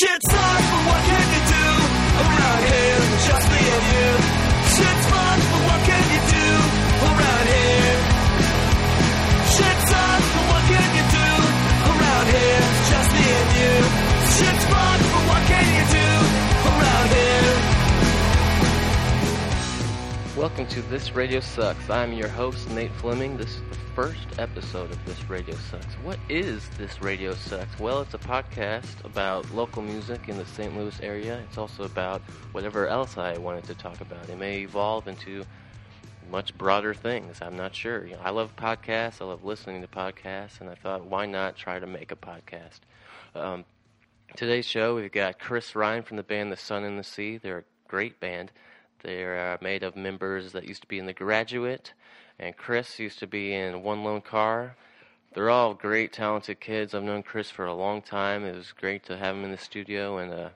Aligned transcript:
Shit 0.00 0.22
sucks, 0.22 0.32
but 0.32 0.82
what 0.86 1.02
can 1.04 1.26
you 1.34 1.42
do? 1.52 1.66
Around 2.24 2.62
here, 2.72 3.00
just 3.28 3.46
me 3.52 3.60
and 3.68 3.84
you. 3.92 4.39
Welcome 20.40 20.68
to 20.68 20.80
This 20.80 21.14
Radio 21.14 21.40
Sucks. 21.40 21.90
I'm 21.90 22.14
your 22.14 22.26
host, 22.26 22.70
Nate 22.70 22.90
Fleming. 22.92 23.36
This 23.36 23.56
is 23.56 23.62
the 23.68 23.76
first 23.94 24.26
episode 24.38 24.90
of 24.90 25.04
This 25.04 25.28
Radio 25.28 25.54
Sucks. 25.54 25.92
What 25.96 26.18
is 26.30 26.66
This 26.78 27.02
Radio 27.02 27.34
Sucks? 27.34 27.78
Well, 27.78 28.00
it's 28.00 28.14
a 28.14 28.18
podcast 28.18 29.04
about 29.04 29.50
local 29.50 29.82
music 29.82 30.30
in 30.30 30.38
the 30.38 30.46
St. 30.46 30.74
Louis 30.74 30.98
area. 31.02 31.42
It's 31.46 31.58
also 31.58 31.84
about 31.84 32.22
whatever 32.52 32.88
else 32.88 33.18
I 33.18 33.36
wanted 33.36 33.64
to 33.64 33.74
talk 33.74 34.00
about. 34.00 34.30
It 34.30 34.38
may 34.38 34.60
evolve 34.60 35.08
into 35.08 35.44
much 36.30 36.56
broader 36.56 36.94
things. 36.94 37.40
I'm 37.42 37.58
not 37.58 37.74
sure. 37.74 38.06
You 38.06 38.14
know, 38.14 38.22
I 38.24 38.30
love 38.30 38.56
podcasts. 38.56 39.20
I 39.20 39.26
love 39.26 39.44
listening 39.44 39.82
to 39.82 39.88
podcasts, 39.88 40.62
and 40.62 40.70
I 40.70 40.74
thought, 40.74 41.04
why 41.04 41.26
not 41.26 41.54
try 41.54 41.78
to 41.78 41.86
make 41.86 42.12
a 42.12 42.16
podcast? 42.16 42.80
Um, 43.34 43.66
today's 44.36 44.64
show, 44.64 44.94
we've 44.94 45.12
got 45.12 45.38
Chris 45.38 45.76
Rhein 45.76 46.02
from 46.02 46.16
the 46.16 46.22
band 46.22 46.50
The 46.50 46.56
Sun 46.56 46.84
and 46.84 46.98
the 46.98 47.04
Sea. 47.04 47.36
They're 47.36 47.58
a 47.58 47.64
great 47.88 48.20
band. 48.20 48.50
They're 49.02 49.54
uh, 49.54 49.58
made 49.60 49.82
of 49.82 49.96
members 49.96 50.52
that 50.52 50.66
used 50.66 50.82
to 50.82 50.88
be 50.88 50.98
in 50.98 51.06
The 51.06 51.12
Graduate, 51.12 51.92
and 52.38 52.56
Chris 52.56 52.98
used 52.98 53.18
to 53.20 53.26
be 53.26 53.54
in 53.54 53.82
One 53.82 54.04
Lone 54.04 54.20
Car. 54.20 54.76
They're 55.32 55.50
all 55.50 55.74
great, 55.74 56.12
talented 56.12 56.60
kids. 56.60 56.94
I've 56.94 57.02
known 57.02 57.22
Chris 57.22 57.50
for 57.50 57.64
a 57.64 57.74
long 57.74 58.02
time. 58.02 58.44
It 58.44 58.56
was 58.56 58.72
great 58.72 59.04
to 59.04 59.16
have 59.16 59.36
him 59.36 59.44
in 59.44 59.52
the 59.52 59.58
studio, 59.58 60.18
and 60.18 60.32
uh, 60.32 60.48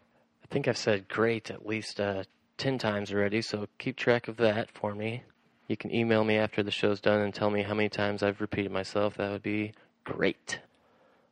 I 0.43 0.47
think 0.51 0.69
I've 0.69 0.77
said 0.77 1.09
great 1.09 1.51
at 1.51 1.67
least 1.67 2.01
uh, 2.01 2.25
10 2.59 2.79
times 2.79 3.13
already, 3.13 3.43
so 3.43 3.67
keep 3.79 3.97
track 3.97 4.29
of 4.29 4.37
that 4.39 4.71
for 4.71 4.95
me. 4.95 5.23
You 5.69 5.77
can 5.77 5.95
email 5.95 6.25
me 6.25 6.37
after 6.37 6.63
the 6.63 6.71
show's 6.71 7.01
done 7.01 7.21
and 7.21 7.35
tell 7.35 7.51
me 7.51 7.63
how 7.63 7.75
many 7.75 7.89
times 7.89 8.23
I've 8.23 8.41
repeated 8.41 8.71
myself. 8.71 9.17
That 9.17 9.31
would 9.31 9.43
be 9.43 9.73
great. 10.05 10.61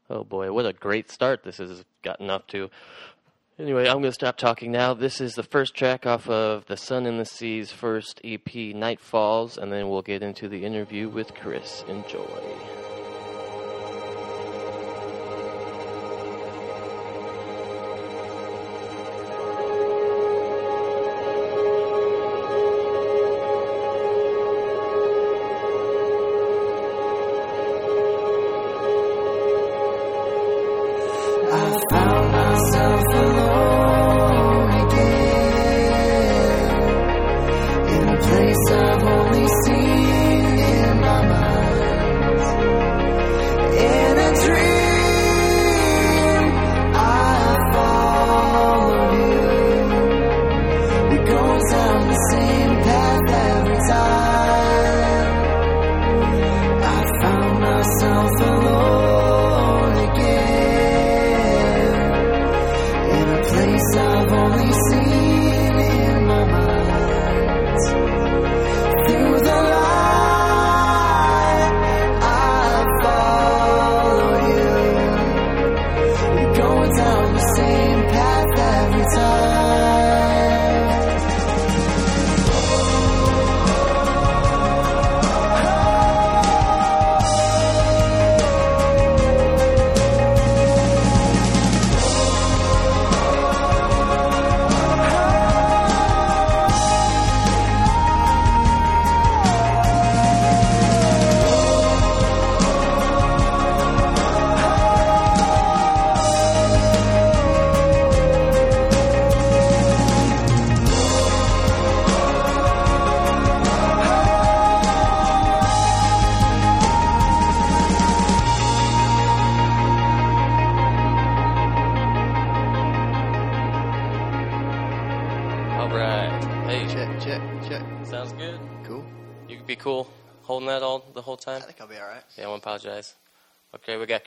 Oh 0.08 0.24
boy, 0.24 0.52
what 0.52 0.66
a 0.66 0.72
great 0.72 1.10
start 1.10 1.42
this 1.42 1.58
has 1.58 1.84
gotten 2.02 2.30
up 2.30 2.46
to. 2.48 2.70
Anyway, 3.58 3.82
I'm 3.82 3.98
going 3.98 4.04
to 4.04 4.12
stop 4.12 4.38
talking 4.38 4.72
now. 4.72 4.94
This 4.94 5.20
is 5.20 5.34
the 5.34 5.42
first 5.42 5.74
track 5.74 6.06
off 6.06 6.26
of 6.26 6.64
The 6.66 6.76
Sun 6.76 7.04
and 7.04 7.20
the 7.20 7.26
Sea's 7.26 7.70
first 7.70 8.18
EP, 8.24 8.54
Night 8.74 8.98
Falls, 8.98 9.58
and 9.58 9.70
then 9.70 9.90
we'll 9.90 10.00
get 10.00 10.22
into 10.22 10.48
the 10.48 10.64
interview 10.64 11.10
with 11.10 11.34
Chris. 11.34 11.84
Enjoy. 11.86 13.01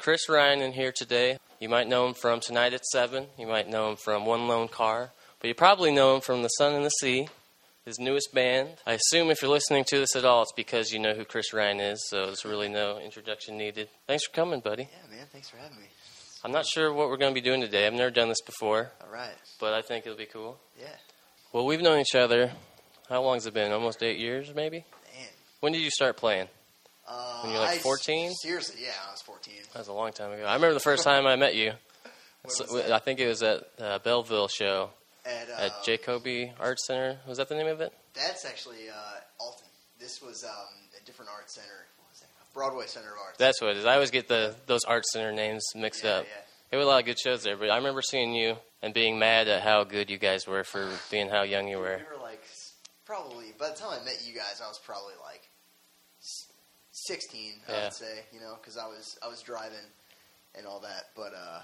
Chris 0.05 0.29
Rhein 0.29 0.61
in 0.61 0.73
here 0.73 0.91
today. 0.95 1.39
You 1.59 1.67
might 1.67 1.88
know 1.88 2.05
him 2.05 2.13
from 2.13 2.39
Tonight 2.39 2.75
at 2.75 2.85
7. 2.85 3.25
You 3.39 3.47
might 3.47 3.67
know 3.67 3.89
him 3.89 3.95
from 3.95 4.23
One 4.27 4.47
Lone 4.47 4.67
Car. 4.67 5.09
But 5.41 5.47
you 5.47 5.55
probably 5.55 5.91
know 5.91 6.13
him 6.13 6.21
from 6.21 6.43
The 6.43 6.47
Sun 6.49 6.75
and 6.75 6.85
the 6.85 6.91
Sea, 6.91 7.27
his 7.85 7.97
newest 7.97 8.31
band. 8.31 8.69
I 8.85 8.93
assume 8.93 9.31
if 9.31 9.41
you're 9.41 9.49
listening 9.49 9.83
to 9.85 9.97
this 9.97 10.16
at 10.16 10.23
all, 10.23 10.43
it's 10.43 10.51
because 10.51 10.91
you 10.91 10.99
know 10.99 11.16
who 11.16 11.25
Chris 11.25 11.53
Rhein 11.53 11.79
is, 11.79 12.07
so 12.07 12.27
there's 12.27 12.45
really 12.45 12.69
no 12.69 12.99
introduction 12.99 13.57
needed. 13.57 13.89
Thanks 14.05 14.27
for 14.27 14.31
coming, 14.31 14.59
buddy. 14.59 14.83
Yeah, 14.83 15.17
man. 15.17 15.25
Thanks 15.31 15.49
for 15.49 15.57
having 15.57 15.79
me. 15.79 15.88
I'm 16.43 16.51
not 16.51 16.67
sure 16.67 16.93
what 16.93 17.09
we're 17.09 17.17
going 17.17 17.33
to 17.33 17.41
be 17.41 17.43
doing 17.43 17.61
today. 17.61 17.87
I've 17.87 17.93
never 17.93 18.11
done 18.11 18.29
this 18.29 18.41
before, 18.45 18.91
Alright. 19.03 19.33
but 19.59 19.73
I 19.73 19.81
think 19.81 20.05
it'll 20.05 20.19
be 20.19 20.27
cool. 20.27 20.59
Yeah. 20.79 20.85
Well, 21.51 21.66
we've 21.66 21.81
known 21.81 21.99
each 21.99 22.13
other. 22.13 22.51
How 23.09 23.23
long's 23.23 23.47
it 23.47 23.55
been? 23.55 23.72
Almost 23.72 24.03
eight 24.03 24.19
years, 24.19 24.53
maybe? 24.53 24.85
Man. 25.17 25.29
When 25.61 25.73
did 25.73 25.81
you 25.81 25.89
start 25.89 26.16
playing? 26.16 26.49
Uh, 27.07 27.41
When 27.41 27.51
you're 27.53 27.61
like 27.61 27.77
I- 27.77 27.79
14? 27.79 28.33
Seriously, 28.33 28.81
yeah, 28.83 28.91
I 29.07 29.11
was 29.11 29.21
14. 29.21 29.53
That 29.73 29.79
was 29.79 29.88
a 29.88 29.93
long 29.93 30.11
time 30.11 30.31
ago. 30.31 30.43
I 30.45 30.55
remember 30.55 30.73
the 30.73 30.79
first 30.79 31.03
time 31.03 31.25
I 31.27 31.35
met 31.35 31.55
you. 31.55 31.73
So- 32.47 32.93
I 32.93 32.99
think 32.99 33.19
it 33.19 33.27
was 33.27 33.41
at 33.41 33.63
uh, 33.79 33.97
Belleville 33.99 34.47
show 34.47 34.91
At, 35.25 35.49
uh, 35.49 35.63
at 35.66 35.83
Jacoby 35.83 36.53
Art 36.59 36.79
Center. 36.79 37.17
Was 37.27 37.39
that 37.39 37.49
the 37.49 37.55
name 37.55 37.66
of 37.66 37.81
it? 37.81 37.91
That's 38.13 38.45
actually 38.45 38.88
uh, 38.88 38.93
Alton. 39.39 39.66
This 39.99 40.21
was 40.21 40.43
um, 40.43 40.51
a 41.01 41.03
different 41.05 41.31
art 41.35 41.49
center. 41.49 41.88
Was? 42.07 42.23
Broadway 42.53 42.85
Center 42.85 43.07
of 43.13 43.17
Arts. 43.25 43.37
That's 43.39 43.59
what 43.61 43.72
it 43.72 43.77
is. 43.77 43.85
I 43.85 43.95
always 43.95 44.11
get 44.11 44.27
the 44.27 44.55
those 44.67 44.83
art 44.83 45.05
center 45.07 45.31
names 45.31 45.63
mixed 45.75 46.03
yeah, 46.03 46.11
up. 46.11 46.25
yeah. 46.25 46.41
There 46.69 46.79
were 46.79 46.85
a 46.85 46.87
lot 46.87 46.99
of 46.99 47.05
good 47.05 47.19
shows 47.19 47.41
there, 47.41 47.57
but 47.57 47.72
I 47.72 47.77
remember 47.77 48.03
seeing 48.03 48.35
you 48.35 48.57
and 48.83 48.93
being 48.93 49.17
mad 49.17 49.47
at 49.47 49.63
how 49.63 49.84
good 49.84 50.11
you 50.11 50.19
guys 50.19 50.46
were 50.47 50.63
for 50.63 50.87
being 51.09 51.29
how 51.29 51.41
young 51.41 51.67
you 51.67 51.78
were. 51.79 51.97
We 51.97 52.16
were 52.17 52.22
like, 52.22 52.43
probably, 53.05 53.53
by 53.57 53.69
the 53.69 53.75
time 53.75 53.99
I 54.02 54.05
met 54.05 54.22
you 54.23 54.35
guys, 54.35 54.61
I 54.63 54.67
was 54.67 54.79
probably 54.85 55.13
like 55.23 55.41
16, 57.07 57.53
I 57.67 57.84
would 57.84 57.93
say, 57.93 58.19
you 58.34 58.40
know, 58.40 58.55
because 58.59 58.78
I 58.78 58.85
was, 58.87 59.17
I 59.23 59.28
was 59.28 59.41
driving 59.41 59.78
and 60.57 60.66
all 60.66 60.79
that. 60.81 61.05
But 61.16 61.34
uh, 61.34 61.61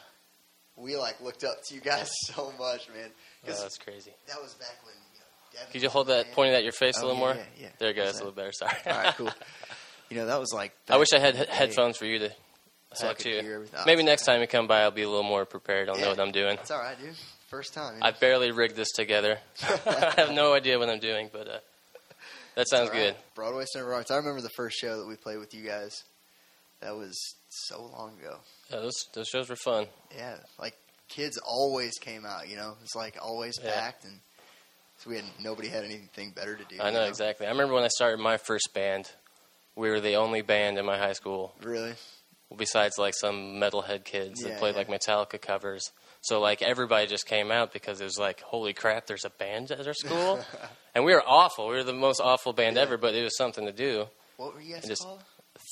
we 0.76 0.96
like 0.96 1.20
looked 1.22 1.44
up 1.44 1.64
to 1.66 1.76
you 1.76 1.82
guys 1.82 2.10
so 2.26 2.52
much, 2.60 2.88
man. 2.90 3.10
Oh, 3.48 3.48
that's 3.48 3.78
crazy. 3.78 4.12
that 4.28 4.42
was 4.42 4.54
back 4.56 4.78
when. 4.84 4.94
You 5.54 5.60
know, 5.60 5.66
Could 5.72 5.82
you 5.84 5.90
hold 5.90 6.08
that 6.08 6.32
pointing 6.32 6.56
at 6.56 6.64
your 6.64 6.72
face 6.72 6.98
a 6.98 7.02
Oh, 7.04 7.08
little 7.08 7.20
yeah, 7.22 7.26
more? 7.28 7.36
yeah, 7.36 7.44
yeah. 7.64 7.68
There 7.78 7.90
it 7.90 7.96
goes. 7.96 8.14
A 8.16 8.18
little 8.18 8.32
better. 8.32 8.52
Sorry. 8.54 8.74
All 8.86 9.04
right, 9.04 9.16
cool. 9.16 9.30
You 10.10 10.18
know, 10.18 10.26
that 10.26 10.42
was 10.42 10.52
like. 10.54 10.74
I 10.90 10.98
wish 10.98 11.14
I 11.14 11.20
had 11.20 11.36
he- 11.36 11.40
in 11.42 11.46
the 11.46 11.46
day. 11.46 11.58
headphones 11.58 11.96
for 11.96 12.04
you 12.06 12.20
to 12.20 12.30
So 12.96 13.06
I 13.06 13.08
talk 13.12 13.18
could 13.20 13.24
to. 13.24 13.42
hear 13.42 13.54
everything. 13.56 13.80
Maybe 13.86 14.04
next 14.04 14.26
time 14.26 14.42
you 14.42 14.48
come 14.48 14.68
by, 14.68 14.82
I'll 14.82 14.92
be 14.92 15.04
a 15.04 15.08
little 15.10 15.24
more 15.24 15.46
prepared. 15.46 15.88
I'll 15.88 15.98
know 15.98 16.10
what 16.10 16.20
I'm 16.20 16.34
doing. 16.34 16.58
It's 16.60 16.70
all 16.70 16.80
right, 16.80 17.00
dude. 17.00 17.16
First 17.48 17.74
time. 17.74 17.94
I 18.02 18.12
barely 18.12 18.52
rigged 18.52 18.76
this 18.76 18.92
together. 18.92 19.38
I 19.86 20.14
have 20.18 20.32
no 20.34 20.54
idea 20.54 20.78
what 20.80 20.90
I'm 20.90 21.00
doing, 21.00 21.30
but 21.32 21.48
uh, 21.48 21.60
that 22.56 22.68
sounds 22.68 22.90
right. 22.90 22.98
good. 22.98 23.16
Broadway 23.36 23.66
Center 23.72 23.88
of 23.88 23.94
Arts. 23.94 24.12
I 24.12 24.18
remember 24.18 24.42
the 24.42 24.50
first 24.56 24.78
show 24.78 25.00
that 25.00 25.08
we 25.08 25.16
played 25.16 25.40
with 25.40 25.54
you 25.54 25.64
guys. 25.64 26.04
That 26.82 26.96
was 26.96 27.16
so 27.50 27.82
long 27.82 28.18
ago. 28.20 28.38
Yeah, 28.72 28.78
those 28.78 29.08
those 29.14 29.28
shows 29.28 29.50
were 29.50 29.56
fun. 29.56 29.86
Yeah, 30.16 30.38
like 30.60 30.76
kids 31.10 31.38
always 31.38 31.94
came 32.00 32.26
out. 32.26 32.50
You 32.50 32.56
know, 32.56 32.76
it's 32.82 32.96
like 32.96 33.18
always 33.22 33.60
Yeah. 33.64 33.74
packed, 33.74 34.04
and 34.06 34.20
so 34.98 35.10
we 35.12 35.18
had 35.18 35.26
nobody 35.40 35.68
had 35.68 35.84
anything 35.84 36.32
better 36.32 36.56
to 36.56 36.64
do. 36.64 36.82
I 36.82 36.88
you 36.88 36.94
know 36.94 37.04
exactly. 37.06 37.46
I 37.46 37.52
remember 37.52 37.74
when 37.76 37.84
I 37.84 37.90
started 37.90 38.20
my 38.20 38.38
first 38.38 38.70
band, 38.74 39.12
we 39.76 39.90
were 39.90 40.00
the 40.00 40.16
only 40.16 40.42
band 40.42 40.78
in 40.78 40.86
my 40.86 40.98
high 40.98 41.14
school 41.14 41.54
Really? 41.62 41.94
besides 42.56 42.98
like 42.98 43.14
some 43.14 43.60
metalhead 43.60 44.04
kids 44.04 44.42
that 44.42 44.58
played 44.58 44.76
yeah. 44.76 44.80
like 44.80 44.88
Metallica 44.88 45.40
covers. 45.40 45.92
So 46.22 46.40
like 46.40 46.62
everybody 46.62 47.08
just 47.08 47.26
came 47.26 47.52
out 47.52 47.74
because 47.74 48.00
it 48.00 48.04
was 48.04 48.18
like, 48.20 48.42
holy 48.42 48.74
crap, 48.74 49.08
there's 49.08 49.26
a 49.26 49.30
band 49.32 49.72
at 49.72 49.86
our 49.88 49.94
school, 49.94 50.40
and 50.96 51.04
we 51.04 51.14
were 51.14 51.24
awful. 51.26 51.68
We 51.68 51.76
were 51.76 51.84
the 51.84 51.94
most 51.94 52.22
awful 52.22 52.54
band 52.54 52.76
Yeah. 52.76 52.84
ever, 52.84 52.98
but 52.98 53.16
it 53.16 53.24
was 53.24 53.36
something 53.38 53.66
to 53.66 53.72
do. 53.72 54.06
What 54.38 54.54
were 54.54 54.62
you 54.62 54.76
guys 54.76 54.88
just- 54.88 55.02
called? 55.04 55.24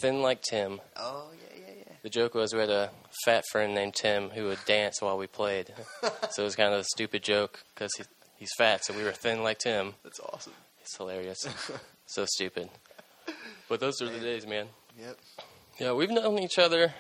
Thin 0.01 0.21
like 0.21 0.41
Tim. 0.43 0.79
Oh 0.95 1.29
yeah, 1.33 1.59
yeah, 1.67 1.73
yeah. 1.87 1.93
The 2.03 2.09
joke 2.09 2.33
was 2.35 2.53
we 2.53 2.59
had 2.59 2.69
a 2.69 2.89
fat 3.25 3.43
friend 3.51 3.73
named 3.73 3.95
Tim 3.95 4.29
who 4.29 4.45
would 4.45 4.59
dance 4.65 5.01
while 5.01 5.17
we 5.17 5.25
played. 5.27 5.73
so 6.31 6.43
it 6.43 6.45
was 6.45 6.55
kind 6.55 6.73
of 6.73 6.81
a 6.81 6.83
stupid 6.83 7.23
joke 7.23 7.63
because 7.73 7.91
he, 7.97 8.03
he's 8.37 8.49
fat, 8.57 8.85
so 8.85 8.93
we 8.93 9.03
were 9.03 9.11
thin 9.11 9.41
like 9.43 9.57
Tim. 9.59 9.95
That's 10.03 10.19
awesome. 10.19 10.53
It's 10.81 10.95
hilarious. 10.95 11.39
so 12.05 12.25
stupid. 12.27 12.69
But 13.67 13.79
those 13.79 13.99
are 14.01 14.09
the 14.09 14.19
days, 14.19 14.45
man. 14.45 14.67
Yep. 14.99 15.17
Yeah, 15.79 15.93
we've 15.93 16.11
known 16.11 16.37
each 16.39 16.59
other 16.59 16.93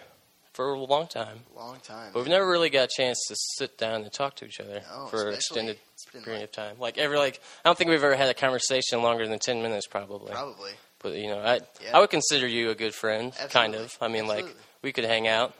for 0.53 0.73
a 0.73 0.79
long 0.79 1.07
time, 1.07 1.39
Long 1.55 1.79
time. 1.81 2.11
but 2.13 2.19
we've 2.19 2.29
never 2.29 2.47
really 2.49 2.69
got 2.69 2.85
a 2.85 2.89
chance 2.95 3.19
to 3.27 3.35
sit 3.57 3.77
down 3.77 4.01
and 4.03 4.11
talk 4.11 4.35
to 4.37 4.45
each 4.45 4.59
other 4.59 4.81
No, 4.91 5.07
for 5.07 5.27
an 5.29 5.35
extended 5.35 5.77
period 6.11 6.27
like- 6.39 6.43
of 6.43 6.51
time. 6.51 6.75
Like 6.79 6.97
every 6.97 7.17
like, 7.17 7.39
I 7.63 7.69
don't 7.69 7.77
think 7.77 7.89
we've 7.89 8.03
ever 8.03 8.15
had 8.15 8.29
a 8.29 8.33
conversation 8.33 9.01
longer 9.01 9.27
than 9.27 9.39
ten 9.39 9.61
minutes, 9.61 9.87
probably. 9.87 10.31
Probably. 10.31 10.71
But 11.01 11.13
you 11.15 11.27
know, 11.27 11.39
I 11.39 11.59
Yeah. 11.81 11.95
I 11.97 11.99
would 11.99 12.09
consider 12.09 12.47
you 12.47 12.69
a 12.71 12.75
good 12.75 12.93
friend, 12.93 13.33
kind 13.51 13.75
of. 13.75 13.95
I 14.01 14.07
mean, 14.09 14.27
like 14.27 14.45
we 14.81 14.91
could 14.91 15.05
hang 15.05 15.27
out. 15.27 15.53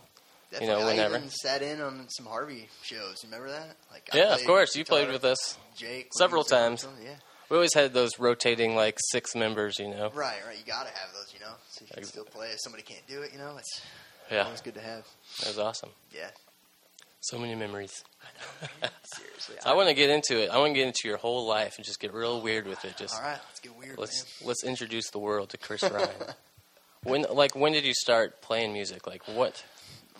Definitely. 0.52 0.82
know, 0.82 0.88
whenever. 0.88 1.14
I 1.16 1.18
even 1.20 1.30
sat 1.30 1.62
in 1.62 1.80
on 1.80 2.08
some 2.10 2.26
Harvey 2.26 2.68
shows. 2.82 3.18
You 3.24 3.28
remember 3.30 3.52
that? 3.52 3.78
Like, 3.92 4.10
I 4.12 4.18
yeah, 4.18 4.34
of 4.34 4.44
course. 4.46 4.76
You 4.76 4.84
played 4.84 5.10
with 5.12 5.24
us. 5.24 5.60
Jake 5.78 6.10
several 6.18 6.42
he 6.42 6.46
was 6.46 6.50
there 6.50 6.60
or 6.60 6.70
times. 6.70 6.88
Yeah. 7.04 7.10
We 7.50 7.56
always 7.58 7.74
had 7.76 7.94
those 7.94 8.18
rotating 8.20 8.76
like 8.76 8.98
six 9.12 9.36
members, 9.36 9.78
you 9.78 9.90
know. 9.90 10.10
Right, 10.14 10.38
right. 10.48 10.58
You 10.58 10.66
gotta 10.66 10.90
have 10.90 11.14
those, 11.14 11.32
you 11.34 11.40
know, 11.40 11.54
so 11.70 11.86
you 11.86 11.92
can 11.94 12.04
still 12.04 12.26
play. 12.26 12.48
If 12.50 12.60
somebody 12.64 12.82
can't 12.84 13.06
do 13.08 13.22
it, 13.22 13.32
you 13.32 13.38
know, 13.38 13.58
it's 13.58 13.82
Yeah, 14.32 14.44
always 14.44 14.62
good 14.62 14.76
to 14.76 14.82
have. 14.82 15.06
that 15.40 15.48
was 15.48 15.60
awesome. 15.60 15.90
Yeah. 16.14 16.30
So 17.22 17.38
many 17.38 17.56
memories. 17.56 18.04
Seriously. 19.04 19.56
I 19.66 19.74
want 19.74 19.90
to 19.90 19.94
get 19.96 20.10
into 20.10 20.42
it. 20.42 20.50
I 20.50 20.58
want 20.58 20.72
to 20.72 20.74
get 20.80 20.88
into 20.88 21.08
your 21.08 21.18
whole 21.18 21.48
life 21.48 21.76
and 21.78 21.86
just 21.86 22.00
get 22.00 22.14
real 22.14 22.42
weird 22.42 22.66
with 22.68 22.84
it. 22.86 22.96
Just 22.98 23.16
All 23.16 23.22
right, 23.22 23.40
let's 23.50 23.60
get 23.60 23.76
weird, 23.78 23.98
let's 23.98 24.24
man. 24.42 24.48
let's 24.48 24.64
introduce 24.64 25.10
the 25.10 25.20
world 25.20 25.50
to 25.50 25.58
Chris 25.58 25.82
Rhein. 25.92 26.10
when 27.04 27.26
like 27.32 27.56
when 27.56 27.74
did 27.74 27.84
you 27.86 27.94
start 27.94 28.42
playing 28.42 28.72
music? 28.74 29.06
Like 29.08 29.24
what? 29.28 29.64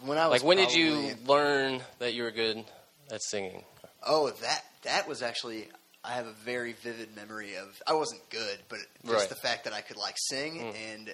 When 0.04 0.18
I 0.18 0.28
was 0.28 0.42
Like 0.42 0.48
when 0.48 0.58
did 0.58 0.74
you 0.74 1.16
learn 1.26 1.82
that 2.00 2.14
you 2.14 2.24
were 2.24 2.32
good 2.32 2.64
at 3.12 3.22
singing? 3.24 3.64
Oh, 4.06 4.30
that 4.30 4.64
that 4.84 5.08
was 5.08 5.22
actually. 5.22 5.70
I 6.02 6.14
have 6.14 6.28
a 6.28 6.34
very 6.46 6.72
vivid 6.74 7.14
memory 7.14 7.56
of. 7.56 7.82
I 7.86 7.92
wasn't 7.94 8.22
good, 8.30 8.58
but 8.70 8.80
just 9.06 9.14
Right. 9.20 9.30
the 9.30 9.36
fact 9.36 9.66
that 9.66 9.74
I 9.74 9.82
could 9.82 9.98
like 9.98 10.16
sing, 10.18 10.58
Mm. 10.60 10.76
and 10.94 11.14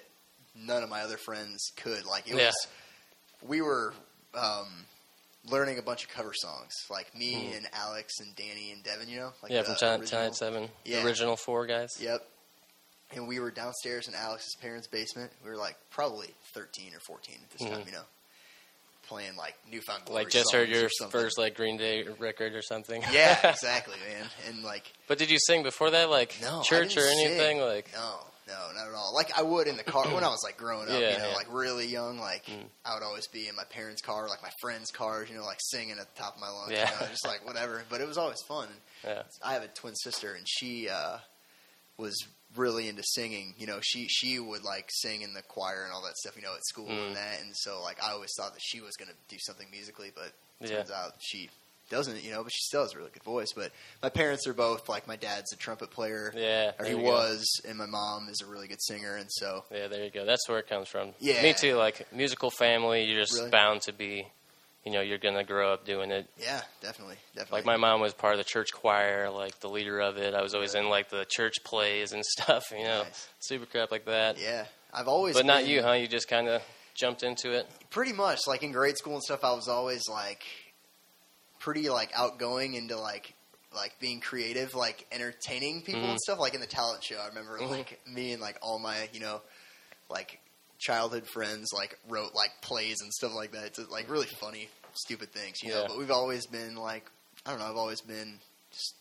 none 0.54 0.84
of 0.84 0.88
my 0.88 1.02
other 1.02 1.16
friends 1.16 1.72
could. 1.76 2.06
Like 2.06 2.28
it 2.28 2.36
Yeah. 2.36 2.46
was. 2.46 2.66
We 3.46 3.60
were 3.62 3.94
um, 4.34 4.66
learning 5.48 5.78
a 5.78 5.82
bunch 5.82 6.04
of 6.04 6.10
cover 6.10 6.32
songs, 6.34 6.72
like 6.90 7.14
me 7.16 7.52
and 7.54 7.66
Alex 7.72 8.14
and 8.20 8.34
Danny 8.36 8.72
and 8.72 8.82
Devin. 8.82 9.08
You 9.08 9.20
know, 9.20 9.32
like 9.42 9.52
Mm. 9.52 9.54
yeah, 9.54 9.62
from 9.62 9.76
Tonight, 9.76 10.00
original- 10.00 10.32
Seven, 10.34 10.70
Yeah. 10.84 11.00
the 11.00 11.06
original 11.06 11.36
four 11.36 11.66
guys. 11.66 11.90
Yep. 12.00 12.26
And 13.12 13.28
we 13.28 13.38
were 13.38 13.52
downstairs 13.52 14.08
in 14.08 14.14
Alex's 14.16 14.56
parents' 14.60 14.88
basement. 14.88 15.30
We 15.44 15.50
were 15.50 15.56
like 15.56 15.76
probably 15.90 16.34
13 16.54 16.92
or 16.94 16.98
14 17.06 17.38
at 17.42 17.50
this 17.50 17.60
time, 17.68 17.82
Mhm. 17.82 17.86
you 17.86 17.92
know, 17.92 18.02
playing 19.06 19.36
like 19.36 19.54
New 19.70 19.80
Found 19.82 20.04
Glory. 20.06 20.24
Like 20.24 20.32
just 20.32 20.52
heard 20.52 20.68
your 20.68 20.88
first 21.10 21.38
like 21.38 21.54
Green 21.54 21.76
Day 21.76 22.02
record 22.02 22.54
or 22.56 22.62
something. 22.62 23.02
Yeah, 23.12 23.38
exactly, 23.50 23.94
man. 24.08 24.28
And 24.48 24.64
like, 24.64 24.92
but 25.06 25.18
did 25.18 25.30
you 25.30 25.38
sing 25.38 25.62
before 25.62 25.90
that, 25.90 26.10
like 26.10 26.34
no, 26.42 26.62
church 26.64 26.96
or 26.96 27.06
anything? 27.06 27.38
sing. 27.38 27.60
Like 27.60 27.92
no, 27.92 28.18
no, 28.48 28.54
not 28.74 28.88
at 28.88 28.94
all. 28.94 29.12
Like 29.14 29.36
I 29.38 29.42
would 29.42 29.66
in 29.66 29.76
the 29.76 29.82
car 29.84 30.06
when 30.14 30.22
I 30.24 30.28
was 30.28 30.42
like 30.44 30.56
growing 30.56 30.88
up, 30.88 31.00
Yeah, 31.00 31.12
you 31.12 31.18
know, 31.18 31.28
yeah. 31.30 31.34
like 31.34 31.52
really 31.52 31.86
young. 31.86 32.18
Like 32.18 32.46
Mm. 32.46 32.64
I 32.84 32.94
would 32.94 33.02
always 33.02 33.26
be 33.28 33.48
in 33.48 33.56
my 33.56 33.64
parents' 33.64 34.00
car, 34.02 34.28
like 34.28 34.42
my 34.42 34.50
friends' 34.60 34.90
cars, 34.90 35.28
you 35.28 35.36
know, 35.36 35.44
like 35.44 35.58
singing 35.60 35.98
at 35.98 36.14
the 36.14 36.20
top 36.22 36.34
of 36.36 36.40
my 36.40 36.48
lungs, 36.48 36.72
Yeah. 36.72 36.90
you 36.92 37.00
know, 37.00 37.06
just 37.10 37.26
like 37.26 37.44
whatever. 37.46 37.82
But 37.88 38.00
it 38.00 38.06
was 38.08 38.16
always 38.18 38.40
fun. 38.42 38.68
yeah, 39.04 39.22
I 39.44 39.54
have 39.54 39.62
a 39.62 39.68
twin 39.68 39.94
sister, 39.96 40.34
and 40.34 40.46
she 40.48 40.88
uh, 40.88 41.18
was 41.98 42.16
really 42.54 42.88
into 42.88 43.02
singing. 43.04 43.54
You 43.58 43.66
know, 43.66 43.78
she 43.82 44.06
she 44.08 44.38
would 44.38 44.62
like 44.64 44.88
sing 44.90 45.22
in 45.22 45.34
the 45.34 45.42
choir 45.42 45.84
and 45.84 45.92
all 45.92 46.02
that 46.04 46.16
stuff. 46.16 46.36
You 46.36 46.42
know, 46.42 46.54
at 46.54 46.64
school 46.66 46.86
Mm. 46.88 47.08
and 47.08 47.16
that. 47.16 47.40
And 47.42 47.50
so 47.56 47.82
like 47.82 48.02
I 48.02 48.12
always 48.12 48.30
thought 48.38 48.52
that 48.54 48.62
she 48.62 48.80
was 48.80 48.96
going 48.96 49.10
to 49.10 49.16
do 49.28 49.36
something 49.40 49.66
musically, 49.70 50.12
but 50.14 50.32
turns 50.68 50.90
out 50.90 51.12
she 51.20 51.50
doesn't. 51.90 52.22
You 52.22 52.30
know, 52.32 52.42
but 52.42 52.52
she 52.52 52.60
still 52.62 52.82
has 52.82 52.94
a 52.94 52.98
really 52.98 53.10
good 53.12 53.22
voice. 53.22 53.52
But 53.54 53.72
my 54.02 54.08
parents 54.08 54.46
are 54.46 54.54
both 54.54 54.88
like 54.88 55.06
my 55.06 55.16
dad's 55.16 55.52
a 55.52 55.56
trumpet 55.56 55.90
player, 55.90 56.32
yeah. 56.36 56.72
or 56.78 56.84
he 56.84 56.92
you 56.92 56.96
go. 56.98 57.02
was, 57.04 57.44
and 57.68 57.76
my 57.78 57.86
mom 57.86 58.28
is 58.28 58.40
a 58.42 58.46
really 58.50 58.68
good 58.68 58.82
singer. 58.82 59.16
And 59.16 59.30
so 59.30 59.64
Yeah, 59.72 59.88
there 59.88 60.04
you 60.04 60.10
go. 60.10 60.24
That's 60.24 60.48
where 60.48 60.58
it 60.58 60.68
comes 60.68 60.88
from. 60.88 61.10
Yeah. 61.20 61.42
Me 61.42 61.52
too. 61.54 61.76
Like 61.76 62.06
musical 62.12 62.50
family, 62.50 63.04
you're 63.04 63.20
just 63.20 63.34
Really? 63.38 63.50
bound 63.50 63.82
to 63.82 63.92
be. 63.92 64.26
You 64.84 64.92
know, 64.92 65.00
you're 65.00 65.18
gonna 65.18 65.42
grow 65.42 65.72
up 65.72 65.84
doing 65.84 66.12
it. 66.12 66.28
yeah, 66.40 66.62
definitely, 66.80 67.16
definitely. 67.34 67.58
Like 67.58 67.64
my 67.66 67.76
mom 67.76 68.00
was 68.00 68.14
part 68.14 68.34
of 68.34 68.38
the 68.38 68.44
church 68.44 68.68
choir, 68.72 69.28
like 69.30 69.58
the 69.58 69.68
leader 69.68 69.98
of 69.98 70.16
it. 70.16 70.32
I 70.32 70.42
was 70.42 70.54
always 70.54 70.76
in 70.76 70.88
like 70.88 71.08
the 71.10 71.26
church 71.28 71.54
plays 71.64 72.12
and 72.12 72.24
stuff. 72.38 72.66
You 72.70 72.84
know, 72.84 73.02
Nice. 73.02 73.28
super 73.40 73.66
crap 73.66 73.90
like 73.90 74.04
that. 74.04 74.38
yeah, 74.40 74.66
I've 74.94 75.08
always, 75.08 75.34
but 75.34 75.44
not 75.44 75.66
you, 75.66 75.82
huh? 75.82 75.92
You 75.94 76.06
just 76.06 76.28
kind 76.28 76.48
of 76.48 76.62
jumped 76.94 77.24
into 77.24 77.50
it. 77.50 77.66
pretty 77.90 78.12
much 78.12 78.38
like 78.46 78.62
in 78.62 78.70
grade 78.72 78.96
school 78.96 79.12
and 79.14 79.22
stuff 79.22 79.44
i 79.44 79.52
was 79.52 79.68
always 79.68 80.08
like 80.08 80.42
pretty 81.58 81.88
like 81.88 82.10
outgoing 82.14 82.74
into 82.74 82.98
like 82.98 83.34
like 83.74 83.98
being 84.00 84.20
creative 84.20 84.74
like 84.74 85.06
entertaining 85.12 85.82
people 85.82 86.02
Mhm. 86.08 86.10
and 86.12 86.20
stuff 86.20 86.38
like 86.38 86.54
in 86.54 86.60
the 86.60 86.66
talent 86.66 87.02
show 87.04 87.18
i 87.18 87.26
remember 87.28 87.58
Mhm. 87.58 87.68
like 87.70 88.00
me 88.06 88.32
and 88.32 88.40
like 88.40 88.58
all 88.62 88.78
my 88.78 89.08
you 89.12 89.20
know 89.20 89.40
like 90.08 90.40
childhood 90.78 91.26
friends 91.26 91.72
like 91.74 91.98
wrote 92.08 92.34
like 92.34 92.50
plays 92.62 93.00
and 93.00 93.12
stuff 93.12 93.34
like 93.34 93.52
that 93.52 93.64
It's 93.64 93.78
like 93.90 94.08
really 94.10 94.26
funny 94.26 94.68
stupid 94.94 95.32
things 95.32 95.62
you 95.62 95.70
know 95.70 95.80
Yeah. 95.82 95.86
but 95.88 95.98
we've 95.98 96.10
always 96.10 96.46
been 96.46 96.76
like 96.76 97.10
i 97.44 97.50
don't 97.50 97.58
know 97.58 97.66
i've 97.66 97.76
always 97.76 98.00
been 98.00 98.38
just 98.70 98.94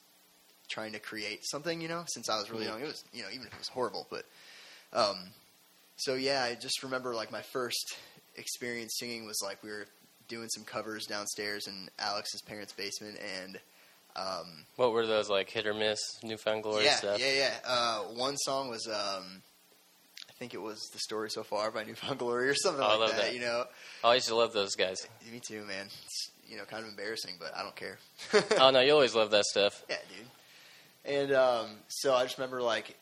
trying 0.67 0.93
to 0.93 0.99
create 0.99 1.45
something 1.45 1.79
you 1.81 1.87
know 1.87 2.03
since 2.07 2.27
i 2.29 2.37
was 2.39 2.49
really 2.49 2.65
Mhm. 2.65 2.69
young 2.69 2.81
it 2.81 2.87
was 2.87 3.03
you 3.13 3.21
know 3.23 3.29
even 3.29 3.45
if 3.47 3.53
it 3.53 3.59
was 3.59 3.67
horrible 3.69 4.07
but 4.09 4.25
um 4.93 5.17
so 5.97 6.15
yeah, 6.15 6.43
I 6.43 6.55
just 6.55 6.83
remember 6.83 7.15
like 7.15 7.31
my 7.31 7.41
first 7.41 7.95
experience 8.35 8.97
singing 8.99 9.25
was 9.25 9.39
like 9.41 9.63
we 9.63 9.69
were 9.69 9.85
doing 10.27 10.49
some 10.49 10.63
covers 10.63 11.05
downstairs 11.05 11.67
in 11.67 11.89
Alex's 11.99 12.41
parents' 12.41 12.73
basement, 12.73 13.17
and 13.43 13.59
um, 14.15 14.65
What 14.75 14.91
were 14.91 15.05
those 15.05 15.29
like 15.29 15.49
hit 15.49 15.67
or 15.67 15.73
miss 15.73 15.99
New 16.23 16.37
Found 16.37 16.63
Glory 16.63 16.85
yeah, 16.85 16.95
stuff? 16.95 17.19
yeah, 17.19 17.31
yeah. 17.33 17.53
Uh, 17.65 17.99
one 18.15 18.37
song 18.37 18.69
was 18.69 18.87
um, 18.87 19.41
I 20.29 20.33
think 20.37 20.53
it 20.53 20.61
was 20.61 20.79
"The 20.93 20.99
Story 20.99 21.29
So 21.29 21.43
Far" 21.43 21.71
by 21.71 21.83
New 21.83 21.95
Found 21.95 22.19
Glory 22.19 22.49
or 22.49 22.55
something 22.55 22.81
Oh, 22.83 22.87
I 22.87 22.91
like 22.91 22.99
love 22.99 23.09
that, 23.11 23.21
that. 23.21 23.33
You 23.33 23.41
know, 23.41 23.65
I 24.03 24.13
used 24.15 24.27
to 24.29 24.35
love 24.35 24.53
those 24.53 24.75
guys. 24.75 25.05
me 25.31 25.39
too, 25.45 25.63
man. 25.65 25.87
It's 26.05 26.31
you 26.47 26.57
know 26.57 26.63
kind 26.65 26.83
of 26.83 26.89
embarrassing, 26.89 27.35
but 27.39 27.51
I 27.55 27.63
don't 27.63 27.75
care. 27.75 27.97
oh 28.59 28.69
no, 28.71 28.79
you 28.81 28.91
always 28.93 29.15
love 29.15 29.31
that 29.31 29.45
stuff. 29.45 29.83
Yeah, 29.89 29.97
dude. 30.15 30.27
And 31.13 31.31
um, 31.33 31.67
so 31.87 32.13
I 32.15 32.23
just 32.23 32.37
remember 32.37 32.61
like 32.61 32.95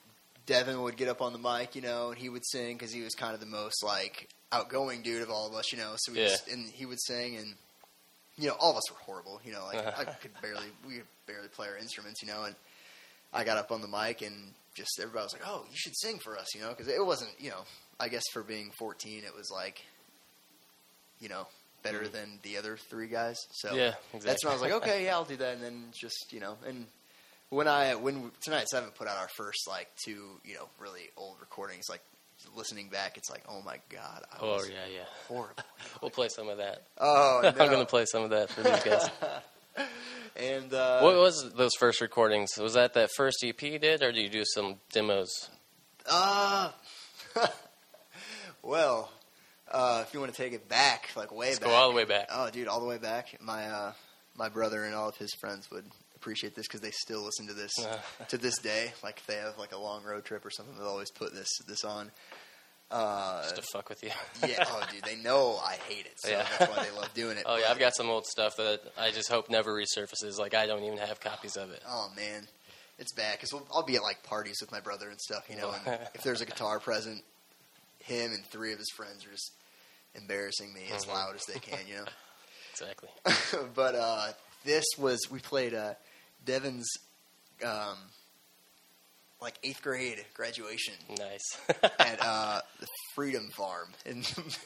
Devin 0.46 0.82
would 0.82 0.98
get 0.98 1.08
up 1.08 1.22
on 1.22 1.32
the 1.32 1.40
mic, 1.40 1.76
you 1.76 1.82
know, 1.82 2.10
and 2.10 2.18
he 2.18 2.28
would 2.30 2.46
sing 2.46 2.76
because 2.76 2.92
he 2.92 3.02
was 3.02 3.14
kind 3.16 3.34
of 3.34 3.40
the 3.40 3.46
most 3.46 3.84
like 3.84 4.30
outgoing 4.54 5.02
dude 5.02 5.22
of 5.22 5.30
all 5.30 5.48
of 5.48 5.54
us, 5.56 5.72
you 5.72 5.78
know. 5.78 5.94
So 5.98 6.12
we 6.14 6.20
Yeah. 6.20 6.26
just, 6.26 6.48
and 6.48 6.70
he 6.70 6.86
would 6.86 7.02
sing, 7.02 7.36
and 7.38 7.54
you 8.38 8.48
know, 8.48 8.56
all 8.60 8.72
of 8.72 8.78
us 8.78 8.90
were 8.92 8.98
horrible, 8.98 9.42
you 9.46 9.52
know. 9.52 9.66
Like 9.66 9.80
I 9.98 10.06
could 10.06 10.32
barely, 10.42 10.68
we 10.88 10.96
could 10.96 11.08
barely 11.28 11.48
play 11.48 11.68
our 11.68 11.78
instruments, 11.78 12.22
you 12.22 12.28
know. 12.28 12.44
And 12.46 12.56
I 13.34 13.44
got 13.44 13.58
up 13.58 13.72
on 13.72 13.82
the 13.82 13.88
mic, 13.88 14.22
and 14.22 14.34
just 14.76 14.92
everybody 15.02 15.24
was 15.24 15.34
like, 15.34 15.44
"Oh, 15.46 15.64
you 15.70 15.76
should 15.78 15.96
sing 15.98 16.20
for 16.20 16.38
us," 16.38 16.54
you 16.56 16.62
know, 16.62 16.70
because 16.70 16.88
it 16.88 17.06
wasn't, 17.06 17.32
you 17.40 17.50
know, 17.50 17.64
I 18.00 18.08
guess 18.10 18.24
for 18.32 18.44
being 18.44 18.72
14, 18.80 19.24
it 19.26 19.36
was 19.36 19.50
like, 19.52 19.82
you 21.20 21.30
know, 21.30 21.48
better 21.84 22.08
Mhm. 22.08 22.12
than 22.12 22.40
the 22.44 22.58
other 22.58 22.78
three 22.90 23.08
guys. 23.08 23.38
So 23.52 23.76
yeah, 23.76 23.94
exactly. 24.14 24.30
that's 24.30 24.44
when 24.46 24.52
I 24.52 24.54
was 24.54 24.62
like, 24.62 24.72
okay, 24.84 25.06
yeah, 25.06 25.14
I'll 25.14 25.26
do 25.26 25.38
that, 25.38 25.56
and 25.56 25.64
then 25.64 25.84
just 25.94 26.32
you 26.32 26.40
know, 26.40 26.58
and 26.66 26.86
when 27.50 27.68
I 27.68 27.96
when 27.96 28.32
tonight 28.42 28.68
Seven 28.68 28.90
put 28.92 29.08
out 29.08 29.18
our 29.18 29.30
first 29.38 29.68
like 29.68 29.90
two 30.04 30.40
you 30.44 30.56
know 30.56 30.68
really 30.80 31.10
old 31.18 31.38
recordings, 31.40 31.86
like 31.90 32.02
listening 32.56 32.90
back, 32.90 33.18
it's 33.18 33.30
like, 33.30 33.44
oh 33.48 33.62
my 33.62 33.78
god, 33.90 34.24
I 34.32 34.38
oh 34.42 34.56
was 34.56 34.70
yeah, 34.70 34.94
yeah. 34.94 35.06
horrible. 35.28 35.64
We'll 36.02 36.12
play 36.12 36.28
some 36.30 36.50
of 36.50 36.58
that. 36.58 36.84
Oh, 36.98 37.42
I'm 37.44 37.54
gonna 37.54 37.86
play 37.86 38.06
some 38.06 38.24
of 38.24 38.30
that 38.32 38.50
for 38.50 38.62
these 38.62 38.84
guys. 38.84 39.10
and 40.36 40.74
uh, 40.74 41.02
what 41.02 41.16
was 41.16 41.52
those 41.56 41.72
first 41.80 42.02
recordings? 42.02 42.58
Was 42.58 42.74
that 42.74 42.94
that 42.96 43.10
first 43.16 43.44
EP 43.44 43.62
you 43.62 43.80
did, 43.80 44.04
or 44.04 44.12
did 44.12 44.22
you 44.22 44.30
do 44.30 44.44
some 44.46 44.76
demos? 44.92 45.50
Uh, 46.10 46.72
well, 48.62 49.12
uh, 49.72 50.04
if 50.06 50.14
you 50.14 50.20
want 50.20 50.34
to 50.34 50.42
take 50.42 50.54
it 50.54 50.68
back, 50.68 51.10
like 51.16 51.32
way 51.32 51.48
Let's 51.48 51.60
back, 51.60 51.70
go 51.70 51.76
all 51.76 51.90
the 51.90 51.96
way 51.96 52.06
back. 52.06 52.28
Oh, 52.32 52.50
dude, 52.50 52.68
all 52.68 52.80
the 52.80 52.86
way 52.86 52.98
back. 52.98 53.38
My 53.42 53.66
uh, 53.66 53.94
my 54.36 54.50
brother 54.50 54.84
and 54.84 54.94
all 54.94 55.10
of 55.10 55.18
his 55.18 55.34
friends 55.34 55.70
would 55.72 55.86
appreciate 56.24 56.56
this 56.56 56.68
because 56.68 56.80
they 56.80 56.92
still 56.92 57.22
listen 57.22 57.48
to 57.48 57.54
this 57.54 57.72
to 58.30 58.38
this 58.38 58.58
day. 58.60 58.94
Like 59.04 59.18
if 59.18 59.28
they 59.28 59.36
have 59.36 59.58
like 59.58 59.74
a 59.74 59.78
long 59.78 60.04
road 60.04 60.24
trip 60.24 60.46
or 60.46 60.50
something, 60.50 60.76
they'll 60.78 60.88
always 60.88 61.12
put 61.12 61.34
this 61.34 61.50
this 61.68 61.84
on. 61.84 62.12
Uh, 62.92 63.42
Just 63.44 63.56
to 63.56 63.62
fuck 63.74 63.90
with 63.90 64.04
you. 64.04 64.10
yeah. 64.48 64.64
Oh, 64.68 64.84
dude, 64.92 65.04
they 65.04 65.16
know 65.16 65.58
I 65.66 65.74
hate 65.90 66.06
it, 66.06 66.14
so 66.18 66.30
Yeah. 66.30 66.46
that's 66.60 66.72
why 66.72 66.84
they 66.84 66.92
love 66.92 67.12
doing 67.14 67.38
it. 67.38 67.44
Oh 67.48 67.58
yeah, 67.58 67.70
I've 67.72 67.80
got 67.80 67.96
some 67.96 68.08
old 68.10 68.26
stuff 68.26 68.56
that 68.58 68.82
I 69.00 69.10
just 69.12 69.30
hope 69.32 69.50
never 69.50 69.74
resurfaces. 69.74 70.38
Like 70.40 70.54
I 70.54 70.66
don't 70.68 70.84
even 70.84 70.98
have 71.00 71.20
copies 71.20 71.58
of 71.58 71.72
it. 71.72 71.82
Oh 71.88 72.10
man, 72.16 72.48
it's 73.00 73.12
bad 73.14 73.34
because 73.38 73.52
we'll, 73.52 73.68
I'll 73.74 73.84
be 73.84 73.96
at 73.98 74.04
like 74.04 74.24
parties 74.24 74.58
with 74.62 74.72
my 74.72 74.80
brother 74.80 75.10
and 75.10 75.20
stuff, 75.20 75.44
you 75.50 75.58
know. 75.58 75.74
And 75.86 76.00
if 76.14 76.22
there's 76.24 76.42
a 76.42 76.46
guitar 76.46 76.80
present, 76.80 77.24
him 78.00 78.32
and 78.32 78.46
three 78.46 78.72
of 78.72 78.78
his 78.80 78.90
friends 78.96 79.26
are 79.26 79.32
just 79.32 79.52
embarrassing 80.16 80.74
me 80.74 80.82
as 80.94 81.06
Mhm. 81.06 81.14
loud 81.14 81.36
as 81.36 81.44
they 81.52 81.60
can, 81.60 81.80
you 81.88 81.96
know. 81.96 82.06
Exactly. 82.72 83.10
but 83.76 83.96
uh, 83.96 84.28
this 84.66 84.86
was 85.00 85.20
we 85.32 85.40
played 85.40 85.74
uh, 85.74 85.94
Devin's 86.46 86.90
um, 87.66 87.98
like 89.42 89.60
eighth 89.64 89.82
grade 89.82 90.24
graduation 90.34 90.94
Nice. 91.18 91.60
at 92.00 92.20
uh, 92.26 92.62
the 92.80 92.88
Freedom 93.16 93.50
Farm. 93.58 93.88
In 94.06 94.24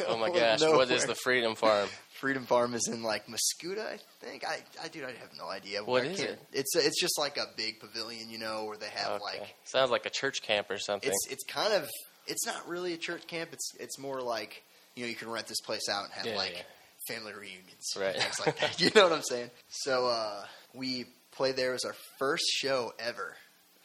oh 0.08 0.18
my 0.18 0.30
gosh, 0.30 0.62
what 0.62 0.90
is 0.92 1.06
the 1.06 1.16
Freedom 1.16 1.56
Farm? 1.56 1.90
Freedom 2.20 2.46
Farm 2.46 2.74
is 2.74 2.88
in 2.92 3.04
like 3.04 3.26
Mascoutah, 3.28 3.86
I 3.88 4.00
think. 4.22 4.44
I, 4.48 4.60
I 4.84 4.88
dude, 4.88 5.04
I 5.04 5.08
have 5.12 5.32
no 5.38 5.48
idea. 5.48 5.84
What 5.84 6.06
is 6.06 6.20
it? 6.20 6.40
It's 6.54 6.76
it's 6.76 7.00
just 7.02 7.18
like 7.20 7.38
a 7.38 7.46
big 7.56 7.80
pavilion, 7.80 8.30
you 8.30 8.38
know, 8.40 8.66
where 8.66 8.78
they 8.78 8.90
have 8.90 9.14
Okay. 9.14 9.24
like 9.24 9.56
Sounds 9.64 9.92
like 9.92 10.06
a 10.06 10.10
church 10.12 10.42
camp 10.42 10.70
or 10.70 10.78
something. 10.78 11.10
it's 11.10 11.28
it's 11.32 11.44
kind 11.46 11.74
of 11.74 11.90
it's 12.28 12.46
not 12.46 12.68
really 12.68 12.94
a 12.94 12.98
church 12.98 13.26
camp. 13.28 13.50
It's 13.54 13.72
it's 13.80 13.98
more 14.00 14.22
like 14.22 14.64
you 14.96 15.04
know 15.04 15.10
you 15.10 15.16
can 15.16 15.30
rent 15.30 15.48
this 15.48 15.62
place 15.62 15.90
out 15.90 16.04
and 16.06 16.14
have 16.14 16.26
Yeah, 16.28 16.36
like 16.36 16.54
yeah. 16.56 17.16
family 17.16 17.34
reunions, 17.34 17.94
Right. 18.00 18.16
Things 18.16 18.40
like 18.46 18.60
that. 18.60 18.80
You 18.80 18.90
know 18.96 19.04
what 19.04 19.14
I'm 19.14 19.24
saying? 19.24 19.50
So 19.70 20.08
uh, 20.08 20.44
we 20.74 21.06
played 21.38 21.56
there. 21.56 21.72
Was 21.72 21.86
our 21.86 21.96
first 22.20 22.44
show 22.50 22.92
ever, 23.00 23.36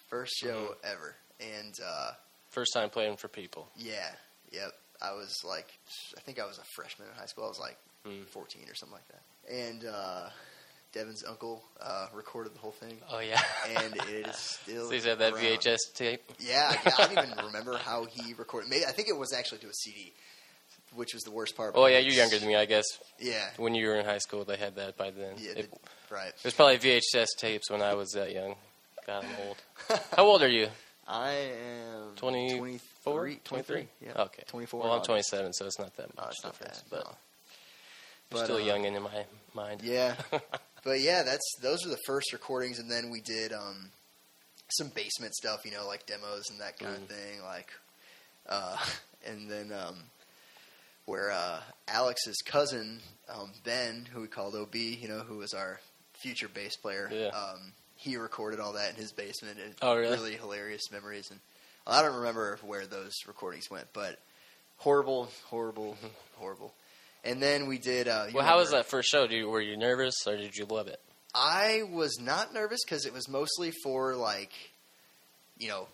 first 0.08 0.32
show 0.36 0.48
Mm-hmm. 0.84 0.92
ever, 0.92 1.14
and 1.40 1.74
uh, 1.84 2.10
First 2.50 2.72
time 2.74 2.90
playing 2.90 3.16
for 3.16 3.28
people. 3.28 3.68
yeah, 3.76 4.10
yep. 4.50 4.72
I 5.00 5.12
was 5.12 5.34
like, 5.44 5.66
I 6.16 6.20
think 6.20 6.38
I 6.38 6.46
was 6.46 6.58
a 6.58 6.64
freshman 6.76 7.08
in 7.08 7.14
high 7.18 7.26
school. 7.26 7.44
I 7.44 7.48
was 7.48 7.60
like 7.60 7.76
Mm. 8.06 8.26
14 8.26 8.62
or 8.68 8.74
something 8.74 8.96
like 8.98 9.06
that. 9.08 9.22
And 9.48 9.84
uh, 9.84 10.28
Devin's 10.92 11.22
uncle 11.24 11.62
uh, 11.80 12.08
recorded 12.12 12.52
the 12.52 12.58
whole 12.58 12.72
thing, 12.72 12.98
Oh 13.10 13.20
yeah. 13.20 13.40
and 13.78 13.94
it 13.94 14.26
is 14.26 14.36
still. 14.62 14.86
so 14.86 14.90
he's 14.92 15.04
had 15.04 15.20
that 15.20 15.34
around. 15.34 15.42
VHS 15.44 15.78
tape. 15.94 16.20
Yeah, 16.40 16.74
yeah, 16.84 16.92
I 16.98 17.06
don't 17.14 17.26
even 17.28 17.44
remember 17.46 17.76
how 17.78 18.04
he 18.06 18.34
recorded. 18.34 18.68
Maybe 18.70 18.84
I 18.84 18.90
think 18.90 19.08
it 19.08 19.16
was 19.16 19.32
actually 19.32 19.58
to 19.58 19.68
a 19.68 19.72
CD, 19.72 20.12
which 20.94 21.14
was 21.14 21.22
the 21.22 21.30
worst 21.30 21.56
part. 21.56 21.72
Oh 21.76 21.86
yeah, 21.86 21.98
you're 21.98 22.12
younger 22.14 22.38
than 22.38 22.48
me, 22.48 22.56
I 22.56 22.64
guess. 22.66 22.84
Yeah, 23.18 23.48
When 23.56 23.74
you 23.74 23.86
were 23.88 23.96
in 23.96 24.04
high 24.04 24.18
school, 24.18 24.44
they 24.44 24.56
had 24.56 24.76
that 24.76 24.96
by 24.96 25.10
then. 25.10 25.34
yeah, 25.38 25.52
It, 25.56 25.70
the- 25.70 26.14
right. 26.14 26.28
it 26.28 26.44
was 26.44 26.54
probably 26.54 26.78
VHS 26.78 27.28
tapes 27.38 27.70
when 27.70 27.82
I 27.82 27.94
was 27.94 28.10
that 28.12 28.32
young. 28.32 28.56
God, 29.06 29.24
I'm 29.24 29.46
old. 29.46 29.56
How 30.16 30.24
old 30.24 30.42
are 30.42 30.48
you? 30.48 30.68
I 31.08 31.30
am 31.32 32.14
24? 32.16 32.58
23, 33.12 33.40
23. 33.44 33.88
Yeah. 34.00 34.12
Okay. 34.22 34.44
24. 34.46 34.80
Well, 34.80 34.88
I'm 34.92 34.94
August. 35.00 35.30
27, 35.30 35.52
so 35.54 35.66
it's 35.66 35.78
not 35.78 35.96
that 35.96 36.10
Oh, 36.16 36.22
much 36.26 36.36
not 36.44 36.52
difference. 36.52 36.82
bad. 36.82 36.90
But 36.90 37.04
no. 37.06 37.16
But, 38.30 38.44
still 38.44 38.56
uh, 38.56 38.60
young 38.60 38.84
in 38.84 39.02
my 39.02 39.24
mind. 39.54 39.82
Yeah, 39.82 40.14
but 40.84 41.00
yeah, 41.00 41.22
that's 41.24 41.56
those 41.60 41.84
are 41.84 41.90
the 41.90 41.98
first 42.06 42.32
recordings, 42.32 42.78
and 42.78 42.90
then 42.90 43.10
we 43.10 43.20
did 43.20 43.52
um, 43.52 43.90
some 44.70 44.88
basement 44.94 45.34
stuff, 45.34 45.60
you 45.66 45.72
know, 45.72 45.86
like 45.86 46.06
demos 46.06 46.44
and 46.50 46.60
that 46.60 46.78
kind 46.78 46.96
Mhm. 46.96 47.02
of 47.02 47.08
thing, 47.08 47.42
like, 47.42 47.70
uh, 48.48 48.76
and 49.26 49.50
then 49.50 49.70
um, 49.72 49.96
where 51.06 51.30
uh, 51.30 51.60
Alex's 51.88 52.36
cousin 52.44 53.00
um, 53.28 53.52
Ben, 53.64 54.06
who 54.12 54.20
we 54.22 54.26
called 54.28 54.54
OB, 54.54 54.74
you 54.74 55.08
know, 55.08 55.20
who 55.20 55.38
was 55.38 55.54
our 55.54 55.80
future 56.14 56.48
bass 56.48 56.76
player, 56.76 57.10
Yeah. 57.12 57.28
um, 57.28 57.72
he 57.96 58.16
recorded 58.16 58.60
all 58.60 58.72
that 58.74 58.90
in 58.90 58.96
his 58.96 59.12
basement. 59.12 59.58
And 59.64 59.74
Oh, 59.82 59.96
really? 59.96 60.12
really? 60.16 60.36
hilarious 60.36 60.90
memories, 60.92 61.30
and 61.30 61.40
I 61.86 62.02
don't 62.02 62.16
remember 62.16 62.58
where 62.62 62.86
those 62.86 63.12
recordings 63.26 63.70
went, 63.70 63.86
but 63.92 64.18
horrible, 64.78 65.30
horrible, 65.46 65.96
horrible. 66.36 66.72
And 67.24 67.40
then 67.42 67.66
we 67.68 67.78
did. 67.78 68.08
Uh, 68.08 68.26
Well, 68.34 68.44
how 68.44 68.58
was 68.58 68.70
that 68.72 68.86
first 68.86 69.08
show? 69.08 69.24
You, 69.24 69.48
were 69.48 69.60
you 69.60 69.76
nervous 69.76 70.14
or 70.26 70.36
did 70.36 70.56
you 70.56 70.64
love 70.66 70.88
it? 70.88 71.00
I 71.34 71.82
was 71.90 72.18
not 72.20 72.52
nervous 72.52 72.80
because 72.84 73.06
it 73.06 73.12
was 73.12 73.28
mostly 73.28 73.72
for 73.84 74.16
like, 74.16 74.52
you 75.58 75.68
know, 75.68 75.86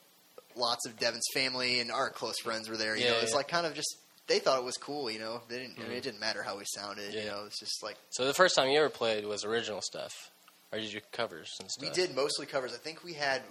lots 0.56 0.86
of 0.86 0.98
Devin's 0.98 1.26
family 1.34 1.80
and 1.80 1.92
our 1.92 2.10
close 2.10 2.38
friends 2.42 2.68
were 2.68 2.76
there. 2.78 2.96
You 2.96 3.04
Yeah, 3.04 3.10
know, 3.12 3.18
it's 3.18 3.30
yeah. 3.32 3.36
like 3.36 3.48
kind 3.48 3.66
of 3.66 3.74
just 3.74 3.94
they 4.28 4.38
thought 4.38 4.58
it 4.58 4.64
was 4.64 4.76
cool. 4.76 5.10
You 5.10 5.18
know, 5.18 5.40
they 5.48 5.58
didn't. 5.58 5.78
I 5.78 5.82
mean, 5.82 5.92
it 5.92 5.96
hmm. 5.96 6.00
didn't 6.02 6.20
matter 6.20 6.42
how 6.42 6.56
we 6.56 6.64
sounded. 6.66 7.12
You 7.12 7.20
Yeah. 7.20 7.26
know, 7.32 7.44
it's 7.46 7.58
just 7.58 7.82
like 7.82 7.96
So 8.10 8.24
the 8.26 8.34
first 8.34 8.54
time 8.54 8.68
you 8.68 8.78
ever 8.78 8.88
played 8.90 9.24
was 9.24 9.44
original 9.44 9.80
stuff, 9.82 10.30
or 10.72 10.78
did 10.78 10.92
you 10.92 11.00
covers 11.12 11.50
and 11.60 11.70
stuff? 11.70 11.82
we 11.88 11.92
did 11.94 12.14
mostly 12.14 12.46
covers. 12.46 12.72
I 12.72 12.76
think 12.78 13.02
we 13.04 13.14
had 13.14 13.42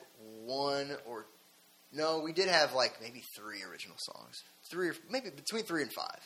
one 0.46 0.92
or 1.06 1.26
no, 1.92 2.20
we 2.20 2.32
did 2.34 2.48
have 2.48 2.74
like 2.74 3.02
maybe 3.02 3.24
three 3.36 3.64
original 3.64 3.98
songs, 4.00 4.44
three 4.70 4.90
or 4.90 4.96
maybe 5.10 5.30
between 5.30 5.64
three 5.64 5.82
and 5.82 5.92
five, 5.92 6.20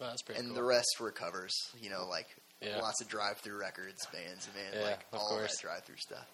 Oh, 0.00 0.06
that's 0.06 0.22
pretty 0.22 0.40
and 0.40 0.48
cool. 0.48 0.56
the 0.56 0.62
rest 0.64 0.96
were 1.00 1.10
covers. 1.12 1.54
You 1.80 1.90
know, 1.90 2.06
like 2.08 2.26
Yeah. 2.60 2.80
lots 2.80 3.00
of 3.02 3.08
Drive-Thru 3.08 3.56
Records, 3.58 4.06
bands, 4.12 4.48
man, 4.54 4.72
Yeah, 4.74 4.88
like 4.88 5.00
all 5.12 5.28
course. 5.28 5.52
that 5.56 5.60
drive-through 5.60 5.98
stuff. 5.98 6.26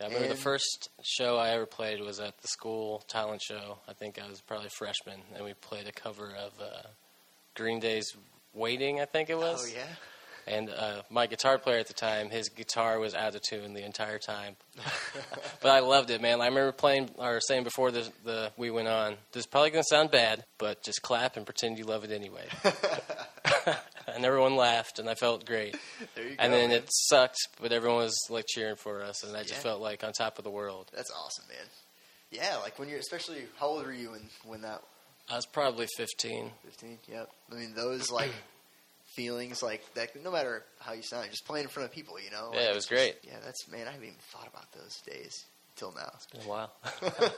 Yeah, 0.00 0.06
I 0.06 0.08
remember 0.08 0.28
And- 0.28 0.36
the 0.36 0.42
first 0.42 0.88
show 1.02 1.36
I 1.38 1.50
ever 1.50 1.66
played 1.66 2.00
was 2.00 2.20
at 2.20 2.36
the 2.38 2.48
school 2.48 3.02
talent 3.08 3.42
show. 3.42 3.78
I 3.88 3.92
think 3.92 4.18
I 4.22 4.28
was 4.28 4.40
probably 4.40 4.66
a 4.66 4.70
freshman, 4.70 5.20
and 5.34 5.44
we 5.44 5.54
played 5.54 5.86
a 5.86 5.92
cover 5.92 6.34
of 6.36 6.52
uh, 6.60 6.88
Green 7.54 7.80
Day's 7.80 8.12
"Waiting." 8.52 9.00
I 9.00 9.04
think 9.06 9.30
it 9.30 9.38
was. 9.38 9.64
Oh 9.66 9.74
yeah. 9.74 9.86
And 10.48 10.70
uh, 10.70 11.02
my 11.10 11.26
guitar 11.26 11.58
player 11.58 11.80
at 11.80 11.88
the 11.88 11.92
time, 11.92 12.30
his 12.30 12.48
guitar 12.50 13.00
was 13.00 13.14
out 13.16 13.34
of 13.34 13.42
tune 13.42 13.74
the 13.74 13.84
entire 13.84 14.18
time. 14.18 14.54
but 15.60 15.70
I 15.70 15.80
loved 15.80 16.10
it, 16.10 16.20
man. 16.20 16.40
I 16.40 16.46
remember 16.46 16.70
playing 16.70 17.10
or 17.18 17.40
saying 17.40 17.64
before 17.64 17.90
the, 17.90 18.08
the 18.24 18.52
we 18.56 18.70
went 18.70 18.86
on, 18.86 19.16
"This 19.32 19.40
is 19.40 19.46
probably 19.46 19.70
gonna 19.70 19.82
sound 19.82 20.12
bad, 20.12 20.44
but 20.58 20.82
just 20.84 21.02
clap 21.02 21.36
and 21.36 21.44
pretend 21.44 21.78
you 21.78 21.84
love 21.84 22.04
it 22.04 22.12
anyway." 22.12 22.46
and 24.16 24.24
everyone 24.24 24.56
laughed, 24.56 24.98
and 24.98 25.08
I 25.08 25.14
felt 25.14 25.44
great. 25.46 25.76
There 26.16 26.24
you 26.24 26.30
go. 26.30 26.36
And 26.38 26.52
then 26.52 26.70
man. 26.70 26.78
it 26.78 26.88
sucked, 26.90 27.38
but 27.60 27.70
everyone 27.72 27.98
was 27.98 28.18
like 28.30 28.46
cheering 28.48 28.76
for 28.76 29.02
us, 29.02 29.22
and 29.22 29.36
I 29.36 29.42
just 29.42 29.54
Yeah. 29.54 29.60
felt 29.60 29.80
like 29.80 30.02
on 30.02 30.12
top 30.12 30.38
of 30.38 30.44
the 30.44 30.50
world. 30.50 30.90
That's 30.94 31.10
awesome, 31.12 31.44
man. 31.48 31.66
Yeah, 32.30 32.56
like 32.56 32.78
when 32.78 32.88
you're, 32.88 32.98
especially, 32.98 33.44
how 33.60 33.66
old 33.68 33.86
were 33.86 33.92
you 33.92 34.10
when 34.10 34.28
when 34.44 34.60
that 34.62 34.82
I 35.30 35.36
was 35.36 35.46
probably 35.46 35.86
15. 35.96 36.50
fifteen? 36.64 36.98
Yep. 37.08 37.30
I 37.52 37.54
mean, 37.54 37.74
those 37.74 38.10
like 38.10 38.32
feelings, 39.14 39.62
like 39.62 39.82
that. 39.94 40.20
No 40.22 40.30
matter 40.30 40.64
how 40.80 40.92
you 40.92 41.02
sound, 41.02 41.28
just 41.30 41.46
playing 41.46 41.64
in 41.64 41.68
front 41.70 41.88
of 41.88 41.94
people, 41.94 42.18
you 42.20 42.30
know. 42.30 42.50
Yeah, 42.52 42.60
Like, 42.60 42.68
it 42.70 42.74
was 42.74 42.86
great. 42.86 43.16
Yeah, 43.22 43.38
that's 43.44 43.68
man. 43.68 43.86
I 43.86 43.92
haven't 43.92 44.06
even 44.06 44.16
thought 44.32 44.48
about 44.48 44.70
those 44.72 44.96
days 45.06 45.32
till 45.76 45.92
now. 45.92 46.10
It's 46.14 46.26
been 46.26 46.42
a 46.42 46.48
while. 46.48 46.72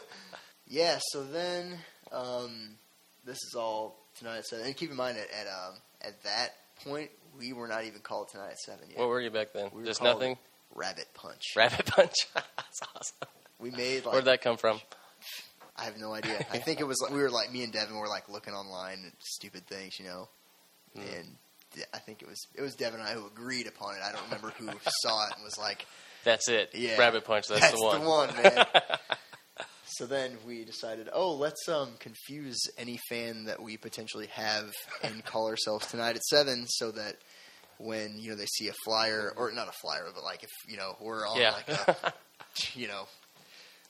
Yeah. 0.70 0.99
So 1.12 1.25
then, 1.25 1.78
um, 2.12 2.76
this 3.25 3.37
is 3.38 3.54
all 3.56 3.97
tonight 4.18 4.44
seven. 4.44 4.66
And 4.66 4.76
keep 4.76 4.90
in 4.90 4.97
mind, 4.97 5.16
at 5.16 5.30
at, 5.30 5.47
um, 5.47 5.75
at 6.02 6.23
that 6.25 6.50
point, 6.80 7.11
we 7.38 7.52
were 7.52 7.68
not 7.68 7.85
even 7.85 8.00
called 8.00 8.28
tonight 8.28 8.50
at 8.52 8.58
seven 8.58 8.88
yet. 8.90 8.99
what 8.99 9.08
were 9.08 9.20
you 9.20 9.30
back 9.30 9.52
then? 9.52 9.70
We 9.73 9.85
just 9.85 10.02
nothing? 10.02 10.37
Rabbit 10.75 11.08
Punch. 11.14 11.42
Rabbit 11.56 11.87
Punch? 11.87 12.14
That's 12.35 12.80
awesome. 12.94 13.28
We 13.58 13.70
made 13.70 14.04
like 14.04 14.12
Where'd 14.12 14.25
that 14.26 14.40
come 14.40 14.56
from? 14.56 14.80
I 15.76 15.85
have 15.85 15.99
no 15.99 16.12
idea. 16.12 16.44
I 16.50 16.58
think 16.58 16.80
it 16.80 16.85
was 16.85 17.00
like 17.02 17.12
we 17.12 17.20
were 17.20 17.30
like 17.30 17.52
me 17.52 17.62
and 17.62 17.73
Devin 17.73 17.97
were 17.97 18.08
like 18.08 18.28
looking 18.28 18.54
online 18.54 19.04
at 19.06 19.12
stupid 19.20 19.66
things, 19.66 19.99
you 19.99 20.06
know. 20.06 20.28
Mm. 20.97 21.18
And 21.18 21.28
I 21.94 21.99
think 21.99 22.23
it 22.23 22.28
was 22.28 22.47
it 22.54 22.62
was 22.62 22.75
Devin 22.75 23.00
and 23.00 23.08
I 23.08 23.12
who 23.12 23.26
agreed 23.26 23.66
upon 23.66 23.94
it. 23.94 24.00
I 24.02 24.12
don't 24.12 24.25
remember 24.25 24.50
who 24.58 24.66
saw 25.02 25.26
it 25.26 25.35
and 25.37 25.44
was 25.44 25.56
like, 25.58 25.87
That's 26.25 26.49
it. 26.49 26.70
Yeah. 26.75 26.99
Rabbit 26.99 27.25
Punch, 27.25 27.49
that's, 27.49 27.70
the 27.70 28.00
one. 28.00 28.35
man. 28.42 28.66
so 29.90 30.07
then 30.07 30.37
we 30.47 30.64
decided, 30.64 31.09
oh, 31.12 31.35
let's 31.35 31.68
um, 31.68 31.90
confuse 31.99 32.59
any 32.76 32.99
fan 33.09 33.45
that 33.45 33.62
we 33.62 33.76
potentially 33.76 34.26
have 34.28 34.73
and 35.02 35.25
call 35.25 35.49
ourselves 35.49 35.87
tonight 35.87 36.16
at 36.16 36.23
seven, 36.25 36.66
so 36.68 36.90
that 36.92 37.16
when 37.78 38.18
you 38.18 38.30
know 38.30 38.37
they 38.37 38.47
see 38.47 38.68
a 38.68 38.73
flyer 38.85 39.33
or 39.37 39.52
not 39.52 39.68
a 39.68 39.73
flyer, 39.73 40.07
but 40.14 40.25
like 40.25 40.42
if 40.42 40.50
you 40.66 40.76
know 40.76 40.95
we're 41.00 41.26
on 41.26 41.40
yeah. 41.40 41.52
like 41.52 41.68
a, 41.68 42.12
you 42.75 42.88
know. 42.88 43.07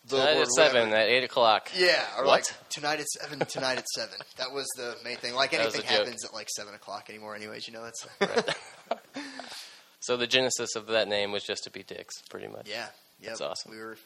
Tonight 0.08 0.38
at 0.38 0.46
7 0.52 0.90
at 0.94 1.08
8 1.08 1.24
o'clock. 1.24 1.70
Yeah, 1.76 2.02
or 2.16 2.24
What? 2.24 2.30
like 2.30 2.68
tonight 2.70 2.98
at 2.98 3.08
seven. 3.08 3.40
Tonight 3.40 3.76
at 3.76 3.86
seven. 3.88 4.16
That 4.38 4.52
was 4.54 4.66
the 4.74 4.96
main 5.04 5.18
thing. 5.18 5.34
Like 5.34 5.52
anything 5.52 5.80
a 5.80 5.82
joke. 5.82 5.90
happens 5.90 6.24
at 6.24 6.32
like 6.32 6.48
seven 6.48 6.72
o'clock 6.72 7.10
anymore. 7.10 7.36
Anyways, 7.36 7.68
you 7.68 7.74
know 7.74 7.84
that's 7.84 8.06
So 10.00 10.16
the 10.16 10.26
genesis 10.26 10.76
of 10.76 10.86
that 10.86 11.08
name 11.08 11.30
was 11.30 11.42
just 11.44 11.64
to 11.64 11.70
be 11.70 11.82
dicks, 11.82 12.22
pretty 12.30 12.46
much. 12.48 12.68
yeah. 12.70 12.86
Yep. 13.20 13.28
That's 13.28 13.40
awesome. 13.42 13.72
We 13.72 13.78
were, 13.78 13.98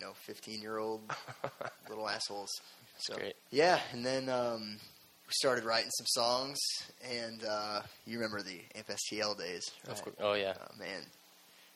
you 0.00 0.06
know, 0.06 0.12
fifteen 0.14 0.60
year 0.62 0.78
old 0.78 1.02
little 1.88 2.08
assholes. 2.08 2.48
So 2.98 3.14
great. 3.14 3.34
yeah, 3.50 3.78
and 3.92 4.04
then 4.04 4.28
um, 4.28 4.76
we 5.26 5.32
started 5.32 5.64
writing 5.64 5.90
some 5.90 6.06
songs, 6.08 6.58
and 7.02 7.42
uh, 7.44 7.82
you 8.06 8.16
remember 8.18 8.42
the 8.42 8.60
AmpSTL 8.76 9.38
days, 9.38 9.70
right? 9.88 10.02
Oh, 10.20 10.34
yeah. 10.34 10.54
Oh, 10.60 10.78
man, 10.78 11.02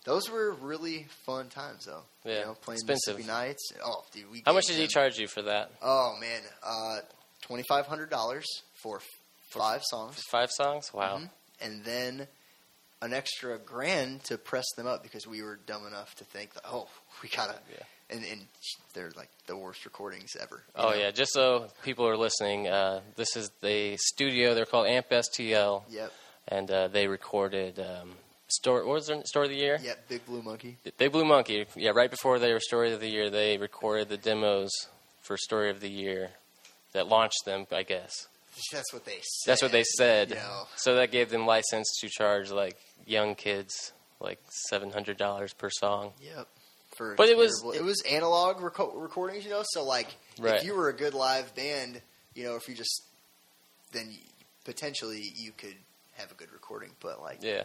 those 0.04 0.30
were 0.30 0.52
really 0.52 1.06
fun 1.24 1.48
times, 1.48 1.86
though. 1.86 2.02
Yeah, 2.24 2.38
you 2.40 2.44
know, 2.46 2.54
playing 2.60 2.76
expensive. 2.80 3.16
Mississippi 3.16 3.26
Nights. 3.26 3.72
Oh, 3.84 4.04
dude, 4.12 4.30
we. 4.30 4.42
How 4.44 4.52
much 4.52 4.66
did 4.66 4.76
he 4.76 4.86
charge 4.86 5.18
you 5.18 5.26
for 5.28 5.42
that? 5.42 5.70
Oh 5.82 6.14
man, 6.20 6.40
uh, 6.62 6.98
twenty 7.42 7.64
five 7.68 7.86
hundred 7.86 8.10
dollars 8.10 8.44
for 8.82 9.00
For- 9.50 9.58
five 9.60 9.82
songs. 9.84 10.20
Five 10.30 10.50
songs? 10.50 10.92
Wow. 10.92 11.18
Mhm. 11.18 11.30
and 11.62 11.84
then 11.84 12.26
an 13.02 13.12
extra 13.12 13.58
grand 13.58 14.24
to 14.24 14.36
press 14.38 14.64
them 14.76 14.86
up 14.86 15.02
because 15.02 15.26
we 15.26 15.42
were 15.42 15.58
dumb 15.66 15.86
enough 15.86 16.14
to 16.16 16.24
think 16.24 16.52
that 16.54 16.62
oh 16.70 16.88
we 17.22 17.28
gotta 17.28 17.58
Yeah. 17.70 17.82
And 18.14 18.24
and 18.30 18.40
they're 18.94 19.10
like 19.16 19.28
the 19.46 19.56
worst 19.56 19.84
recordings 19.84 20.36
ever. 20.40 20.62
Oh 20.76 20.90
know? 20.90 20.94
yeah, 20.96 21.10
just 21.10 21.32
so 21.32 21.68
people 21.82 22.06
are 22.06 22.16
listening, 22.16 22.68
uh, 22.68 23.00
this 23.16 23.36
is 23.36 23.50
the 23.60 23.96
studio. 23.98 24.54
They're 24.54 24.66
called 24.66 24.86
Amp 24.86 25.08
STL, 25.10 25.82
Yep. 25.90 26.12
and 26.48 26.70
uh, 26.70 26.88
they 26.88 27.06
recorded 27.08 27.78
um, 27.80 28.10
story. 28.48 28.84
What 28.86 28.94
was 28.94 29.06
their 29.08 29.22
story 29.24 29.46
of 29.46 29.50
the 29.52 29.58
year? 29.58 29.78
Yep. 29.82 30.08
Big 30.08 30.26
Blue 30.26 30.42
Monkey. 30.42 30.76
Big 30.96 31.12
Blue 31.12 31.24
Monkey. 31.24 31.66
Yeah, 31.76 31.90
right 31.90 32.10
before 32.10 32.38
they 32.38 32.52
were 32.52 32.60
Story 32.60 32.92
of 32.92 33.00
the 33.00 33.08
Year, 33.10 33.30
they 33.30 33.58
recorded 33.58 34.08
the 34.08 34.16
demos 34.16 34.70
for 35.22 35.36
Story 35.36 35.70
of 35.70 35.80
the 35.80 35.90
Year 35.90 36.30
that 36.92 37.08
launched 37.08 37.44
them. 37.44 37.66
I 37.72 37.82
guess 37.82 38.12
That's 38.72 38.92
what 38.92 39.04
they 39.04 39.18
said. 39.22 39.50
that's 39.50 39.62
what 39.62 39.72
they 39.72 39.84
said. 39.84 40.28
You 40.30 40.36
know. 40.36 40.62
So 40.76 40.94
that 40.96 41.10
gave 41.10 41.30
them 41.30 41.46
license 41.46 41.90
to 42.00 42.08
charge 42.08 42.50
like 42.50 42.76
young 43.06 43.34
kids 43.34 43.92
like 44.20 44.38
seven 44.70 44.90
hundred 44.92 45.16
dollars 45.18 45.52
per 45.52 45.68
song. 45.70 46.12
Yep. 46.22 46.46
For 46.96 47.14
But 47.16 47.28
it 47.28 47.36
was- 47.36 47.62
it 47.74 47.82
was 47.82 48.00
analog 48.02 48.58
reco- 48.58 48.92
recordings, 48.94 49.44
you 49.44 49.50
know. 49.50 49.62
So 49.70 49.84
like, 49.84 50.08
Right. 50.38 50.56
if 50.56 50.64
you 50.64 50.74
were 50.74 50.88
a 50.88 50.92
good 50.96 51.14
live 51.14 51.54
band, 51.54 52.00
you 52.34 52.44
know, 52.44 52.56
if 52.56 52.68
you 52.68 52.74
just 52.74 53.02
then 53.92 54.10
you, 54.10 54.18
potentially 54.64 55.22
you 55.36 55.52
could 55.52 55.76
have 56.14 56.30
a 56.30 56.34
good 56.34 56.52
recording. 56.52 56.90
But 57.00 57.20
like, 57.20 57.38
Yeah. 57.42 57.62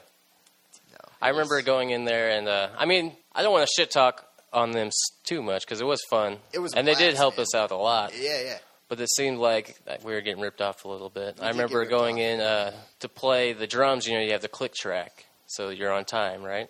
no, 0.91 0.97
I 1.21 1.29
remember 1.29 1.55
was- 1.55 1.65
going 1.65 1.89
in 1.91 2.05
there, 2.05 2.29
and 2.29 2.47
uh, 2.47 2.69
I 2.77 2.85
mean, 2.85 3.15
I 3.33 3.41
don't 3.43 3.51
want 3.51 3.67
to 3.67 3.73
shit 3.75 3.91
talk 3.91 4.25
on 4.53 4.71
them 4.71 4.89
too 5.23 5.41
much 5.43 5.65
because 5.65 5.79
it 5.81 5.85
was 5.85 6.01
fun. 6.09 6.39
It 6.53 6.59
was 6.59 6.73
and 6.73 6.87
they 6.87 6.95
did 6.95 7.15
help 7.15 7.37
man. 7.37 7.43
us 7.43 7.55
out 7.55 7.71
a 7.71 7.75
lot. 7.75 8.15
Yeah, 8.15 8.41
yeah. 8.41 8.57
But 8.87 8.99
it 8.99 9.09
seemed 9.11 9.37
like 9.37 9.77
we 10.03 10.13
were 10.13 10.21
getting 10.21 10.41
ripped 10.41 10.61
off 10.61 10.83
a 10.83 10.87
little 10.87 11.09
bit. 11.11 11.37
We 11.39 11.45
I 11.45 11.49
remember 11.49 11.85
going 11.85 12.15
off. 12.15 12.21
in 12.21 12.41
uh, 12.41 12.73
to 13.01 13.09
play 13.09 13.53
the 13.53 13.67
drums. 13.67 14.07
You 14.07 14.15
know, 14.17 14.23
you 14.23 14.31
have 14.31 14.41
the 14.41 14.47
click 14.49 14.73
track, 14.73 15.25
so 15.45 15.69
you're 15.69 15.91
on 15.91 16.05
time, 16.05 16.41
right? 16.43 16.69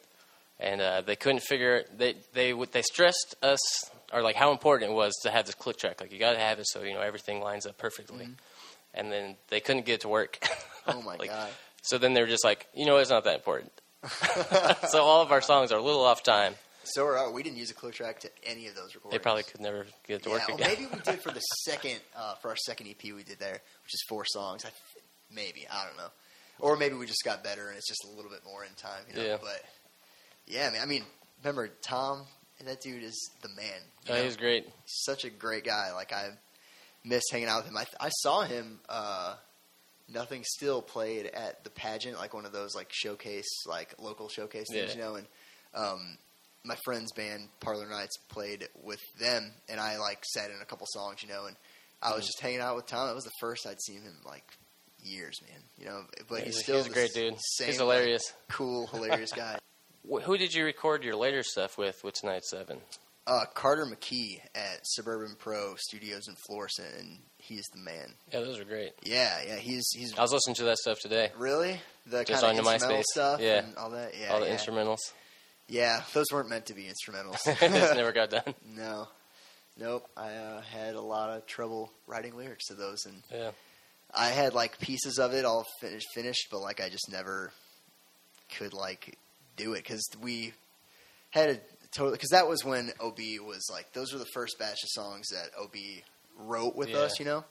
And 0.59 0.81
uh, 0.81 1.01
they 1.01 1.15
couldn't 1.15 1.41
figure 1.43 1.83
they 1.95 2.15
they 2.33 2.51
they 2.71 2.81
stressed 2.81 3.35
us 3.41 3.59
or 4.11 4.21
like 4.21 4.35
how 4.35 4.51
important 4.51 4.91
it 4.91 4.93
was 4.93 5.13
to 5.23 5.31
have 5.31 5.45
this 5.45 5.55
click 5.55 5.77
track. 5.77 6.01
Like 6.01 6.11
you 6.11 6.19
got 6.19 6.33
to 6.33 6.39
have 6.39 6.59
it 6.59 6.65
so 6.67 6.83
you 6.83 6.93
know 6.93 7.01
everything 7.01 7.39
lines 7.41 7.65
up 7.65 7.77
perfectly. 7.77 8.27
And 8.93 9.11
then 9.11 9.35
they 9.49 9.59
couldn't 9.59 9.85
get 9.85 9.93
it 9.95 10.01
to 10.01 10.09
work. 10.09 10.39
Mm-hmm. 10.41 10.97
Oh 10.97 11.01
my 11.03 11.15
Like, 11.19 11.29
god. 11.29 11.49
So 11.83 11.97
then 11.97 12.13
they 12.13 12.21
were 12.21 12.27
just 12.27 12.43
like, 12.43 12.67
you 12.73 12.85
know, 12.85 12.97
it's 12.97 13.09
not 13.09 13.23
that 13.23 13.35
important. 13.35 13.71
so 14.89 15.01
all 15.03 15.21
of 15.21 15.31
our 15.31 15.41
songs 15.41 15.71
are 15.71 15.77
a 15.77 15.81
little 15.81 16.03
off 16.03 16.23
time. 16.23 16.55
So 16.83 17.05
are 17.05 17.17
our- 17.17 17.31
we 17.31 17.43
didn't 17.43 17.57
use 17.57 17.69
a 17.71 17.73
click 17.75 17.93
track 17.93 18.19
to 18.21 18.29
any 18.43 18.67
of 18.67 18.75
those 18.75 18.95
recordings. 18.95 19.13
They 19.19 19.23
probably 19.23 19.43
could 19.43 19.61
never 19.61 19.85
get 20.07 20.15
it 20.15 20.23
to 20.23 20.29
Yeah, 20.29 20.35
work 20.35 20.49
again. 20.49 20.67
maybe 20.67 20.85
we 20.91 20.99
did 21.01 21.21
for 21.21 21.31
the 21.31 21.39
second 21.65 21.99
uh, 22.17 22.33
for 22.41 22.49
our 22.49 22.55
second 22.57 22.87
EP 22.87 23.13
we 23.13 23.23
did 23.23 23.39
there, 23.39 23.53
which 23.83 23.93
is 23.93 24.03
four 24.09 24.25
songs. 24.27 24.65
I 24.65 24.69
th- 24.69 25.03
maybe 25.31 25.67
I 25.71 25.85
don't 25.85 25.97
know, 25.97 26.09
or 26.59 26.75
maybe 26.75 26.95
we 26.95 27.05
just 27.05 27.23
got 27.23 27.43
better 27.43 27.67
and 27.69 27.77
it's 27.77 27.87
just 27.87 28.03
a 28.05 28.15
little 28.15 28.31
bit 28.31 28.41
more 28.45 28.63
in 28.65 28.73
time. 28.73 29.03
You 29.09 29.15
know? 29.21 29.25
Yeah. 29.27 29.37
But 29.39 29.61
yeah, 30.49 30.69
man. 30.71 30.81
I 30.81 30.85
mean, 30.85 31.03
remember 31.43 31.69
Tom? 31.81 32.23
And 32.59 32.67
that 32.67 32.81
dude 32.81 33.03
is 33.03 33.31
the 33.41 33.47
man. 33.49 33.65
you 34.05 34.09
Oh, 34.11 34.13
know? 34.15 34.19
he 34.19 34.25
was 34.25 34.35
great. 34.35 34.65
He's 34.65 34.73
such 35.05 35.23
a 35.23 35.29
great 35.29 35.63
guy. 35.63 35.93
Like 35.93 36.11
I 36.11 36.31
miss 37.05 37.23
hanging 37.31 37.47
out 37.47 37.63
with 37.63 37.71
him. 37.71 37.77
I 37.77 37.85
I 37.99 38.09
saw 38.09 38.41
him. 38.41 38.79
Uh, 38.89 39.35
Nothing 40.11 40.43
still 40.43 40.81
played 40.81 41.27
at 41.27 41.63
the 41.63 41.69
pageant, 41.69 42.17
like 42.17 42.33
one 42.33 42.43
of 42.47 42.51
those 42.51 42.73
like 42.75 42.87
showcase, 42.89 43.45
like 43.67 43.93
local 43.99 44.27
showcase 44.27 44.65
things, 44.71 44.95
Yeah. 44.95 44.95
you 44.95 45.01
know. 45.03 45.15
And 45.17 45.27
um, 45.75 46.17
my 46.65 46.75
friend's 46.83 47.11
band 47.11 47.47
Parlor 47.59 47.87
Nights 47.87 48.17
played 48.27 48.67
with 48.83 48.99
them, 49.19 49.51
and 49.69 49.79
I 49.79 49.99
like 49.99 50.25
sat 50.25 50.49
in 50.49 50.59
a 50.63 50.65
couple 50.65 50.87
songs, 50.89 51.21
you 51.21 51.29
know. 51.29 51.45
And 51.45 51.55
I 52.01 52.15
was 52.15 52.23
Mhm. 52.23 52.27
just 52.27 52.41
hanging 52.41 52.59
out 52.59 52.75
with 52.75 52.87
Tom. 52.87 53.07
It 53.07 53.13
was 53.13 53.23
the 53.25 53.31
first 53.39 53.67
I'd 53.67 53.79
seen 53.81 54.01
him 54.01 54.17
like 54.25 54.43
years, 55.03 55.39
man. 55.47 55.61
You 55.77 55.85
know, 55.85 56.05
but 56.27 56.39
Yeah, 56.39 56.45
he's 56.45 56.55
he's 56.55 56.63
still 56.63 56.77
he's 56.77 56.87
a 56.87 56.89
great 56.89 57.13
dude. 57.13 57.35
Same, 57.39 57.67
He's 57.67 57.75
like, 57.79 57.97
hilarious. 57.99 58.33
cool, 58.49 58.87
hilarious 58.87 59.31
guy. 59.31 59.59
Wh- 60.07 60.21
Who 60.23 60.37
did 60.37 60.53
you 60.53 60.65
record 60.65 61.03
your 61.03 61.15
later 61.15 61.43
stuff 61.43 61.77
with 61.77 62.03
with 62.03 62.15
Tonight 62.15 62.43
Seven? 62.45 62.79
Uh, 63.27 63.45
Carter 63.53 63.85
McKee 63.85 64.39
at 64.55 64.79
Suburban 64.83 65.35
Pro 65.37 65.75
Studios 65.77 66.27
in 66.27 66.35
Florissant, 66.47 66.87
and 66.99 67.19
he's 67.37 67.65
the 67.73 67.79
man. 67.79 68.13
Yeah, 68.33 68.39
those 68.39 68.59
are 68.59 68.65
great. 68.65 68.93
Yeah, 69.03 69.39
yeah, 69.45 69.55
he's 69.57 69.85
he's 69.95 70.17
I 70.17 70.21
was 70.21 70.31
listening 70.33 70.55
to 70.55 70.63
that 70.65 70.77
stuff 70.77 70.99
today. 70.99 71.31
really 71.37 71.79
the 72.07 72.23
Just 72.23 72.41
kind 72.43 72.57
of 72.57 72.65
instrumental 72.65 72.97
MySpace. 72.97 73.03
stuff, 73.13 73.39
Yeah. 73.41 73.59
and 73.65 73.75
all 73.77 73.91
that. 73.91 74.13
Yeah, 74.19 74.33
All 74.33 74.39
the 74.39 74.47
yeah. 74.47 74.55
instrumentals. 74.57 74.97
Yeah, 75.67 76.01
those 76.13 76.25
weren't 76.31 76.49
meant 76.49 76.65
to 76.67 76.73
be 76.73 76.85
instrumentals. 76.89 77.45
Never 77.95 78.11
got 78.11 78.31
done. 78.31 78.55
no, 78.65 79.07
nope. 79.77 80.07
I 80.17 80.33
uh, 80.33 80.61
had 80.61 80.95
a 80.95 81.01
lot 81.01 81.29
of 81.29 81.45
trouble 81.45 81.91
writing 82.07 82.35
lyrics 82.35 82.65
to 82.69 82.73
those, 82.73 83.05
and 83.05 83.21
Yeah. 83.31 83.51
I 84.11 84.29
had 84.29 84.55
like 84.55 84.79
pieces 84.79 85.19
of 85.19 85.33
it 85.33 85.45
all 85.45 85.63
finished, 85.81 86.07
finished, 86.15 86.47
but 86.49 86.61
like 86.61 86.81
I 86.81 86.89
just 86.89 87.11
never 87.11 87.51
could 88.57 88.73
like 88.73 89.15
do 89.59 89.73
it 89.73 89.83
because 89.83 90.07
we 90.21 90.53
had 91.29 91.49
a 91.49 91.59
totally 91.91 92.15
because 92.15 92.29
that 92.29 92.47
was 92.47 92.63
when 92.65 92.91
Ob 92.99 93.19
was 93.45 93.69
like 93.71 93.93
those 93.93 94.13
were 94.13 94.19
the 94.19 94.25
first 94.33 94.57
batch 94.57 94.81
of 94.83 94.89
songs 94.89 95.27
that 95.29 95.49
Ob 95.61 95.75
wrote 96.37 96.75
with 96.75 96.89
Yeah. 96.89 96.99
us, 97.01 97.19
you 97.19 97.25
know, 97.25 97.43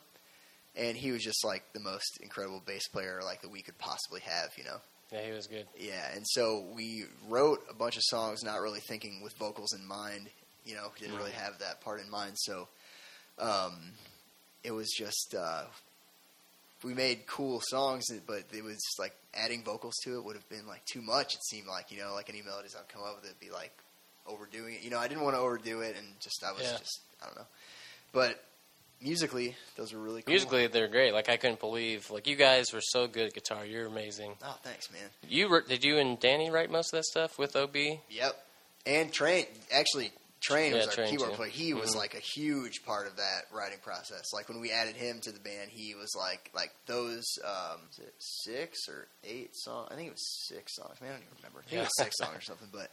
and 0.75 0.97
he 0.97 1.13
was 1.13 1.23
just 1.23 1.45
like 1.45 1.63
the 1.73 1.81
most 1.81 2.19
incredible 2.23 2.63
bass 2.67 2.89
player 2.89 3.21
like 3.25 3.43
that 3.43 3.51
we 3.51 3.63
could 3.63 3.79
possibly 3.79 4.21
have, 4.21 4.51
you 4.57 4.65
know. 4.65 4.79
Yeah, 5.13 5.25
he 5.25 5.33
was 5.33 5.47
good. 5.47 5.67
Yeah, 5.79 6.07
and 6.15 6.25
so 6.27 6.67
we 6.75 7.05
wrote 7.29 7.61
a 7.71 7.75
bunch 7.75 7.97
of 7.97 8.03
songs, 8.05 8.43
not 8.43 8.61
really 8.61 8.81
thinking 8.81 9.23
with 9.23 9.37
vocals 9.39 9.73
in 9.73 9.87
mind. 9.87 10.29
You 10.65 10.75
know, 10.75 10.93
didn't 10.99 11.17
really 11.17 11.33
have 11.33 11.59
that 11.61 11.81
part 11.81 12.01
in 12.01 12.11
mind. 12.11 12.33
So, 12.37 12.69
um, 13.39 13.93
it 14.63 14.73
was 14.73 14.89
just 14.97 15.35
uh, 15.39 15.65
we 16.85 16.95
made 16.95 17.27
cool 17.27 17.61
songs, 17.69 18.07
but 18.27 18.45
it 18.53 18.63
was 18.65 18.79
like 18.99 19.15
adding 19.35 19.63
vocals 19.65 19.95
to 20.05 20.17
it 20.17 20.25
would 20.25 20.37
have 20.37 20.49
been 20.49 20.67
like 20.67 20.85
too 20.85 21.03
much. 21.03 21.35
It 21.35 21.43
seemed 21.45 21.67
like 21.67 21.91
you 21.91 21.99
know, 21.99 22.13
like 22.15 22.29
any 22.29 22.43
melodies 22.43 22.77
I'd 22.79 22.89
come 22.89 23.03
up 23.03 23.17
with, 23.17 23.25
it'd 23.25 23.41
be 23.41 23.51
like 23.51 23.73
overdoing 24.27 24.75
it. 24.75 24.83
You 24.83 24.91
know, 24.91 24.99
I 24.99 25.09
didn't 25.09 25.25
want 25.25 25.35
to 25.37 25.41
overdo 25.41 25.81
it, 25.81 25.97
and 25.97 26.07
just 26.21 26.43
I 26.45 26.53
was 26.53 26.63
Yeah. 26.63 26.77
just 26.79 27.01
I 27.23 27.27
don't 27.27 27.37
know. 27.37 27.47
But 28.13 28.43
musically, 29.01 29.57
those 29.77 29.93
were 29.93 30.01
really 30.01 30.23
cool. 30.23 30.33
Musically, 30.33 30.67
they're 30.67 30.89
great. 30.89 31.13
Like 31.13 31.29
I 31.29 31.37
couldn't 31.37 31.61
believe. 31.61 32.11
Like 32.11 32.27
you 32.27 32.37
guys 32.37 32.73
were 32.73 32.81
so 32.83 33.07
good 33.07 33.27
at 33.29 33.35
guitar. 33.35 33.65
You're 33.65 33.87
amazing. 33.87 34.35
oh, 34.43 34.57
thanks, 34.63 34.91
man. 34.91 35.03
You 35.29 35.49
were, 35.49 35.63
did 35.63 35.85
you 35.85 35.99
and 35.99 36.19
Danny 36.19 36.51
write 36.51 36.71
most 36.71 36.93
of 36.93 36.99
that 36.99 37.05
stuff 37.05 37.39
with 37.39 37.55
Ob? 37.57 37.77
Yep. 37.77 38.45
And 38.87 39.13
Trent 39.13 39.49
actually, 39.73 40.13
Train 40.41 40.73
Yeah, 40.73 40.79
was 40.79 40.87
our 40.89 40.93
Train, 40.95 41.11
keyboard 41.11 41.33
player. 41.33 41.51
He 41.51 41.75
was 41.75 41.93
Mhm. 41.95 41.97
like 41.97 42.15
a 42.15 42.21
huge 42.21 42.85
part 42.85 43.07
of 43.07 43.17
that 43.17 43.47
writing 43.51 43.79
process. 43.81 44.33
Like 44.33 44.49
when 44.49 44.61
we 44.61 44.71
added 44.71 44.95
him 44.97 45.21
to 45.23 45.33
the 45.33 45.41
band, 45.41 45.71
he 45.71 45.95
was 45.95 46.15
like 46.17 46.51
like 46.55 46.73
those 46.87 47.25
um, 47.45 47.81
six 48.19 48.89
or 48.89 49.09
eight 49.25 49.51
songs. 49.57 49.89
I 49.91 49.97
think 49.97 50.09
it 50.09 50.13
was 50.13 50.47
six 50.49 50.77
songs. 50.77 51.01
Man, 51.01 51.11
I 51.11 51.13
don't 51.15 51.23
even 51.25 51.37
remember. 51.39 51.61
I 51.61 51.63
think 51.63 51.73
it 51.75 51.79
was 51.81 51.91
Yeah. 51.99 52.05
six 52.05 52.17
songs 52.19 52.37
or 52.39 52.41
something. 52.43 52.69
But 52.73 52.91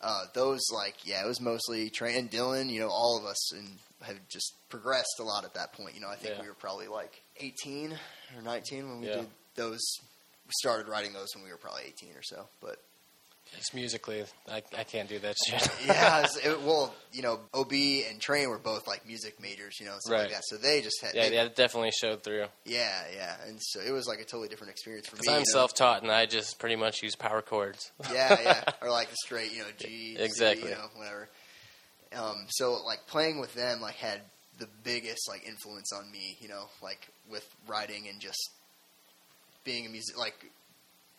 uh, 0.00 0.26
those 0.34 0.60
like 0.72 1.06
yeah, 1.06 1.24
it 1.24 1.28
was 1.28 1.40
mostly 1.40 1.88
Train 1.90 2.16
and 2.16 2.30
Dylan. 2.30 2.70
You 2.70 2.80
know, 2.80 2.88
all 2.90 3.16
of 3.18 3.24
us 3.24 3.52
and 3.52 3.78
have 4.02 4.18
just 4.28 4.54
progressed 4.68 5.18
a 5.20 5.22
lot 5.24 5.44
at 5.44 5.54
that 5.54 5.72
point. 5.72 5.94
You 5.94 6.00
know, 6.00 6.08
I 6.08 6.16
think 6.16 6.34
Yeah. 6.36 6.42
we 6.42 6.48
were 6.48 6.54
probably 6.54 6.88
like 6.88 7.22
eighteen 7.36 7.98
or 8.36 8.42
nineteen 8.42 8.88
when 8.88 9.00
we 9.00 9.06
Yeah. 9.08 9.16
did 9.18 9.30
those. 9.54 9.80
We 10.46 10.52
started 10.62 10.88
writing 10.88 11.12
those 11.12 11.28
when 11.34 11.44
we 11.44 11.50
were 11.50 11.58
probably 11.58 11.84
eighteen 11.84 12.14
or 12.14 12.22
so, 12.22 12.48
but. 12.60 12.82
Just 13.56 13.74
musically, 13.74 14.22
I, 14.48 14.62
I 14.76 14.84
can't 14.84 15.08
do 15.08 15.18
that 15.18 15.36
shit. 15.48 15.68
yeah, 15.86 16.26
it, 16.44 16.60
well, 16.62 16.94
you 17.12 17.22
know, 17.22 17.40
Ob 17.54 17.72
and 17.72 18.20
Train 18.20 18.48
were 18.50 18.58
both 18.58 18.86
like 18.86 19.06
music 19.06 19.40
majors, 19.40 19.80
you 19.80 19.86
know, 19.86 19.96
stuff 19.98 20.12
like 20.12 20.20
Right. 20.24 20.30
that. 20.32 20.42
So 20.44 20.56
they 20.56 20.80
just 20.80 21.00
had, 21.02 21.14
yeah, 21.14 21.28
they- 21.28 21.34
yeah, 21.34 21.44
it 21.44 21.56
definitely 21.56 21.90
showed 21.90 22.22
through. 22.22 22.46
yeah, 22.64 23.02
yeah, 23.14 23.36
and 23.46 23.58
so 23.60 23.80
it 23.80 23.90
was 23.90 24.06
like 24.06 24.20
a 24.20 24.24
totally 24.24 24.48
different 24.48 24.70
experience 24.72 25.08
for 25.08 25.16
me. 25.16 25.22
I'm 25.28 25.32
you 25.34 25.38
know? 25.40 25.44
self-taught 25.46 26.02
and 26.02 26.12
I 26.12 26.26
just 26.26 26.58
pretty 26.58 26.76
much 26.76 27.02
use 27.02 27.16
power 27.16 27.42
chords. 27.42 27.90
yeah, 28.12 28.38
yeah, 28.42 28.64
or 28.82 28.90
like 28.90 29.10
the 29.10 29.16
straight, 29.24 29.52
you 29.52 29.62
know, 29.62 29.68
G, 29.78 30.14
C, 30.16 30.22
Exactly. 30.22 30.68
you 30.68 30.74
know, 30.76 30.86
whatever. 30.94 31.28
Um, 32.14 32.46
so 32.50 32.74
like 32.86 33.06
playing 33.06 33.40
with 33.40 33.54
them, 33.54 33.80
like 33.80 33.94
had 33.96 34.20
the 34.58 34.68
biggest 34.84 35.28
like 35.28 35.46
influence 35.46 35.92
on 35.92 36.10
me, 36.12 36.36
you 36.40 36.48
know, 36.48 36.66
like 36.82 37.08
with 37.30 37.46
writing 37.66 38.08
and 38.08 38.20
just 38.20 38.50
being 39.64 39.86
a 39.86 39.88
music, 39.88 40.16
like 40.18 40.34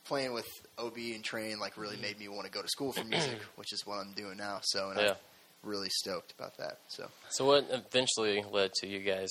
playing 0.10 0.34
with 0.34 0.48
Ob 0.78 0.98
and 0.98 1.24
Train, 1.24 1.60
like 1.60 1.78
really 1.78 1.96
made 1.98 2.20
me 2.20 2.28
want 2.28 2.46
to 2.46 2.52
go 2.52 2.62
to 2.62 2.68
school 2.68 2.92
for 2.92 3.06
music, 3.06 3.40
which 3.56 3.72
is 3.72 3.86
what 3.86 3.96
I'm 4.00 4.12
doing 4.14 4.38
now. 4.38 4.60
So, 4.64 4.90
and 4.90 5.00
Yeah. 5.00 5.12
I'm 5.12 5.16
really 5.70 5.90
stoked 5.90 6.34
about 6.38 6.58
that. 6.58 6.80
So. 6.90 7.08
So 7.30 7.46
what 7.46 7.68
eventually 7.70 8.44
led 8.52 8.74
to 8.82 8.88
you 8.88 9.00
guys 9.00 9.30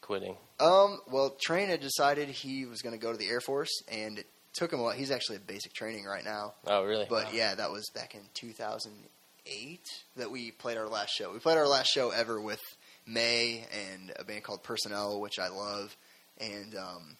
quitting? 0.00 0.36
Um, 0.60 1.00
well, 1.10 1.36
Train 1.42 1.68
had 1.68 1.80
decided 1.80 2.28
he 2.28 2.64
was 2.64 2.80
going 2.82 2.94
to 2.98 3.00
go 3.04 3.10
to 3.12 3.18
the 3.18 3.28
Air 3.28 3.40
Force, 3.40 3.70
and 3.90 4.18
it 4.18 4.26
took 4.54 4.72
him 4.72 4.80
a 4.80 4.82
while. 4.84 4.92
He's 4.94 5.10
actually 5.10 5.36
at 5.36 5.46
basic 5.46 5.72
training 5.72 6.04
right 6.04 6.24
now. 6.24 6.54
Oh, 6.66 6.84
really? 6.84 7.06
But 7.08 7.24
Wow. 7.26 7.30
yeah, 7.34 7.54
that 7.56 7.70
was 7.72 7.90
back 7.94 8.14
in 8.14 8.20
2008 8.34 9.80
that 10.16 10.30
we 10.30 10.50
played 10.52 10.76
our 10.78 10.88
last 10.88 11.10
show. 11.10 11.32
We 11.32 11.38
played 11.40 11.58
our 11.58 11.66
last 11.68 11.88
show 11.88 12.10
ever 12.10 12.40
with 12.40 12.60
May 13.06 13.64
and 13.90 14.12
a 14.18 14.24
band 14.24 14.44
called 14.44 14.62
Person 14.62 14.92
L, 14.92 15.20
which 15.20 15.38
I 15.38 15.48
love. 15.48 15.96
And 16.38 16.76
um, 16.76 17.16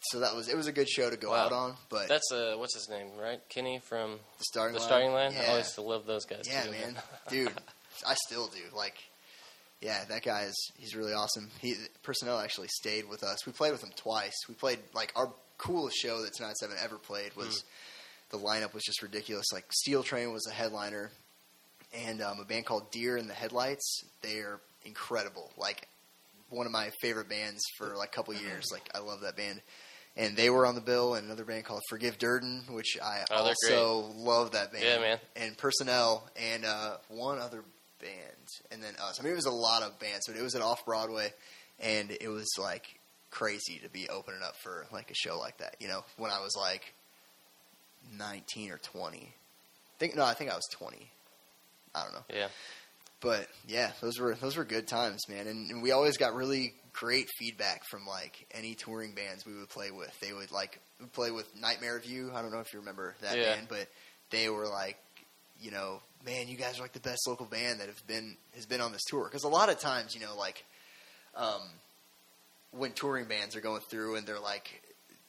so 0.00 0.20
that 0.20 0.34
was 0.34 0.48
it 0.48 0.56
was 0.56 0.66
a 0.66 0.72
good 0.72 0.88
show 0.88 1.10
to 1.10 1.16
go 1.16 1.30
Wow. 1.30 1.46
out 1.46 1.52
on. 1.52 1.74
But 1.88 2.08
That's 2.08 2.30
uh, 2.32 2.54
what's 2.56 2.74
his 2.74 2.88
name, 2.88 3.08
right? 3.20 3.40
Kenny 3.48 3.80
from 3.88 4.12
the 4.38 4.44
starting 4.44 4.74
the 4.74 4.80
line, 4.80 4.88
Starting 4.88 5.12
Line. 5.12 5.32
yeah, 5.32 5.42
I 5.42 5.46
always 5.48 5.64
used 5.66 5.74
to 5.76 5.82
love 5.82 6.06
those 6.06 6.24
guys. 6.24 6.44
yeah, 6.46 6.62
too. 6.62 6.70
man, 6.70 6.96
dude, 7.28 7.52
I 8.06 8.14
still 8.26 8.46
do. 8.48 8.60
Like, 8.76 8.94
yeah, 9.80 10.04
that 10.08 10.22
guy 10.22 10.42
is 10.42 10.72
he's 10.78 10.94
really 10.94 11.12
awesome. 11.12 11.50
He 11.60 11.74
Person 12.02 12.28
L 12.28 12.38
actually 12.38 12.68
stayed 12.68 13.08
with 13.08 13.22
us. 13.22 13.44
We 13.46 13.52
played 13.52 13.72
with 13.72 13.82
him 13.82 13.90
twice. 13.96 14.34
We 14.48 14.54
played 14.54 14.78
like 14.94 15.12
our 15.16 15.32
coolest 15.58 15.96
show 15.96 16.22
that 16.22 16.32
Tonight 16.34 16.56
Seven 16.56 16.76
ever 16.82 16.96
played 16.96 17.34
was 17.36 17.64
the 18.30 18.38
lineup 18.38 18.74
was 18.74 18.84
just 18.84 19.02
ridiculous. 19.02 19.46
Like 19.52 19.66
Steel 19.70 20.02
Train 20.02 20.32
was 20.32 20.46
a 20.46 20.52
headliner, 20.52 21.10
and 22.06 22.22
um, 22.22 22.38
a 22.40 22.44
band 22.44 22.66
called 22.66 22.90
Dear 22.92 23.16
and 23.16 23.28
the 23.28 23.34
Headlights. 23.34 24.04
They 24.22 24.38
are 24.38 24.60
incredible. 24.84 25.50
Like 25.56 25.88
one 26.50 26.66
of 26.66 26.72
my 26.72 26.90
favorite 27.02 27.28
bands 27.28 27.60
for 27.76 27.94
like 27.96 28.08
a 28.10 28.12
couple 28.12 28.32
years. 28.34 28.66
Like 28.72 28.88
I 28.94 29.00
love 29.00 29.20
that 29.22 29.36
band. 29.36 29.60
And 30.16 30.36
they 30.36 30.50
were 30.50 30.66
on 30.66 30.74
the 30.74 30.80
bill, 30.80 31.14
and 31.14 31.26
another 31.26 31.44
band 31.44 31.64
called 31.64 31.82
Forgive 31.88 32.18
Durden, 32.18 32.64
which 32.70 32.98
I 33.00 33.24
Oh, 33.30 33.44
also 33.44 34.12
love 34.16 34.50
that 34.52 34.72
band. 34.72 34.84
Yeah, 34.84 34.98
man. 34.98 35.18
And 35.36 35.56
Person 35.56 35.88
L, 35.88 36.28
and 36.36 36.64
uh, 36.64 36.96
one 37.08 37.38
other 37.38 37.62
band, 38.00 38.48
and 38.72 38.82
then 38.82 38.94
us. 39.00 39.20
I 39.20 39.22
mean, 39.22 39.32
it 39.32 39.36
was 39.36 39.46
a 39.46 39.50
lot 39.52 39.82
of 39.82 39.96
bands, 40.00 40.26
but 40.26 40.36
it 40.36 40.42
was 40.42 40.56
at 40.56 40.62
Off 40.62 40.84
Broadway, 40.84 41.32
and 41.78 42.10
it 42.10 42.28
was 42.28 42.48
like 42.58 42.98
crazy 43.30 43.78
to 43.84 43.88
be 43.90 44.08
opening 44.08 44.40
up 44.42 44.54
for 44.62 44.86
like 44.92 45.10
a 45.10 45.14
show 45.14 45.38
like 45.38 45.58
that. 45.58 45.76
You 45.78 45.86
know, 45.86 46.04
when 46.16 46.32
I 46.32 46.40
was 46.40 46.56
like 46.56 46.94
nineteen 48.16 48.70
or 48.70 48.78
twenty. 48.78 49.32
I 49.32 49.98
Think 49.98 50.16
no, 50.16 50.24
I 50.24 50.34
think 50.34 50.50
I 50.50 50.54
was 50.54 50.66
twenty. 50.72 51.10
I 51.94 52.02
don't 52.04 52.14
know. 52.14 52.24
Yeah. 52.34 52.48
But 53.20 53.48
yeah, 53.66 53.90
those 54.00 54.18
were 54.18 54.34
those 54.34 54.56
were 54.56 54.64
good 54.64 54.86
times, 54.86 55.28
man. 55.28 55.46
And, 55.46 55.70
and 55.70 55.82
we 55.82 55.90
always 55.92 56.16
got 56.16 56.34
really 56.34 56.74
great 56.98 57.28
feedback 57.38 57.82
from 57.90 58.04
like 58.06 58.46
any 58.52 58.74
touring 58.74 59.14
bands 59.14 59.46
we 59.46 59.54
would 59.54 59.68
play 59.68 59.90
with. 59.90 60.12
They 60.20 60.32
would 60.32 60.50
like 60.50 60.80
play 61.12 61.30
with 61.30 61.48
Nightmare 61.60 61.98
View. 62.00 62.30
I 62.34 62.42
don't 62.42 62.50
know 62.52 62.60
if 62.60 62.72
you 62.72 62.80
remember 62.80 63.14
that 63.22 63.36
Yeah. 63.36 63.54
band, 63.54 63.66
but 63.68 63.86
they 64.30 64.48
were 64.48 64.66
like, 64.66 64.96
you 65.60 65.70
know, 65.70 66.00
man, 66.26 66.48
you 66.48 66.56
guys 66.56 66.78
are 66.78 66.82
like 66.82 66.92
the 66.92 67.00
best 67.00 67.20
local 67.28 67.46
band 67.46 67.80
that 67.80 67.86
have 67.86 68.04
been 68.06 68.36
has 68.54 68.66
been 68.66 68.80
on 68.80 68.92
this 68.92 69.04
tour. 69.08 69.24
Because 69.24 69.44
a 69.44 69.48
lot 69.48 69.68
of 69.68 69.78
times, 69.78 70.14
you 70.14 70.20
know, 70.20 70.36
like 70.36 70.64
um, 71.36 71.62
when 72.72 72.92
touring 72.92 73.26
bands 73.26 73.54
are 73.56 73.60
going 73.60 73.80
through 73.90 74.16
and 74.16 74.26
they're 74.26 74.40
like 74.40 74.82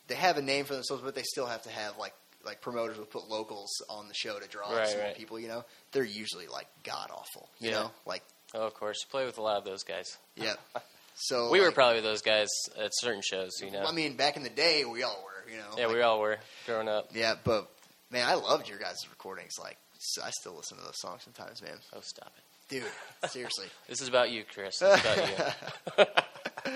they 0.08 0.16
have 0.16 0.38
a 0.38 0.42
name 0.42 0.66
for 0.66 0.74
themselves, 0.74 1.04
but 1.04 1.14
they 1.16 1.24
still 1.24 1.46
have 1.46 1.62
to 1.64 1.70
have 1.70 1.98
like 1.98 2.14
like 2.46 2.62
promoters 2.62 2.98
will 2.98 3.06
put 3.06 3.30
locals 3.30 3.70
on 3.90 4.08
the 4.08 4.14
show 4.16 4.40
to 4.40 4.48
draw 4.48 4.70
Right, 4.72 4.96
right. 5.04 5.16
people. 5.16 5.40
You 5.40 5.50
know, 5.50 5.66
they're 5.92 6.04
usually 6.04 6.48
like 6.48 6.68
god 6.84 7.10
awful. 7.12 7.50
You 7.60 7.70
Yeah. 7.70 7.76
know, 7.76 7.92
like 8.06 8.24
Oh, 8.56 8.66
of 8.66 8.74
course. 8.74 9.04
Play 9.12 9.26
with 9.26 9.38
a 9.38 9.42
lot 9.44 9.58
of 9.58 9.66
those 9.66 9.84
guys. 9.84 10.18
yeah. 10.36 10.56
So 11.22 11.52
we 11.52 11.60
were 11.62 11.72
probably 11.72 12.02
those 12.02 12.22
guys 12.22 12.48
at 12.78 12.92
certain 12.94 13.22
shows, 13.22 13.52
you 13.62 13.72
know. 13.72 13.84
I 13.84 13.92
mean, 13.92 14.16
back 14.16 14.38
in 14.38 14.44
the 14.44 14.50
day, 14.50 14.86
we 14.86 15.04
all 15.04 15.22
were. 15.24 15.52
You 15.52 15.58
know. 15.58 15.66
yeah, 15.78 15.86
like- 15.88 15.96
we 15.96 16.02
all 16.02 16.20
were 16.20 16.38
growing 16.66 16.88
up. 16.88 17.10
Yeah, 17.14 17.36
but 17.44 17.70
man, 18.12 18.28
I 18.28 18.36
loved 18.36 18.70
your 18.70 18.78
guys' 18.80 18.98
recordings. 19.10 19.54
Like, 19.60 19.78
I 20.24 20.30
still 20.30 20.56
listen 20.56 20.78
to 20.78 20.84
those 20.84 21.00
songs 21.00 21.24
sometimes, 21.24 21.62
man. 21.62 21.78
Oh, 21.94 22.00
stop 22.02 22.32
it. 22.38 22.44
Dude, 22.70 23.30
seriously. 23.32 23.66
This 23.90 24.00
is 24.02 24.08
about 24.08 24.30
you, 24.32 24.44
Chris. 24.54 24.80
It's 24.82 25.02
about 25.02 25.98
you. 25.98 26.06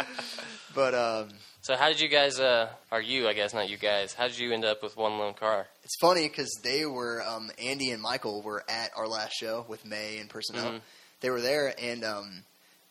But 0.76 0.96
um, 0.96 1.30
So, 1.62 1.76
how 1.76 1.88
did 1.90 2.00
you 2.00 2.08
guys, 2.10 2.40
uh, 2.40 2.68
or 2.92 3.00
you, 3.00 3.28
I 3.28 3.34
guess, 3.34 3.54
not 3.54 3.70
you 3.70 3.78
guys, 3.78 4.16
how 4.16 4.28
did 4.28 4.40
you 4.40 4.52
end 4.52 4.66
up 4.66 4.82
with 4.82 4.98
One 4.98 5.20
Lone 5.20 5.36
Car? 5.36 5.68
it's 5.84 5.96
funny 6.02 6.28
because 6.28 6.50
they 6.64 6.84
were 6.88 7.22
um, 7.22 7.52
Andy 7.64 7.92
and 7.92 8.02
Michael 8.02 8.42
were 8.42 8.64
at 8.68 8.90
our 8.98 9.08
last 9.08 9.34
show 9.34 9.66
with 9.68 9.86
May 9.86 10.18
and 10.18 10.30
Person 10.32 10.56
L. 10.56 10.66
Mhm. 10.72 10.82
They 11.22 11.30
were 11.30 11.42
there, 11.42 11.76
and 11.80 12.04
um, 12.04 12.44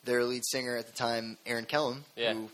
their 0.05 0.25
lead 0.25 0.43
singer 0.45 0.77
at 0.77 0.87
the 0.87 0.93
time, 0.93 1.39
Aaron 1.47 1.65
Kellum, 1.65 2.05
Yeah. 2.17 2.35
who 2.35 2.51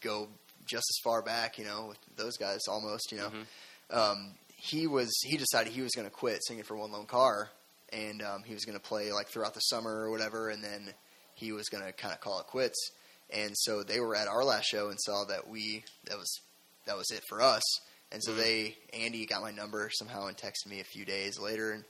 go 0.00 0.28
just 0.66 0.84
as 0.90 0.96
far 1.02 1.22
back, 1.22 1.58
you 1.58 1.64
know, 1.64 1.86
with 1.88 1.98
those 2.16 2.36
guys 2.36 2.60
almost, 2.68 3.10
you 3.10 3.18
know. 3.18 3.30
Mhm. 3.30 3.46
Um, 3.90 4.34
he 4.56 4.86
was 4.86 5.10
he 5.24 5.36
decided 5.36 5.72
he 5.72 5.80
was 5.82 5.92
going 5.94 6.06
to 6.06 6.12
quit 6.14 6.44
singing 6.44 6.64
for 6.64 6.76
One 6.76 6.92
Lone 6.92 7.06
Car, 7.06 7.50
and 7.90 8.22
um, 8.22 8.42
he 8.42 8.54
was 8.54 8.64
going 8.64 8.76
to 8.78 8.84
play 8.84 9.12
like 9.12 9.28
throughout 9.28 9.54
the 9.54 9.60
summer 9.60 10.02
or 10.04 10.10
whatever, 10.10 10.50
and 10.50 10.62
then 10.62 10.92
he 11.34 11.52
was 11.52 11.68
going 11.68 11.84
to 11.84 11.92
kind 11.92 12.12
of 12.12 12.20
call 12.20 12.40
it 12.40 12.46
quits. 12.46 12.90
And 13.30 13.52
so 13.56 13.82
they 13.82 14.00
were 14.00 14.16
at 14.16 14.26
our 14.28 14.44
last 14.44 14.66
show 14.66 14.88
and 14.88 14.98
saw 15.00 15.24
that 15.24 15.48
we 15.48 15.84
that 16.04 16.18
was 16.18 16.40
that 16.86 16.96
was 16.96 17.10
it 17.10 17.22
for 17.28 17.40
us. 17.40 17.62
And 18.10 18.22
so 18.24 18.32
Mhm. 18.32 18.36
they 18.36 18.78
Andy 18.92 19.26
got 19.26 19.42
my 19.42 19.50
number 19.50 19.90
somehow 19.90 20.26
and 20.26 20.36
texted 20.36 20.66
me 20.66 20.80
a 20.80 20.84
few 20.84 21.04
days 21.04 21.38
later 21.38 21.72
and 21.72 21.84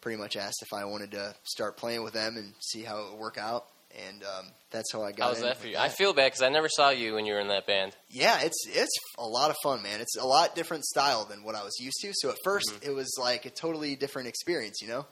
pretty 0.00 0.16
much 0.20 0.36
asked 0.36 0.62
if 0.62 0.72
I 0.72 0.84
wanted 0.84 1.10
to 1.12 1.34
start 1.44 1.76
playing 1.76 2.02
with 2.04 2.14
them 2.14 2.36
and 2.36 2.54
see 2.60 2.82
how 2.82 3.00
it 3.06 3.10
would 3.10 3.18
work 3.18 3.38
out. 3.38 3.66
And 4.08 4.22
um, 4.24 4.46
that's 4.70 4.92
how 4.92 5.02
I 5.04 5.12
got. 5.12 5.24
How 5.24 5.30
was 5.30 5.38
in 5.40 5.44
that 5.46 5.56
for 5.58 5.68
you? 5.68 5.76
I 5.78 5.88
feel 5.88 6.12
bad 6.14 6.26
because 6.26 6.42
I 6.42 6.48
never 6.48 6.68
saw 6.68 6.90
you 6.90 7.14
when 7.14 7.26
you 7.26 7.34
were 7.34 7.40
in 7.40 7.48
that 7.48 7.66
band. 7.66 7.94
yeah, 8.10 8.40
it's 8.42 8.66
it's 8.66 8.92
a 9.18 9.24
lot 9.24 9.50
of 9.50 9.56
fun, 9.62 9.82
man. 9.82 10.00
It's 10.00 10.16
a 10.16 10.26
lot 10.26 10.54
different 10.56 10.84
style 10.84 11.24
than 11.24 11.44
what 11.44 11.54
I 11.54 11.62
was 11.62 11.74
used 11.80 11.98
to. 12.02 12.10
So 12.14 12.30
at 12.30 12.36
1st 12.44 12.60
Mm-hmm. 12.72 12.90
it 12.90 12.94
was 12.94 13.14
like 13.20 13.44
a 13.46 13.50
totally 13.50 13.94
different 13.96 14.28
experience, 14.28 14.80
you 14.82 14.88
know. 14.88 15.06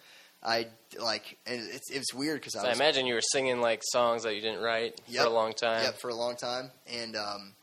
I 0.45 0.67
like, 1.01 1.39
and 1.47 1.61
it's 1.71 1.91
it's 1.93 2.13
weird 2.13 2.41
because 2.41 2.57
I 2.57 2.71
I 2.71 2.73
imagine 2.73 3.07
you 3.07 3.15
were 3.15 3.21
singing 3.21 3.61
like 3.61 3.81
songs 3.93 4.25
that 4.25 4.35
you 4.35 4.41
didn't 4.41 4.61
write 4.63 5.01
Yep. 5.07 5.23
for 5.23 5.29
a 5.29 5.33
long 5.33 5.53
time. 5.53 5.83
Yep, 5.85 6.01
for 6.01 6.09
a 6.11 6.15
long 6.17 6.35
time, 6.35 6.73
and 6.93 7.15
um, 7.15 7.55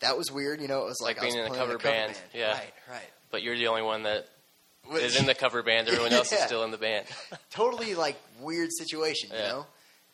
that 0.00 0.18
was 0.18 0.30
weird. 0.30 0.60
You 0.60 0.68
know, 0.68 0.80
it 0.82 0.84
was 0.84 1.00
Like 1.00 1.16
like, 1.16 1.22
being 1.30 1.38
in 1.38 1.46
a 1.46 1.48
playing 1.48 1.64
cover 1.66 1.78
band, 1.78 2.12
yeah. 2.34 2.52
Right, 2.52 2.72
right. 2.90 3.10
But 3.30 3.42
you're 3.42 3.56
the 3.56 3.68
only 3.68 3.80
one 3.82 4.02
that 4.02 4.26
is 5.00 5.16
in 5.18 5.24
the 5.24 5.34
cover 5.34 5.62
band. 5.62 5.88
Everyone 5.88 6.12
else 6.20 6.30
is 6.32 6.40
still 6.40 6.64
in 6.64 6.70
the 6.70 6.76
band. 6.76 7.06
totally 7.50 7.94
like 7.94 8.16
weird 8.40 8.68
situation, 8.76 9.30
you 9.32 9.38
Yeah. 9.38 9.48
know. 9.48 9.66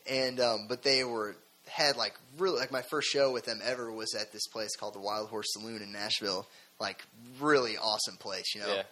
And 0.09 0.41
um, 0.41 0.67
but 0.69 0.83
they 0.83 1.05
were 1.05 1.37
had 1.69 1.97
like 1.97 2.15
really 2.39 2.59
like 2.59 2.73
my 2.73 2.83
first 2.91 3.09
show 3.09 3.33
with 3.33 3.45
them 3.45 3.61
ever 3.63 3.93
was 3.93 4.15
at 4.15 4.33
this 4.33 4.47
place 4.49 4.75
called 4.77 4.95
the 4.95 5.01
Wild 5.01 5.29
Horse 5.29 5.47
Saloon 5.51 5.83
in 5.83 5.93
Nashville. 5.93 6.47
Like 6.81 7.05
really 7.41 7.77
awesome 7.77 8.17
place, 8.17 8.55
you 8.55 8.63
know. 8.63 8.75
Yeah. 8.75 8.83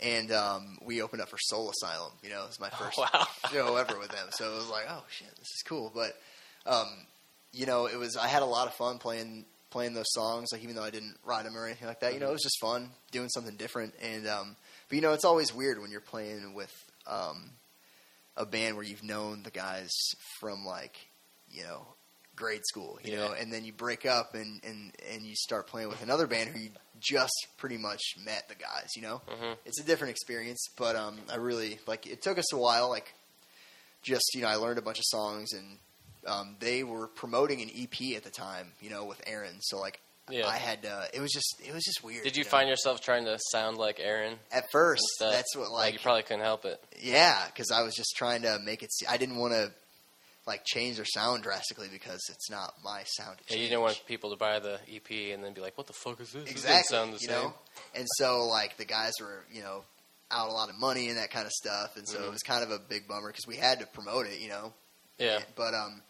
And 0.00 0.32
um, 0.32 0.78
we 0.84 1.02
opened 1.02 1.22
up 1.22 1.28
for 1.28 1.38
Soul 1.38 1.70
Asylum. 1.70 2.12
You 2.22 2.30
know, 2.30 2.42
it 2.42 2.48
was 2.48 2.60
my 2.60 2.70
first 2.70 2.98
wow. 2.98 3.26
show 3.52 3.76
ever 3.76 3.98
with 3.98 4.08
them. 4.08 4.26
So 4.30 4.52
it 4.52 4.56
was 4.56 4.68
like, 4.68 4.86
oh 4.88 5.04
shit, 5.08 5.28
this 5.36 5.48
is 5.54 5.62
cool. 5.64 5.92
But 5.94 6.18
um, 6.66 6.88
you 7.52 7.66
know, 7.66 7.86
it 7.86 7.96
was 7.96 8.16
I 8.16 8.26
had 8.26 8.42
a 8.42 8.46
lot 8.46 8.66
of 8.66 8.74
fun 8.74 8.98
playing 8.98 9.44
playing 9.70 9.94
those 9.94 10.10
songs. 10.12 10.50
Like 10.52 10.62
even 10.62 10.74
though 10.74 10.82
I 10.82 10.90
didn't 10.90 11.16
write 11.24 11.44
them 11.44 11.56
or 11.56 11.66
anything 11.66 11.88
like 11.88 12.00
that, 12.00 12.14
you 12.14 12.20
know, 12.20 12.28
it 12.28 12.32
was 12.32 12.42
just 12.42 12.58
fun 12.60 12.90
doing 13.12 13.28
something 13.28 13.56
different. 13.56 13.94
And 14.02 14.26
um, 14.26 14.56
but 14.88 14.96
you 14.96 15.02
know, 15.02 15.12
it's 15.12 15.24
always 15.24 15.54
weird 15.54 15.80
when 15.80 15.90
you're 15.90 16.00
playing 16.00 16.54
with 16.54 16.72
um, 17.06 17.50
a 18.36 18.44
band 18.46 18.76
where 18.76 18.84
you've 18.84 19.04
known 19.04 19.42
the 19.42 19.50
guys 19.50 19.90
from 20.40 20.64
like 20.64 20.96
you 21.50 21.62
know 21.62 21.86
grade 22.36 22.62
school, 22.64 22.98
you 23.04 23.14
know, 23.14 23.32
and 23.38 23.52
then 23.52 23.64
you 23.64 23.72
break 23.72 24.04
up 24.06 24.34
and 24.34 24.60
and 24.64 24.92
and 25.12 25.22
you 25.24 25.34
start 25.36 25.66
playing 25.68 25.88
with 25.88 26.02
another 26.02 26.26
band 26.26 26.50
who 26.50 26.58
you 26.58 26.70
just 26.98 27.46
pretty 27.58 27.76
much 27.76 28.00
met 28.24 28.48
the 28.48 28.54
guys, 28.54 28.90
you 28.96 29.02
know 29.02 29.20
hmm 29.28 29.52
it's 29.64 29.80
a 29.80 29.84
different 29.84 30.10
experience, 30.10 30.66
but 30.76 30.96
um, 30.96 31.16
I 31.32 31.36
really 31.36 31.78
like. 31.86 32.06
It 32.06 32.22
took 32.22 32.38
us 32.38 32.52
a 32.52 32.56
while. 32.56 32.88
Like, 32.88 33.14
just 34.02 34.24
you 34.34 34.42
know, 34.42 34.48
I 34.48 34.56
learned 34.56 34.78
a 34.78 34.82
bunch 34.82 34.98
of 34.98 35.04
songs, 35.06 35.52
and 35.52 35.78
um, 36.26 36.56
they 36.60 36.82
were 36.84 37.06
promoting 37.06 37.62
an 37.62 37.70
EP 37.76 38.16
at 38.16 38.24
the 38.24 38.30
time, 38.30 38.72
you 38.80 38.90
know, 38.90 39.04
with 39.04 39.22
Aaron. 39.26 39.60
So 39.60 39.78
like, 39.78 40.00
Yeah. 40.30 40.46
I 40.46 40.56
had. 40.56 40.86
Uh, 40.86 41.04
it 41.12 41.20
was 41.20 41.30
just. 41.32 41.56
It 41.66 41.72
was 41.74 41.84
just 41.84 42.02
weird. 42.02 42.24
Did 42.24 42.36
you 42.36 42.44
know? 42.44 42.48
find 42.50 42.68
yourself 42.68 43.00
trying 43.02 43.24
to 43.26 43.38
sound 43.50 43.76
like 43.76 44.00
Aaron? 44.00 44.38
at 44.52 44.70
first? 44.72 45.02
That's 45.20 45.54
what 45.56 45.70
like. 45.70 45.92
you 45.92 45.98
probably 45.98 46.22
couldn't 46.22 46.42
help 46.44 46.64
it. 46.64 46.82
yeah, 47.00 47.42
because 47.46 47.70
I 47.70 47.82
was 47.82 47.94
just 47.94 48.14
trying 48.16 48.42
to 48.42 48.58
make 48.64 48.82
it. 48.82 48.92
See, 48.92 49.06
I 49.06 49.16
didn't 49.18 49.36
want 49.36 49.52
to 49.52 49.70
like 50.46 50.64
change 50.64 50.96
their 50.96 51.04
sound 51.06 51.42
drastically 51.42 51.88
because 51.90 52.20
it's 52.30 52.50
not 52.50 52.74
my 52.84 53.02
sound. 53.04 53.36
Yeah, 53.48 53.56
you 53.56 53.68
didn't 53.68 53.80
want 53.82 54.02
people 54.06 54.30
to 54.30 54.36
buy 54.36 54.58
the 54.60 54.78
EP 54.94 55.32
and 55.34 55.42
then 55.44 55.52
be 55.52 55.60
like, 55.60 55.76
"What 55.78 55.86
the 55.86 55.92
fuck 55.94 56.20
is 56.20 56.32
this? 56.32 56.42
This 56.44 56.52
exactly 56.52 56.96
sound 56.96 57.10
the 57.14 57.18
you 57.20 57.28
same." 57.28 57.42
know 57.42 57.54
and 57.94 58.06
so 58.16 58.46
like 58.46 58.76
the 58.76 58.84
guys 58.84 59.12
were 59.20 59.44
you 59.52 59.62
know 59.62 59.84
out 60.30 60.48
a 60.48 60.52
lot 60.52 60.68
of 60.70 60.78
money 60.78 61.08
and 61.08 61.18
that 61.18 61.30
kind 61.30 61.44
of 61.46 61.52
stuff 61.52 61.96
and 61.96 62.08
so 62.08 62.18
Mhm. 62.18 62.26
it 62.26 62.30
was 62.32 62.42
kind 62.42 62.62
of 62.64 62.70
a 62.70 62.78
big 62.78 63.06
bummer 63.06 63.28
because 63.28 63.46
we 63.46 63.56
had 63.56 63.80
to 63.80 63.86
promote 63.86 64.26
it 64.26 64.38
you 64.40 64.48
know 64.48 64.72
Yeah. 65.18 65.40
but 65.54 65.74
um 65.74 66.02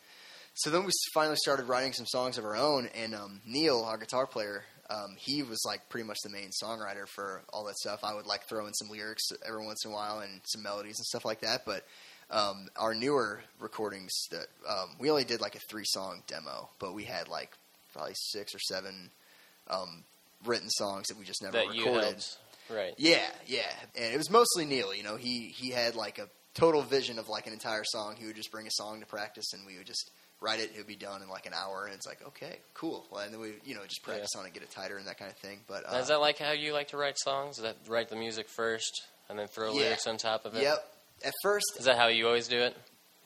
so 0.55 0.71
then 0.71 0.85
we 0.85 0.91
finally 1.13 1.37
started 1.37 1.67
writing 1.67 1.93
some 1.93 2.07
songs 2.07 2.39
of 2.39 2.45
our 2.45 2.57
own 2.57 2.89
and 2.95 3.15
um 3.15 3.41
neil 3.47 3.83
our 3.83 3.99
guitar 3.99 4.27
player 4.27 4.65
um, 4.91 5.17
he 5.19 5.43
was 5.43 5.63
like 5.65 5.89
pretty 5.89 6.07
much 6.07 6.19
the 6.23 6.31
main 6.31 6.51
songwriter 6.51 7.09
for 7.09 7.43
all 7.53 7.65
that 7.65 7.77
stuff. 7.77 8.01
I 8.03 8.15
would 8.15 8.27
like 8.27 8.47
throw 8.47 8.67
in 8.67 8.75
some 8.75 8.91
lyrics 8.91 9.23
every 9.47 9.65
once 9.65 9.85
in 9.85 9.91
a 9.91 9.95
while 9.95 10.21
and 10.21 10.41
some 10.45 10.63
melodies 10.63 10.99
and 10.99 11.07
stuff 11.07 11.25
like 11.25 11.41
that. 11.41 11.65
But 11.65 11.85
um, 12.31 12.69
our 12.77 12.95
newer 12.95 13.43
recordings, 13.59 14.13
that 14.31 14.47
um, 14.69 14.91
we 14.99 15.11
only 15.11 15.25
did 15.25 15.41
like 15.41 15.55
a 15.55 15.61
three 15.71 15.85
song 15.87 16.23
demo, 16.27 16.69
but 16.79 16.95
we 16.95 17.05
had 17.05 17.29
like 17.29 17.51
probably 17.93 18.15
six 18.15 18.55
or 18.55 18.59
seven 18.59 19.11
um, 19.69 20.05
written 20.45 20.69
songs 20.69 21.09
that 21.09 21.19
we 21.19 21.25
just 21.25 21.43
never 21.43 21.59
that 21.59 21.69
recorded. 21.69 22.23
Right. 22.71 22.95
Yeah, 22.97 23.27
yeah, 23.47 23.71
and 23.95 24.15
it 24.15 24.17
was 24.17 24.31
mostly 24.31 24.65
Neil. 24.65 24.95
You 24.95 25.03
know, 25.03 25.17
he 25.17 25.49
he 25.49 25.71
had 25.71 25.97
like 25.97 26.19
a 26.19 26.29
total 26.55 26.83
vision 26.83 27.19
of 27.19 27.29
like 27.29 27.47
an 27.47 27.53
entire 27.53 27.85
song. 27.85 28.17
He 28.19 28.27
would 28.27 28.37
just 28.37 28.51
bring 28.51 28.67
a 28.67 28.71
song 28.71 29.01
to 29.01 29.07
practice, 29.07 29.53
and 29.53 29.67
we 29.67 29.77
would 29.77 29.87
just 29.87 30.11
write 30.41 30.61
it. 30.61 30.71
It 30.75 30.79
would 30.79 30.87
be 30.87 30.97
done 30.97 31.23
in 31.23 31.29
like 31.29 31.47
an 31.47 31.53
hour, 31.55 31.87
and 31.87 31.95
it's 31.95 32.07
like 32.07 32.19
okay, 32.29 32.59
cool. 32.75 33.07
Well, 33.11 33.23
and 33.23 33.33
then 33.33 33.41
we 33.41 33.55
you 33.65 33.75
know 33.75 33.83
just 33.85 34.03
practice 34.03 34.31
on 34.37 34.47
it, 34.47 34.53
get 34.55 34.63
it 34.63 34.71
tighter, 34.71 34.97
and 34.99 35.07
that 35.07 35.19
kind 35.19 35.31
of 35.31 35.37
thing. 35.39 35.61
But 35.67 35.85
uh, 35.93 35.97
is 35.99 36.09
that 36.09 36.21
like 36.21 36.39
how 36.39 36.53
you 36.53 36.73
like 36.73 36.89
to 36.89 36.97
write 36.97 37.19
songs? 37.19 37.59
Is 37.59 37.63
that 37.65 37.77
write 37.89 38.09
the 38.09 38.17
music 38.17 38.49
first 38.49 39.03
and 39.29 39.39
then 39.39 39.47
throw 39.49 39.73
Yeah. 39.73 39.81
lyrics 39.83 40.07
on 40.07 40.17
top 40.19 40.45
of 40.45 40.55
it? 40.55 40.63
yep. 40.63 40.79
At 41.25 41.33
first, 41.43 41.65
Is 41.79 41.87
that 41.87 41.97
how 41.97 42.09
you 42.09 42.27
always 42.27 42.49
do 42.49 42.59
it? 42.59 42.77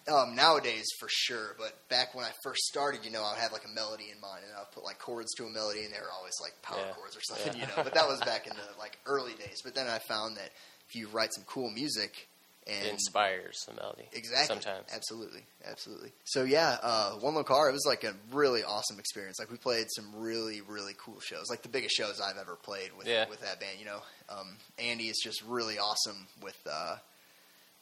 um, 0.08 0.34
nowadays 0.36 0.86
for 1.00 1.08
sure, 1.10 1.54
but 1.58 1.86
back 1.90 2.14
when 2.14 2.24
I 2.24 2.30
first 2.42 2.60
started, 2.62 3.04
you 3.04 3.10
know, 3.10 3.22
I 3.22 3.32
would 3.32 3.40
have 3.40 3.52
like 3.52 3.64
a 3.64 3.74
melody 3.74 4.04
in 4.10 4.18
mind, 4.20 4.44
and 4.46 4.54
I 4.56 4.60
would 4.60 4.70
put 4.72 4.84
like 4.84 4.98
chords 4.98 5.34
to 5.36 5.44
a 5.44 5.50
melody, 5.50 5.84
and 5.84 5.92
they 5.92 5.98
were 5.98 6.12
always 6.16 6.34
like 6.40 6.52
power 6.62 6.78
Yeah. 6.86 6.92
chords 6.94 7.16
or 7.16 7.20
something, 7.22 7.54
Yeah. 7.60 7.66
you 7.66 7.66
know. 7.76 7.82
But 7.82 7.92
that 7.94 8.06
was 8.08 8.20
back 8.22 8.46
in 8.46 8.54
the 8.56 8.78
like 8.78 8.98
early 9.06 9.34
days. 9.34 9.60
But 9.64 9.74
then 9.74 9.86
I 9.88 9.98
found 9.98 10.36
that 10.36 10.50
if 10.88 10.94
you 10.94 11.08
write 11.08 11.34
some 11.34 11.44
cool 11.44 11.70
music 11.70 12.28
and 12.68 12.86
it 12.86 12.92
inspires 12.92 13.64
the 13.66 13.74
melody. 13.74 14.04
Exactly. 14.12 14.46
Sometimes. 14.46 14.86
Absolutely. 14.94 15.42
Absolutely. 15.66 16.12
So 16.24 16.44
yeah, 16.44 16.76
uh, 16.82 17.12
One 17.14 17.34
Lone 17.34 17.44
Car, 17.44 17.68
it 17.68 17.72
was 17.72 17.86
like 17.86 18.04
a 18.04 18.14
really 18.32 18.62
awesome 18.62 18.98
experience. 18.98 19.38
Like 19.38 19.50
we 19.50 19.56
played 19.56 19.86
some 19.90 20.06
really, 20.16 20.60
really 20.60 20.92
cool 20.98 21.20
shows. 21.20 21.48
Like 21.50 21.62
the 21.62 21.68
biggest 21.68 21.96
shows 21.96 22.20
I've 22.20 22.36
ever 22.38 22.56
played 22.56 22.90
with 22.96 23.06
Yeah. 23.06 23.28
with 23.28 23.40
that 23.40 23.58
band. 23.60 23.78
You 23.78 23.86
know, 23.86 24.00
um, 24.28 24.56
Andy 24.78 25.08
is 25.08 25.18
just 25.22 25.42
really 25.42 25.78
awesome 25.78 26.26
with 26.42 26.58
uh, 26.70 26.96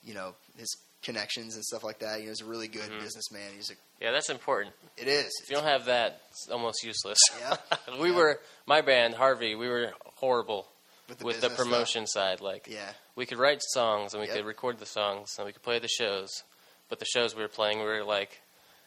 you 0.04 0.14
know 0.14 0.34
his 0.56 0.74
connections 1.02 1.54
and 1.54 1.64
stuff 1.64 1.84
like 1.84 1.98
that. 2.00 2.18
You 2.20 2.26
know, 2.26 2.30
he's 2.30 2.40
a 2.40 2.44
really 2.46 2.68
good 2.68 2.90
Mhm. 2.90 3.00
businessman. 3.00 3.50
He's 3.54 3.70
a. 3.70 3.74
Yeah, 4.00 4.12
that's 4.12 4.28
important. 4.30 4.74
It 4.96 5.08
is. 5.08 5.30
If 5.42 5.50
you 5.50 5.56
don't 5.56 5.64
have 5.64 5.86
that, 5.86 6.20
it's 6.30 6.48
almost 6.50 6.82
useless. 6.84 7.18
Yeah. 7.40 7.56
we 8.00 8.10
Yeah. 8.10 8.16
were 8.16 8.40
my 8.66 8.80
band, 8.82 9.14
Harvey. 9.14 9.54
We 9.54 9.68
were 9.68 9.92
horrible 10.16 10.66
with 11.08 11.18
the, 11.18 11.24
with 11.24 11.36
the 11.36 11.48
business 11.48 11.52
stuff. 11.58 11.66
promotion 11.66 12.06
side. 12.06 12.40
Like 12.40 12.66
Yeah. 12.68 12.92
We 13.16 13.26
could 13.26 13.38
write 13.38 13.60
songs 13.62 14.12
and 14.14 14.20
we 14.20 14.28
Yep. 14.28 14.36
could 14.36 14.44
record 14.46 14.78
the 14.78 14.86
songs 14.86 15.34
and 15.38 15.46
we 15.46 15.52
could 15.52 15.62
play 15.62 15.78
the 15.80 15.88
shows, 15.88 16.44
but 16.88 16.98
the 17.00 17.04
shows 17.06 17.34
we 17.34 17.42
were 17.42 17.48
playing 17.48 17.80
were 17.80 18.04
like 18.04 18.42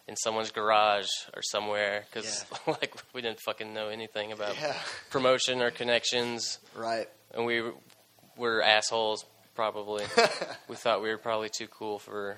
in 0.07 0.15
someone's 0.15 0.51
garage 0.51 1.07
or 1.35 1.41
somewhere 1.41 2.05
because 2.11 2.45
like 2.67 2.95
we 3.13 3.21
didn't 3.21 3.39
fucking 3.41 3.73
know 3.73 3.89
anything 3.89 4.31
about 4.31 4.55
Yeah. 4.59 4.75
promotion 5.09 5.61
or 5.61 5.71
connections, 5.71 6.59
Right. 6.75 7.09
and 7.33 7.45
we 7.45 7.63
were 8.37 8.61
assholes. 8.63 9.25
Probably, 9.55 10.05
we 10.69 10.77
thought 10.77 11.01
we 11.01 11.09
were 11.09 11.17
probably 11.17 11.49
too 11.49 11.67
cool 11.67 11.99
for 11.99 12.37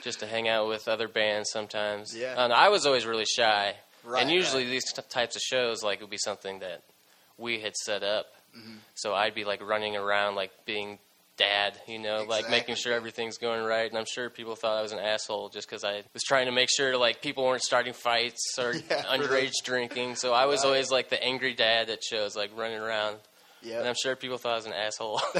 just 0.00 0.20
to 0.20 0.26
hang 0.26 0.48
out 0.48 0.68
with 0.68 0.88
other 0.88 1.06
bands 1.06 1.50
sometimes. 1.50 2.16
Yeah. 2.16 2.42
and 2.42 2.50
I 2.50 2.70
was 2.70 2.86
always 2.86 3.04
really 3.04 3.26
shy. 3.26 3.74
Right. 4.04 4.22
and 4.22 4.30
usually 4.30 4.64
right. 4.64 4.70
these 4.70 4.90
t- 4.92 5.02
types 5.10 5.36
of 5.36 5.42
shows 5.42 5.82
like 5.82 6.00
would 6.00 6.08
be 6.10 6.16
something 6.18 6.60
that 6.60 6.82
we 7.36 7.60
had 7.60 7.74
set 7.76 8.02
up. 8.02 8.26
Mhm. 8.56 8.78
So 8.94 9.14
I'd 9.14 9.34
be 9.34 9.44
like 9.44 9.60
running 9.62 9.96
around 9.96 10.34
like 10.36 10.52
being 10.64 10.98
dad, 11.36 11.80
you 11.88 11.98
know, 11.98 12.24
like 12.28 12.48
making 12.48 12.76
sure 12.76 12.92
everything's 12.92 13.38
going 13.38 13.64
right. 13.64 13.88
And 13.88 13.98
I'm 13.98 14.04
sure 14.06 14.30
people 14.30 14.54
thought 14.54 14.78
I 14.78 14.82
was 14.82 14.92
an 14.92 15.00
asshole 15.00 15.48
just 15.48 15.68
because 15.68 15.82
I 15.82 16.04
was 16.12 16.22
trying 16.22 16.46
to 16.46 16.52
make 16.52 16.68
sure 16.70 16.96
like 16.96 17.20
people 17.20 17.44
weren't 17.44 17.62
starting 17.62 17.92
fights 17.92 18.56
or 18.58 18.72
Yeah, 18.90 19.02
underage 19.04 19.52
drinking. 19.64 20.14
So 20.14 20.32
I 20.32 20.46
was 20.46 20.60
Right. 20.60 20.66
always 20.66 20.90
like 20.92 21.08
the 21.10 21.20
angry 21.22 21.54
dad 21.54 21.88
that 21.88 22.04
shows, 22.04 22.36
like 22.36 22.50
running 22.56 22.78
around. 22.78 23.18
Yeah, 23.62 23.78
And 23.80 23.88
I'm 23.88 23.94
sure 24.00 24.14
people 24.14 24.38
thought 24.38 24.52
I 24.52 24.56
was 24.56 24.66
an 24.66 24.74
asshole. 24.74 25.20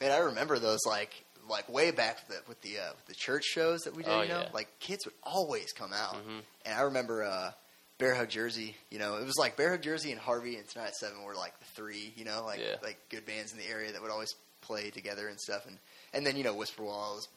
Man, 0.00 0.10
I 0.10 0.18
remember 0.18 0.58
those 0.58 0.80
like 0.86 1.24
like 1.48 1.68
way 1.68 1.90
back 1.90 2.18
with 2.28 2.36
the 2.38 2.42
with 2.48 2.60
the, 2.62 2.78
uh, 2.78 2.90
with 2.96 3.06
the 3.06 3.14
church 3.14 3.44
shows 3.44 3.82
that 3.82 3.94
we 3.96 4.02
did. 4.02 4.10
Oh, 4.12 4.22
you 4.22 4.28
know, 4.28 4.40
yeah. 4.40 4.48
like 4.52 4.68
kids 4.80 5.04
would 5.06 5.14
always 5.22 5.72
come 5.72 5.92
out, 5.92 6.14
Mhm. 6.16 6.42
and 6.66 6.74
I 6.78 6.82
remember 6.82 7.22
uh, 7.24 7.52
Bear 7.98 8.14
Hug 8.14 8.28
Jersey. 8.28 8.76
You 8.90 8.98
know, 8.98 9.16
it 9.16 9.24
was 9.24 9.36
like 9.38 9.56
Bear 9.56 9.70
Hug 9.70 9.82
Jersey 9.82 10.10
and 10.12 10.20
Harvey 10.20 10.56
and 10.56 10.68
Tonight 10.68 10.88
at 10.88 10.96
Seven 10.96 11.22
were 11.24 11.34
like 11.34 11.58
the 11.58 11.64
three. 11.66 12.12
You 12.16 12.24
know, 12.24 12.44
like 12.44 12.60
Yeah. 12.60 12.76
like 12.82 12.98
good 13.08 13.24
bands 13.26 13.52
in 13.52 13.58
the 13.58 13.66
area 13.68 13.92
that 13.92 14.02
would 14.02 14.10
always 14.10 14.34
play 14.62 14.90
together 14.90 15.28
and 15.28 15.38
stuff. 15.40 15.66
And 15.66 15.78
and 16.12 16.26
then 16.26 16.36
you 16.36 16.44
know 16.44 16.54
Whisper 16.54 16.82
Walls, 16.82 17.28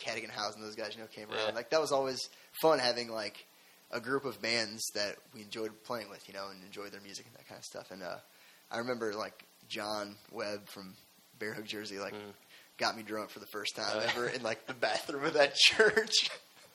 Cadigan 0.00 0.30
House, 0.30 0.54
and 0.54 0.62
those 0.64 0.74
guys 0.76 0.94
you 0.94 1.00
know 1.00 1.06
came 1.08 1.28
around. 1.30 1.48
Yeah. 1.48 1.54
Like 1.54 1.70
that 1.70 1.80
was 1.80 1.92
always 1.92 2.18
fun 2.60 2.78
having 2.78 3.08
like 3.08 3.44
a 3.90 4.00
group 4.00 4.24
of 4.26 4.40
bands 4.42 4.82
that 4.94 5.16
we 5.34 5.40
enjoyed 5.42 5.70
playing 5.84 6.10
with. 6.10 6.26
You 6.28 6.34
know, 6.34 6.48
and 6.50 6.62
enjoyed 6.64 6.92
their 6.92 7.00
music 7.00 7.26
and 7.26 7.34
that 7.36 7.48
kind 7.48 7.58
of 7.58 7.64
stuff. 7.64 7.90
And 7.90 8.02
uh, 8.02 8.16
I 8.70 8.78
remember 8.78 9.14
like 9.14 9.44
John 9.68 10.16
Webb 10.30 10.68
from 10.68 10.94
Bear 11.38 11.54
Hug 11.54 11.64
Jersey, 11.66 11.98
like 11.98 12.14
Mm. 12.14 12.32
got 12.78 12.96
me 12.96 13.02
drunk 13.02 13.30
for 13.30 13.38
the 13.40 13.46
first 13.46 13.74
time 13.76 13.90
Oh. 13.94 14.00
ever 14.00 14.28
in 14.28 14.42
like 14.42 14.66
the 14.66 14.74
bathroom 14.74 15.24
of 15.24 15.32
that 15.34 15.54
church. 15.56 16.30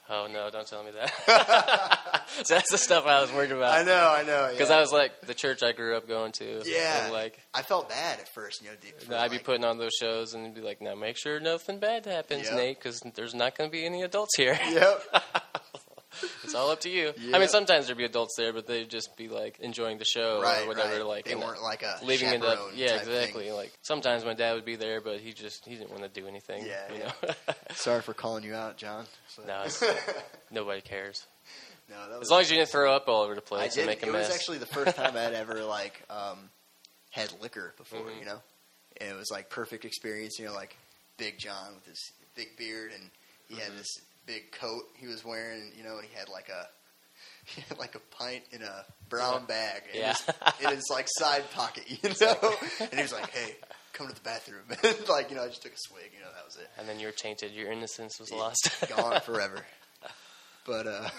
Oh 0.10 0.28
no, 0.32 0.50
don't 0.50 0.68
tell 0.68 0.84
me 0.84 0.92
that. 0.92 2.24
so 2.44 2.54
that's 2.56 2.72
the 2.72 2.78
stuff 2.78 3.06
I 3.06 3.22
was 3.22 3.32
worried 3.32 3.52
about. 3.52 3.74
I 3.74 3.84
know, 3.84 4.13
I 4.16 4.24
know. 4.24 4.50
Because 4.52 4.70
yeah. 4.70 4.78
I 4.78 4.80
was 4.82 4.92
like 4.92 5.22
the 5.22 5.34
church 5.34 5.63
I 5.63 5.72
grew 5.72 5.96
up 5.96 6.08
going 6.08 6.32
to. 6.34 6.62
Yeah. 6.66 7.10
Like 7.12 7.39
I 7.54 7.62
felt 7.62 7.89
bad 7.89 8.20
at 8.20 8.28
first, 8.34 8.62
you 8.62 8.70
know. 8.70 8.76
For, 9.00 9.16
I'd 9.16 9.32
be 9.32 9.39
putting 9.39 9.66
on 9.66 9.78
those 9.78 9.94
shows 10.00 10.34
and 10.34 10.54
be 10.54 10.62
like, 10.62 10.82
now 10.82 10.96
make 10.96 11.18
sure 11.18 11.39
nothing 11.39 11.80
bad 11.80 12.06
happens, 12.06 12.48
Yep. 12.48 12.56
Nate, 12.56 12.80
because 12.80 13.02
there's 13.16 13.34
not 13.34 13.58
going 13.58 13.70
to 13.70 13.72
be 13.72 13.86
any 13.86 14.02
adults 14.04 14.36
here. 14.38 14.58
Yep. 14.70 15.04
it's 16.54 16.62
all 16.62 16.70
up 16.70 16.82
to 16.82 16.89
you. 16.89 17.12
I 17.34 17.39
mean, 17.39 17.48
sometimes 17.48 17.88
there'd 17.88 17.98
be 17.98 18.04
adults 18.06 18.36
there, 18.38 18.54
but 18.54 18.68
they'd 18.68 18.89
just 18.89 19.18
be 19.18 19.28
like 19.28 19.60
enjoying 19.60 19.98
the 19.98 20.06
show 20.06 20.39
right. 20.42 20.63
or 20.63 20.68
whatever. 20.68 20.98
right. 20.98 21.06
Like 21.06 21.26
they 21.26 21.36
weren't 21.36 21.62
like 21.63 21.82
a 21.82 21.98
leaving 22.06 22.30
it 22.30 22.44
up. 22.44 22.60
Yeah, 22.76 22.89
type 22.98 23.08
exactly. 23.08 23.46
thing. 23.46 23.54
Like 23.56 23.74
sometimes 23.82 24.24
my 24.24 24.34
dad 24.36 24.54
would 24.54 24.66
be 24.66 24.76
there, 24.76 25.02
but 25.02 25.20
he 25.20 25.34
just 25.34 25.66
he 25.66 25.76
didn't 25.76 25.89
want 25.89 26.04
to 26.04 26.10
do 26.10 26.28
anything. 26.28 26.66
Yeah, 26.66 26.94
you 26.94 27.00
yeah. 27.00 27.12
know. 27.24 27.54
Sorry 27.74 28.02
for 28.02 28.13
calling 28.13 28.44
you 28.44 28.54
out, 28.54 28.78
John. 28.78 29.06
So- 29.30 29.44
no, 29.48 29.63
it's, 29.66 29.84
nobody 30.52 30.82
cares. 30.82 31.26
no, 31.89 31.96
that 32.10 32.20
was 32.20 32.28
As 32.28 32.32
long 32.32 32.42
as 32.42 32.52
you 32.52 32.58
didn't 32.58 32.70
throw 32.70 32.94
up 32.96 33.08
all 33.08 33.24
over 33.24 33.34
the 33.36 33.42
I 33.42 33.46
place 33.46 33.74
did. 33.74 33.82
and 33.82 33.88
make 33.89 34.04
a 34.04 34.10
It 34.10 34.12
mess. 34.12 34.28
was 34.28 34.36
actually 34.38 34.60
the 34.60 34.66
first 34.68 34.96
time 34.96 35.18
I'd 35.18 35.34
ever 35.34 35.63
like 35.66 36.04
um, 36.10 36.38
had 37.10 37.34
liquor 37.42 37.74
before, 37.78 38.00
Mhm. 38.02 38.20
you 38.20 38.26
know, 38.26 38.42
and 39.02 39.10
it 39.10 39.16
was 39.16 39.32
like 39.32 39.50
perfect 39.50 39.86
experience. 39.86 40.38
You 40.38 40.46
know, 40.46 40.54
like 40.54 40.78
Big 41.18 41.39
John 41.39 41.74
with 41.76 41.86
his 41.88 42.12
big 42.36 42.56
beard 42.58 42.92
and 42.94 43.10
he 43.50 43.56
had 43.56 43.72
Mhm. 43.72 43.78
this 43.78 43.98
big 44.25 44.51
coat 44.51 44.83
he 44.95 45.07
was 45.07 45.23
wearing, 45.25 45.71
you 45.77 45.83
know, 45.83 45.97
and 45.97 46.05
he 46.07 46.13
had 46.17 46.29
like 46.29 46.49
a 46.49 46.67
he 47.45 47.62
had 47.67 47.77
like 47.77 47.95
a 47.95 47.99
pint 48.15 48.43
in 48.51 48.62
a 48.62 48.86
brown 49.09 49.45
bag 49.45 49.83
in, 49.93 49.99
Yeah. 49.99 50.13
his, 50.13 50.65
in 50.69 50.75
his 50.75 50.86
like 50.89 51.07
side 51.17 51.49
pocket, 51.51 51.83
you 51.88 52.09
know, 52.21 52.55
and 52.79 52.93
he 52.93 53.01
was 53.01 53.12
like, 53.13 53.29
"Hey, 53.31 53.55
come 53.93 54.07
to 54.07 54.13
the 54.13 54.21
bathroom," 54.21 54.63
and 54.83 55.09
like 55.09 55.29
you 55.29 55.36
know, 55.36 55.43
I 55.43 55.47
just 55.47 55.62
took 55.62 55.73
a 55.73 55.77
swig, 55.77 56.12
you 56.13 56.19
know, 56.21 56.29
that 56.36 56.45
was 56.45 56.55
it. 56.57 56.69
and 56.77 56.88
then 56.88 56.99
you 56.99 57.07
were 57.07 57.12
tainted. 57.13 57.51
Your 57.51 57.71
innocence 57.71 58.19
was 58.19 58.31
Yeah, 58.31 58.38
lost. 58.38 58.69
gone 58.95 59.19
forever. 59.21 59.65
But 60.65 60.88
uh, 60.88 61.09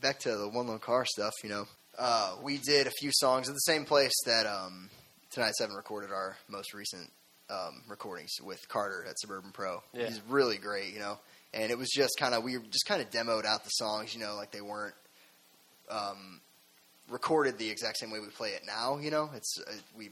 back 0.00 0.20
to 0.20 0.36
the 0.36 0.48
one 0.48 0.68
lone 0.68 0.78
car 0.78 1.04
stuff, 1.04 1.32
you 1.42 1.48
know, 1.50 1.66
uh, 1.98 2.36
we 2.42 2.58
did 2.58 2.86
a 2.86 2.90
few 3.00 3.10
songs 3.12 3.48
at 3.48 3.54
the 3.54 3.60
same 3.60 3.84
place 3.84 4.12
that 4.24 4.46
um, 4.46 4.88
Tonight 5.30 5.54
Seven 5.58 5.74
recorded 5.74 6.10
our 6.12 6.36
most 6.48 6.72
recent 6.72 7.10
um, 7.50 7.82
recordings 7.88 8.30
with 8.42 8.60
Carter 8.68 9.04
at 9.08 9.18
Suburban 9.18 9.50
Pro. 9.52 9.82
Yeah. 9.92 10.06
He's 10.06 10.20
really 10.28 10.58
great, 10.58 10.92
you 10.94 11.00
know, 11.00 11.18
and 11.54 11.70
it 11.70 11.78
was 11.78 11.88
just 11.94 12.18
kind 12.18 12.34
of 12.34 12.42
we 12.44 12.56
just 12.70 12.86
kind 12.86 13.00
of 13.02 13.10
demoed 13.10 13.44
out 13.44 13.64
the 13.64 13.70
songs, 13.70 14.14
you 14.14 14.20
know, 14.20 14.34
like 14.36 14.50
they 14.50 14.60
weren't 14.60 14.94
um, 15.90 16.40
recorded 17.08 17.58
the 17.58 17.70
exact 17.70 17.98
same 17.98 18.10
way 18.10 18.18
we 18.20 18.26
play 18.28 18.50
it 18.50 18.62
now. 18.66 18.98
You 18.98 19.10
know, 19.10 19.30
it's 19.34 19.58
uh, 19.66 19.72
we 19.96 20.10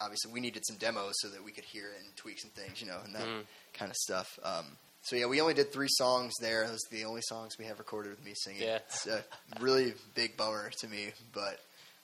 obviously 0.00 0.32
we 0.32 0.40
needed 0.40 0.64
some 0.66 0.76
demos 0.76 1.14
so 1.20 1.28
that 1.28 1.44
we 1.44 1.52
could 1.52 1.64
hear 1.64 1.86
it 1.88 2.02
and 2.04 2.14
tweaks 2.16 2.44
and 2.44 2.52
things, 2.54 2.80
you 2.80 2.86
know, 2.88 2.98
and 3.04 3.14
that 3.14 3.22
Mm. 3.26 3.42
kind 3.74 3.90
of 3.90 3.96
stuff. 3.96 4.38
Um, 4.42 4.64
so 5.02 5.16
yeah, 5.16 5.26
we 5.26 5.40
only 5.40 5.54
did 5.54 5.72
three 5.72 5.88
songs 5.90 6.32
there. 6.40 6.66
Those 6.66 6.78
are 6.90 6.94
the 6.96 7.04
only 7.04 7.22
songs 7.22 7.58
we 7.58 7.64
have 7.66 7.78
recorded 7.78 8.10
with 8.10 8.24
me 8.24 8.32
singing. 8.34 8.62
Yeah. 8.62 8.76
It's 8.88 9.06
a 9.06 9.24
really 9.60 9.94
big 10.14 10.36
bummer 10.36 10.70
to 10.80 10.88
me, 10.88 11.12
but 11.32 11.58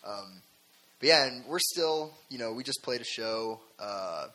um, 0.05 0.43
but 1.01 1.09
yeah, 1.09 1.27
and 1.27 1.45
we're 1.47 1.59
still, 1.61 2.13
you 2.29 2.39
know, 2.39 2.53
we 2.53 2.65
just 2.65 2.83
played 2.83 3.01
a 3.01 3.05
show 3.05 3.61
uh, 3.79 4.27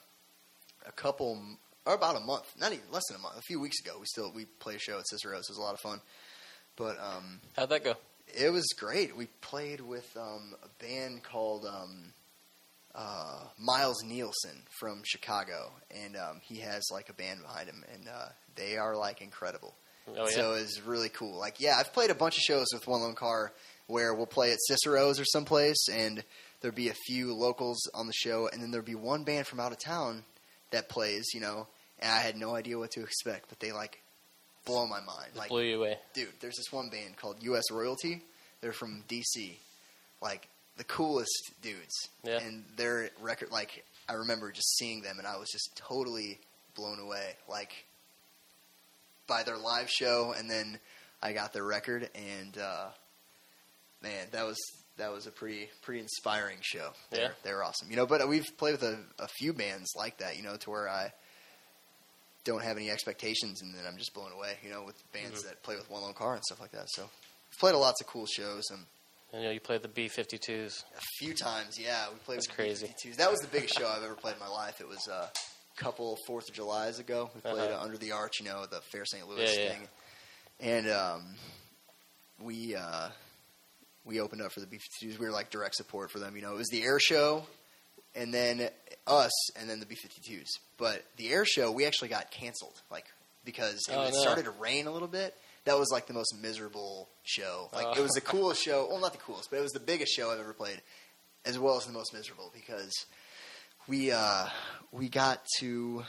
a 0.87 0.91
couple 0.93 1.41
or 1.85 1.93
about 1.93 2.15
a 2.15 2.19
month, 2.21 2.45
not 2.59 2.71
even 2.71 2.85
less 2.91 3.03
than 3.09 3.17
a 3.17 3.21
month, 3.21 3.37
a 3.37 3.41
few 3.41 3.59
weeks 3.59 3.79
ago. 3.81 3.97
We 3.99 4.05
still 4.05 4.31
we 4.33 4.45
played 4.45 4.77
a 4.77 4.79
show 4.79 4.97
at 4.99 5.07
Cicero's. 5.07 5.45
It 5.49 5.51
was 5.51 5.57
a 5.57 5.61
lot 5.61 5.73
of 5.73 5.79
fun, 5.79 5.99
but 6.75 6.97
um, 6.99 7.41
How'd 7.57 7.69
that 7.69 7.83
go? 7.83 7.95
it 8.27 8.51
was 8.51 8.67
great. 8.77 9.15
We 9.15 9.27
played 9.41 9.81
with 9.81 10.09
um, 10.17 10.53
a 10.63 10.83
band 10.83 11.23
called 11.23 11.65
um, 11.65 12.13
uh, 12.95 13.39
Miles 13.59 14.03
Nielsen 14.03 14.63
from 14.79 15.01
Chicago, 15.05 15.71
and 15.91 16.15
um, 16.15 16.39
he 16.41 16.59
has 16.59 16.83
like 16.91 17.09
a 17.09 17.13
band 17.13 17.41
behind 17.41 17.67
him, 17.69 17.83
and 17.93 18.07
uh, 18.07 18.27
they 18.55 18.77
are 18.77 18.95
like 18.95 19.21
incredible. 19.21 19.75
Oh 20.07 20.27
yeah. 20.27 20.35
So 20.35 20.53
it's 20.53 20.81
really 20.81 21.09
cool. 21.09 21.37
Like, 21.39 21.59
yeah, 21.61 21.75
I've 21.79 21.93
played 21.93 22.09
a 22.09 22.15
bunch 22.15 22.37
of 22.37 22.43
shows 22.43 22.67
with 22.73 22.87
One 22.87 23.01
Lone 23.01 23.15
Car 23.15 23.53
where 23.87 24.13
we'll 24.13 24.25
play 24.25 24.51
at 24.51 24.59
Cicero's 24.67 25.19
or 25.19 25.25
someplace, 25.25 25.87
and 25.91 26.23
there'll 26.61 26.75
be 26.75 26.89
a 26.89 26.93
few 27.05 27.33
locals 27.33 27.89
on 27.93 28.07
the 28.07 28.13
show, 28.13 28.49
and 28.51 28.61
then 28.61 28.71
there'll 28.71 28.85
be 28.85 28.95
one 28.95 29.23
band 29.23 29.47
from 29.47 29.59
out 29.59 29.71
of 29.71 29.79
town 29.79 30.23
that 30.71 30.89
plays, 30.89 31.25
you 31.33 31.39
know, 31.39 31.67
and 32.03 32.11
I 32.11 32.19
had 32.19 32.35
no 32.37 32.53
idea 32.55 32.77
what 32.77 32.91
to 32.91 33.01
expect, 33.01 33.49
but 33.49 33.59
they 33.59 33.71
like 33.71 33.99
blow 34.65 34.85
my 34.85 34.99
mind. 35.01 35.29
It 35.33 35.37
Like, 35.37 35.49
blew 35.49 35.63
you 35.63 35.77
away. 35.79 35.97
dude, 36.13 36.29
there's 36.39 36.57
this 36.57 36.71
one 36.71 36.89
band 36.89 37.17
called 37.17 37.37
U.S. 37.41 37.63
Royalty. 37.71 38.21
They're 38.61 38.73
from 38.73 39.03
D.C. 39.07 39.57
Like 40.21 40.47
the 40.77 40.83
coolest 40.83 41.51
dudes. 41.61 42.09
Yeah. 42.23 42.39
And 42.39 42.63
their 42.77 43.09
record, 43.21 43.51
like 43.51 43.83
I 44.07 44.13
remember 44.13 44.51
just 44.51 44.77
seeing 44.77 45.01
them, 45.01 45.17
and 45.17 45.27
I 45.27 45.37
was 45.37 45.49
just 45.49 45.75
totally 45.75 46.39
blown 46.75 46.99
away. 46.99 47.35
Like 47.49 47.71
by 49.27 49.43
their 49.43 49.57
live 49.57 49.89
show, 49.89 50.33
and 50.37 50.49
then 50.49 50.79
I 51.21 51.33
got 51.33 51.53
their 51.53 51.63
record, 51.63 52.09
and 52.15 52.57
uh, 52.57 52.87
man, 54.01 54.27
that 54.31 54.45
was 54.45 54.57
that 54.97 55.11
was 55.11 55.25
a 55.27 55.31
pretty 55.31 55.69
pretty 55.81 55.99
inspiring 56.01 56.57
show. 56.61 56.91
They're, 57.09 57.21
Yeah. 57.21 57.29
they're 57.43 57.63
awesome. 57.63 57.89
You 57.89 57.95
know, 57.97 58.05
but 58.05 58.27
we've 58.27 58.45
played 58.57 58.73
with 58.73 58.83
a, 58.83 58.99
a 59.19 59.27
few 59.27 59.53
bands 59.53 59.89
like 59.97 60.17
that. 60.19 60.37
You 60.37 60.43
know, 60.43 60.55
to 60.57 60.69
where 60.69 60.87
I 60.89 61.11
don't 62.43 62.63
have 62.63 62.77
any 62.77 62.89
expectations, 62.89 63.61
and 63.61 63.73
then 63.73 63.85
I'm 63.87 63.97
just 63.97 64.13
blown 64.13 64.31
away. 64.31 64.57
You 64.63 64.69
know, 64.69 64.83
with 64.83 64.95
bands 65.11 65.41
Mhm. 65.43 65.47
that 65.49 65.63
play 65.63 65.75
with 65.75 65.89
one 65.89 66.01
lone 66.01 66.13
car 66.13 66.33
and 66.35 66.43
stuff 66.43 66.59
like 66.59 66.71
that. 66.71 66.89
So 66.89 67.03
we've 67.03 67.59
played 67.59 67.75
a 67.75 67.77
lots 67.77 68.01
of 68.01 68.07
cool 68.07 68.25
shows, 68.25 68.63
and 68.69 68.85
I 69.33 69.41
know 69.41 69.49
you 69.51 69.59
played 69.59 69.81
the 69.81 69.87
B52s. 69.87 70.83
a 70.97 71.01
few 71.17 71.33
times, 71.33 71.79
yeah, 71.79 72.09
we 72.09 72.15
played 72.19 72.37
That's 72.37 72.47
with 72.47 72.55
crazy. 72.55 72.87
B-52s. 72.87 73.17
That 73.17 73.31
was 73.31 73.39
the 73.39 73.47
biggest 73.47 73.77
show 73.77 73.87
I've 73.87 74.03
ever 74.03 74.15
played 74.15 74.33
in 74.35 74.39
my 74.39 74.47
life. 74.47 74.79
It 74.81 74.87
was 74.87 75.07
uh, 75.07 75.29
a 75.31 75.81
couple 75.81 76.17
Fourth 76.27 76.47
of 76.49 76.55
July's 76.55 76.99
ago. 76.99 77.31
We 77.33 77.41
played 77.41 77.71
Uh-huh. 77.71 77.79
uh, 77.79 77.83
under 77.83 77.97
the 77.97 78.11
arch, 78.11 78.39
you 78.39 78.45
know, 78.45 78.65
the 78.65 78.81
Fair 78.91 79.05
St. 79.05 79.27
Louis 79.27 79.55
Yeah, 79.55 79.63
yeah. 79.63 79.69
thing, 79.71 79.89
and 80.59 80.89
um, 80.91 81.35
we 82.39 82.75
uh, 82.75 83.09
we 84.05 84.19
opened 84.19 84.41
up 84.41 84.51
for 84.51 84.59
the 84.59 84.67
B-52s. 84.67 85.17
We 85.17 85.25
were 85.25 85.31
like 85.31 85.49
direct 85.49 85.75
support 85.75 86.11
for 86.11 86.19
them. 86.19 86.35
You 86.35 86.41
know, 86.41 86.51
it 86.53 86.57
was 86.57 86.67
the 86.69 86.83
air 86.83 86.99
show 86.99 87.45
and 88.15 88.33
then 88.33 88.69
us, 89.07 89.31
and 89.57 89.69
then 89.69 89.79
the 89.79 89.85
B52s. 89.85 90.47
But 90.77 91.03
the 91.17 91.31
air 91.31 91.45
show, 91.45 91.71
we 91.71 91.85
actually 91.85 92.09
got 92.09 92.31
canceled, 92.31 92.81
like 92.91 93.05
because 93.45 93.81
it, 93.89 93.93
Oh, 93.93 94.05
no. 94.05 94.11
started 94.11 94.45
to 94.45 94.51
rain 94.51 94.87
a 94.87 94.91
little 94.91 95.07
bit. 95.07 95.35
That 95.65 95.77
was 95.79 95.89
like 95.91 96.07
the 96.07 96.13
most 96.13 96.35
miserable 96.41 97.07
show. 97.23 97.69
Like 97.73 97.85
Oh. 97.87 97.93
it 97.93 98.01
was 98.01 98.11
the 98.11 98.21
coolest 98.33 98.61
show. 98.61 98.87
Well, 98.89 98.99
not 98.99 99.11
the 99.13 99.17
coolest, 99.19 99.49
but 99.49 99.57
it 99.57 99.61
was 99.61 99.71
the 99.71 99.79
biggest 99.79 100.13
show 100.15 100.29
I've 100.31 100.39
ever 100.39 100.53
played, 100.53 100.81
as 101.45 101.57
well 101.59 101.77
as 101.77 101.85
the 101.85 101.93
most 101.93 102.13
miserable 102.13 102.51
because 102.53 102.91
we 103.87 104.11
uh, 104.11 104.47
we 104.91 105.09
got 105.09 105.41
to 105.59 106.03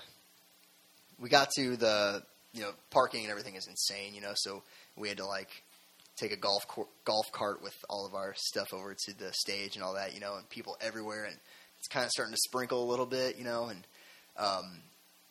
we 1.21 1.29
got 1.29 1.49
to 1.57 1.77
the 1.77 2.23
you 2.53 2.63
know 2.63 2.71
parking 2.91 3.23
and 3.23 3.31
everything 3.31 3.55
is 3.57 3.67
insane. 3.67 4.15
You 4.15 4.21
know, 4.21 4.33
so 4.35 4.63
we 4.97 5.09
had 5.09 5.19
to 5.19 5.27
like 5.27 5.51
take 6.17 6.33
a 6.33 6.37
golf 6.37 6.67
cor- 6.69 6.87
golf 7.05 7.31
cart 7.33 7.63
with 7.63 7.75
all 7.89 8.07
of 8.07 8.15
our 8.15 8.35
stuff 8.37 8.73
over 8.73 8.95
to 9.07 9.19
the 9.19 9.33
stage 9.33 9.75
and 9.77 9.85
all 9.85 9.95
that. 9.95 10.15
You 10.15 10.21
know, 10.21 10.37
and 10.37 10.49
people 10.51 10.77
everywhere, 10.81 11.25
and 11.25 11.37
it's 11.85 11.89
kind 11.93 12.05
of 12.05 12.11
starting 12.11 12.33
to 12.35 12.41
sprinkle 12.45 12.83
a 12.83 12.89
little 12.91 13.07
bit. 13.07 13.37
You 13.37 13.45
know, 13.45 13.67
and 13.67 13.87
um, 14.39 14.81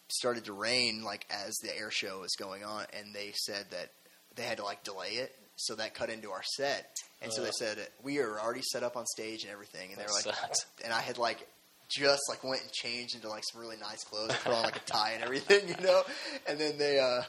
started 0.10 0.46
to 0.46 0.54
rain 0.54 1.04
like 1.04 1.26
as 1.32 1.54
the 1.64 1.76
air 1.78 1.90
show 1.92 2.22
was 2.22 2.36
going 2.38 2.64
on, 2.64 2.86
and 2.98 3.14
they 3.14 3.32
said 3.36 3.66
that 3.72 3.90
they 4.36 4.44
had 4.44 4.58
to 4.58 4.64
like 4.64 4.84
delay 4.84 5.14
it. 5.16 5.36
So 5.56 5.76
that 5.76 5.94
cut 5.94 6.10
into 6.10 6.32
our 6.32 6.42
set, 6.56 6.88
and 7.22 7.32
so 7.32 7.42
they 7.44 7.50
Uh. 7.50 7.60
said 7.60 7.78
we 8.02 8.20
are 8.20 8.40
already 8.40 8.64
set 8.72 8.82
up 8.84 8.96
on 8.98 9.06
stage 9.06 9.44
and 9.44 9.52
everything, 9.52 9.90
and 9.92 10.00
they 10.00 10.04
were 10.04 10.12
like, 10.12 10.24
sucks. 10.24 10.66
and 10.84 10.92
I 10.92 11.00
had 11.02 11.18
like 11.20 11.48
just 11.90 12.22
like 12.30 12.44
went 12.44 12.62
and 12.64 12.72
changed 12.72 13.14
into 13.14 13.30
like 13.30 13.44
some 13.52 13.62
really 13.62 13.78
nice 13.78 14.04
clothes, 14.04 14.32
put 14.44 14.52
on 14.54 14.64
like 14.64 14.76
a 14.78 14.80
tie 14.80 15.12
and 15.14 15.24
everything, 15.24 15.68
you 15.68 15.76
know. 15.86 16.02
And 16.48 16.58
then 16.60 16.78
they 16.80 17.00
uh, 17.00 17.22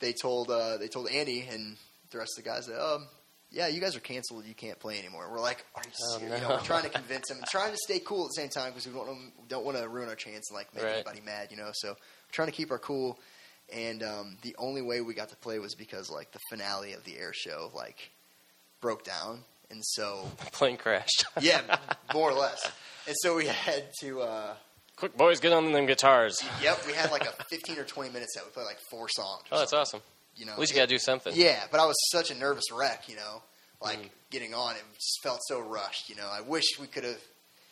they 0.00 0.12
told 0.14 0.50
uh, 0.50 0.78
they 0.78 0.88
told 0.88 1.08
Andy 1.10 1.46
and 1.50 1.76
the 2.10 2.18
rest 2.18 2.38
of 2.38 2.44
the 2.44 2.48
guys 2.50 2.66
that 2.66 2.82
um, 2.82 3.06
yeah, 3.54 3.68
you 3.68 3.80
guys 3.80 3.96
are 3.96 4.00
canceled. 4.00 4.44
You 4.44 4.54
can't 4.54 4.78
play 4.78 4.98
anymore. 4.98 5.28
We're 5.30 5.40
like, 5.40 5.64
are 5.74 5.82
you 5.84 5.90
Oh, 6.10 6.18
serious? 6.18 6.36
You 6.40 6.42
no. 6.42 6.48
know, 6.50 6.54
we're 6.56 6.62
trying 6.66 6.82
to 6.82 6.90
convince 6.90 7.28
them 7.28 7.38
and 7.38 7.46
trying 7.46 7.70
to 7.72 7.78
stay 7.78 8.00
cool 8.00 8.24
at 8.24 8.28
the 8.34 8.42
same 8.42 8.48
time 8.50 8.70
because 8.72 8.86
we 8.86 8.92
don't 8.92 9.32
don't 9.48 9.64
want 9.64 9.76
to 9.78 9.88
ruin 9.88 10.08
our 10.08 10.14
chance 10.16 10.50
and 10.50 10.56
like 10.56 10.74
make 10.74 10.84
Right. 10.84 10.94
anybody 10.94 11.20
mad, 11.24 11.48
you 11.50 11.56
know. 11.56 11.70
So 11.72 11.90
we're 11.90 12.32
trying 12.32 12.48
to 12.48 12.52
keep 12.52 12.70
our 12.70 12.78
cool. 12.78 13.18
And 13.72 14.02
um, 14.02 14.36
the 14.42 14.54
only 14.58 14.82
way 14.82 15.00
we 15.00 15.14
got 15.14 15.30
to 15.30 15.36
play 15.36 15.58
was 15.58 15.74
because 15.74 16.10
like 16.10 16.32
the 16.32 16.40
finale 16.50 16.92
of 16.92 17.04
the 17.04 17.16
air 17.16 17.32
show 17.32 17.70
like 17.74 18.10
broke 18.80 19.04
down, 19.04 19.40
and 19.70 19.80
so 19.84 20.28
Plane 20.52 20.76
crashed. 20.76 21.24
yeah, 21.40 21.60
more 22.12 22.30
or 22.30 22.34
less. 22.34 22.70
And 23.06 23.16
so 23.20 23.36
we 23.36 23.46
had 23.46 23.84
to. 24.00 24.20
Uh, 24.22 24.54
Quick, 24.96 25.16
boys, 25.16 25.40
get 25.40 25.52
on 25.52 25.72
them 25.72 25.86
guitars. 25.86 26.36
Yep, 26.62 26.86
we 26.86 26.92
had 26.92 27.10
like 27.10 27.24
a 27.26 27.32
15 27.50 27.78
or 27.78 27.84
20 27.84 28.10
minute 28.10 28.30
set. 28.30 28.44
We 28.44 28.50
played 28.52 28.66
like 28.66 28.78
four 28.90 29.08
songs. 29.08 29.42
Oh, 29.50 29.58
that's 29.58 29.72
awesome. 29.72 30.00
You 30.36 30.46
know, 30.46 30.52
At 30.52 30.58
least 30.58 30.72
you 30.72 30.76
got 30.76 30.88
to 30.88 30.94
do 30.94 30.98
something. 30.98 31.32
Yeah, 31.36 31.62
but 31.70 31.80
I 31.80 31.86
was 31.86 31.96
such 32.10 32.30
a 32.30 32.34
nervous 32.34 32.64
wreck, 32.72 33.08
you 33.08 33.16
know, 33.16 33.42
like 33.80 33.98
Mm. 34.00 34.08
getting 34.30 34.54
on. 34.54 34.74
It 34.76 34.82
just 34.94 35.20
felt 35.22 35.40
so 35.46 35.60
rushed, 35.60 36.08
you 36.08 36.16
know. 36.16 36.28
I 36.28 36.40
wish 36.40 36.64
we 36.80 36.86
could 36.88 37.04
have, 37.04 37.20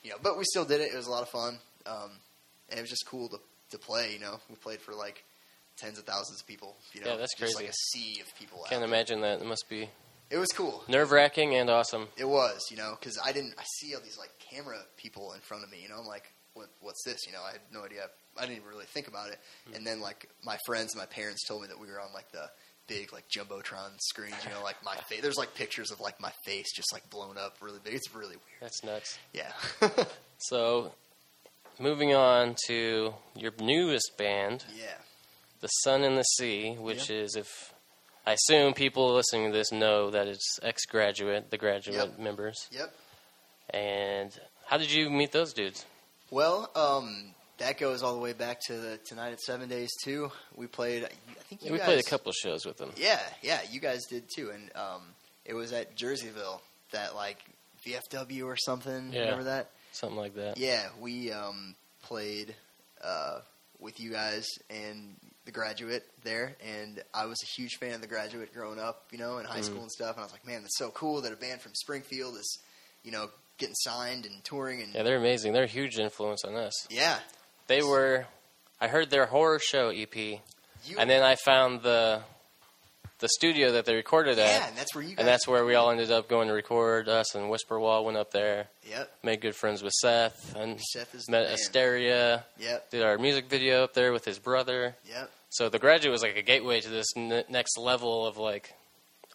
you 0.04 0.10
know, 0.10 0.16
but 0.22 0.38
we 0.38 0.44
still 0.44 0.64
did 0.64 0.80
it. 0.80 0.92
It 0.92 0.96
was 0.96 1.06
a 1.06 1.10
lot 1.10 1.22
of 1.22 1.28
fun, 1.28 1.58
um, 1.86 2.10
and 2.68 2.78
it 2.78 2.82
was 2.82 2.90
just 2.90 3.06
cool 3.06 3.28
to 3.30 3.40
to 3.70 3.78
play. 3.78 4.12
You 4.12 4.18
know, 4.20 4.38
we 4.50 4.56
played 4.56 4.80
for 4.80 4.94
like 4.94 5.24
tens 5.76 5.98
of 5.98 6.04
thousands 6.04 6.40
of 6.40 6.46
people. 6.46 6.76
You 6.92 7.00
know, 7.00 7.10
Yeah, 7.12 7.16
that's 7.16 7.34
just 7.34 7.54
crazy. 7.56 7.66
like 7.66 7.72
a 7.72 7.76
sea 7.90 8.20
of 8.20 8.32
people. 8.38 8.60
out 8.62 8.68
Can't 8.70 8.84
imagine 8.84 9.22
that. 9.22 9.40
It 9.40 9.46
must 9.46 9.68
be 9.68 9.88
It 10.30 10.36
was 10.36 10.48
cool. 10.52 10.84
nerve 10.88 11.10
wracking 11.10 11.54
and 11.56 11.68
awesome. 11.70 12.08
It 12.16 12.26
was, 12.28 12.60
you 12.70 12.76
know, 12.76 12.96
because 13.00 13.18
I 13.24 13.32
didn't. 13.32 13.54
I 13.58 13.64
see 13.80 13.94
all 13.94 14.00
these 14.02 14.18
like 14.18 14.30
camera 14.38 14.78
people 14.96 15.32
in 15.32 15.40
front 15.40 15.64
of 15.64 15.70
me. 15.70 15.80
You 15.82 15.88
know, 15.88 15.96
I'm 15.98 16.06
like, 16.06 16.30
what, 16.54 16.68
what's 16.80 17.02
this? 17.04 17.26
You 17.26 17.32
know, 17.32 17.42
I 17.42 17.52
had 17.52 17.60
no 17.72 17.82
idea. 17.84 18.08
I 18.38 18.42
didn't 18.42 18.56
even 18.56 18.68
really 18.68 18.86
think 18.86 19.08
about 19.08 19.28
it. 19.30 19.38
Hmm. 19.68 19.74
And 19.76 19.86
then 19.86 20.00
like 20.00 20.28
my 20.44 20.56
friends 20.66 20.94
and 20.94 21.00
my 21.00 21.06
parents 21.06 21.46
told 21.46 21.62
me 21.62 21.68
that 21.68 21.78
we 21.78 21.86
were 21.88 22.00
on 22.00 22.12
like 22.14 22.30
the 22.32 22.48
big 22.88 23.12
like 23.12 23.24
jumbotron 23.28 23.90
screens. 24.00 24.34
You 24.44 24.50
know, 24.50 24.62
like 24.62 24.82
my 24.84 24.96
face. 25.08 25.20
There's 25.20 25.36
like 25.38 25.54
pictures 25.54 25.90
of 25.90 26.00
like 26.00 26.20
my 26.20 26.32
face 26.44 26.72
just 26.74 26.92
like 26.92 27.08
blown 27.10 27.36
up 27.38 27.56
really 27.60 27.78
big. 27.82 27.94
It's 27.94 28.14
really 28.14 28.36
weird. 28.36 28.60
That's 28.60 28.82
nuts. 28.84 29.18
Yeah. 29.32 29.52
So, 30.48 30.90
moving 31.78 32.12
on 32.16 32.56
to 32.66 33.14
your 33.36 33.52
newest 33.60 34.10
band, 34.18 34.64
yeah. 34.76 34.86
The 35.60 35.68
Sun 35.68 36.02
and 36.02 36.18
the 36.18 36.24
Sea, 36.24 36.72
which 36.80 37.10
is, 37.10 37.36
if 37.36 37.72
I 38.26 38.32
assume 38.32 38.72
people 38.74 39.14
listening 39.14 39.52
to 39.52 39.56
this 39.56 39.70
know 39.70 40.10
that 40.10 40.26
it's 40.26 40.58
ex 40.64 40.84
graduate, 40.84 41.52
the 41.52 41.58
graduate 41.58 41.96
Yep. 41.96 42.18
members. 42.18 42.66
Yep. 42.72 42.92
And 43.70 44.36
how 44.66 44.78
did 44.78 44.90
you 44.90 45.10
meet 45.10 45.30
those 45.30 45.52
dudes? 45.52 45.86
Well, 46.32 46.68
um, 46.74 47.34
that 47.62 47.78
goes 47.78 48.02
all 48.02 48.14
the 48.14 48.20
way 48.20 48.32
back 48.32 48.60
to 48.66 48.74
the 48.74 48.98
tonight 49.06 49.32
at 49.32 49.40
Seven 49.40 49.68
Days 49.68 49.90
too. 50.04 50.30
We 50.56 50.66
played. 50.66 51.04
I 51.04 51.08
think 51.48 51.64
you 51.64 51.72
we 51.72 51.78
guys, 51.78 51.86
played 51.86 52.00
a 52.00 52.02
couple 52.08 52.32
shows 52.32 52.66
with 52.66 52.76
them. 52.76 52.90
Yeah, 52.96 53.20
yeah, 53.42 53.60
you 53.70 53.80
guys 53.80 54.04
did 54.06 54.24
too, 54.34 54.50
and 54.50 54.70
um, 54.76 55.02
it 55.44 55.54
was 55.54 55.72
at 55.72 55.96
Jerseyville 55.96 56.60
that 56.92 57.14
like 57.14 57.38
VFW 57.86 58.44
or 58.46 58.56
something. 58.56 59.12
Yeah. 59.12 59.20
Remember 59.22 59.44
that? 59.44 59.70
Something 59.92 60.18
like 60.18 60.34
that. 60.36 60.58
Yeah, 60.58 60.88
we 61.00 61.30
um, 61.32 61.74
played 62.02 62.54
uh, 63.02 63.40
with 63.78 64.00
you 64.00 64.10
guys 64.10 64.46
and 64.70 65.14
the 65.44 65.52
graduate 65.52 66.04
there, 66.24 66.54
and 66.64 67.02
I 67.12 67.26
was 67.26 67.38
a 67.42 67.46
huge 67.60 67.76
fan 67.80 67.94
of 67.94 68.00
the 68.00 68.06
graduate 68.06 68.54
growing 68.54 68.78
up, 68.78 69.06
you 69.10 69.18
know, 69.18 69.38
in 69.38 69.44
high 69.44 69.58
Mhm. 69.60 69.64
school 69.64 69.82
and 69.82 69.90
stuff. 69.90 70.12
And 70.16 70.20
I 70.20 70.22
was 70.24 70.32
like, 70.32 70.46
man, 70.46 70.62
that's 70.62 70.78
so 70.78 70.90
cool 70.92 71.20
that 71.22 71.32
a 71.32 71.36
band 71.36 71.60
from 71.60 71.74
Springfield 71.74 72.36
is, 72.36 72.58
you 73.02 73.10
know, 73.10 73.28
getting 73.58 73.74
signed 73.74 74.24
and 74.24 74.42
touring, 74.44 74.82
and 74.82 74.94
Yeah, 74.94 75.02
they're 75.02 75.16
amazing. 75.18 75.52
They're 75.52 75.64
a 75.64 75.66
huge 75.66 75.98
influence 75.98 76.44
on 76.44 76.54
us. 76.54 76.72
yeah, 76.90 77.18
They 77.66 77.82
were. 77.82 78.26
I 78.80 78.88
heard 78.88 79.10
their 79.10 79.26
horror 79.26 79.58
show 79.60 79.90
EP, 79.90 80.14
you, 80.16 80.40
and 80.98 81.08
then 81.08 81.22
I 81.22 81.36
found 81.36 81.82
the 81.82 82.22
the 83.20 83.28
studio 83.28 83.72
that 83.72 83.84
they 83.84 83.94
recorded 83.94 84.36
yeah, 84.38 84.44
at, 84.62 84.68
and 84.70 84.76
that's 84.76 84.94
where 84.96 85.04
you 85.04 85.10
guys. 85.10 85.18
and 85.20 85.28
that's 85.28 85.46
where 85.46 85.64
we 85.64 85.76
all 85.76 85.90
ended 85.92 86.10
up 86.10 86.28
going 86.28 86.48
to 86.48 86.54
record. 86.54 87.08
Us 87.08 87.36
and 87.36 87.48
Whisper 87.48 87.78
Wall 87.78 88.04
went 88.04 88.16
up 88.18 88.32
there, 88.32 88.66
Yep, 88.90 89.12
made 89.22 89.40
good 89.40 89.54
friends 89.54 89.80
with 89.82 89.92
Seth, 89.92 90.56
and 90.56 90.80
Seth 90.80 91.14
is 91.14 91.26
the 91.26 91.30
met 91.32 91.44
man. 91.44 91.52
Asteria. 91.52 92.44
Yep, 92.58 92.90
Did 92.90 93.02
our 93.04 93.18
music 93.18 93.48
video 93.48 93.84
up 93.84 93.94
there 93.94 94.12
with 94.12 94.24
his 94.24 94.40
brother. 94.40 94.96
yep. 95.08 95.30
So 95.50 95.68
the 95.68 95.78
graduate 95.78 96.10
was 96.10 96.22
like 96.22 96.36
a 96.36 96.42
gateway 96.42 96.80
to 96.80 96.88
this 96.88 97.06
n- 97.16 97.44
next 97.48 97.78
level 97.78 98.26
of 98.26 98.38
like 98.38 98.74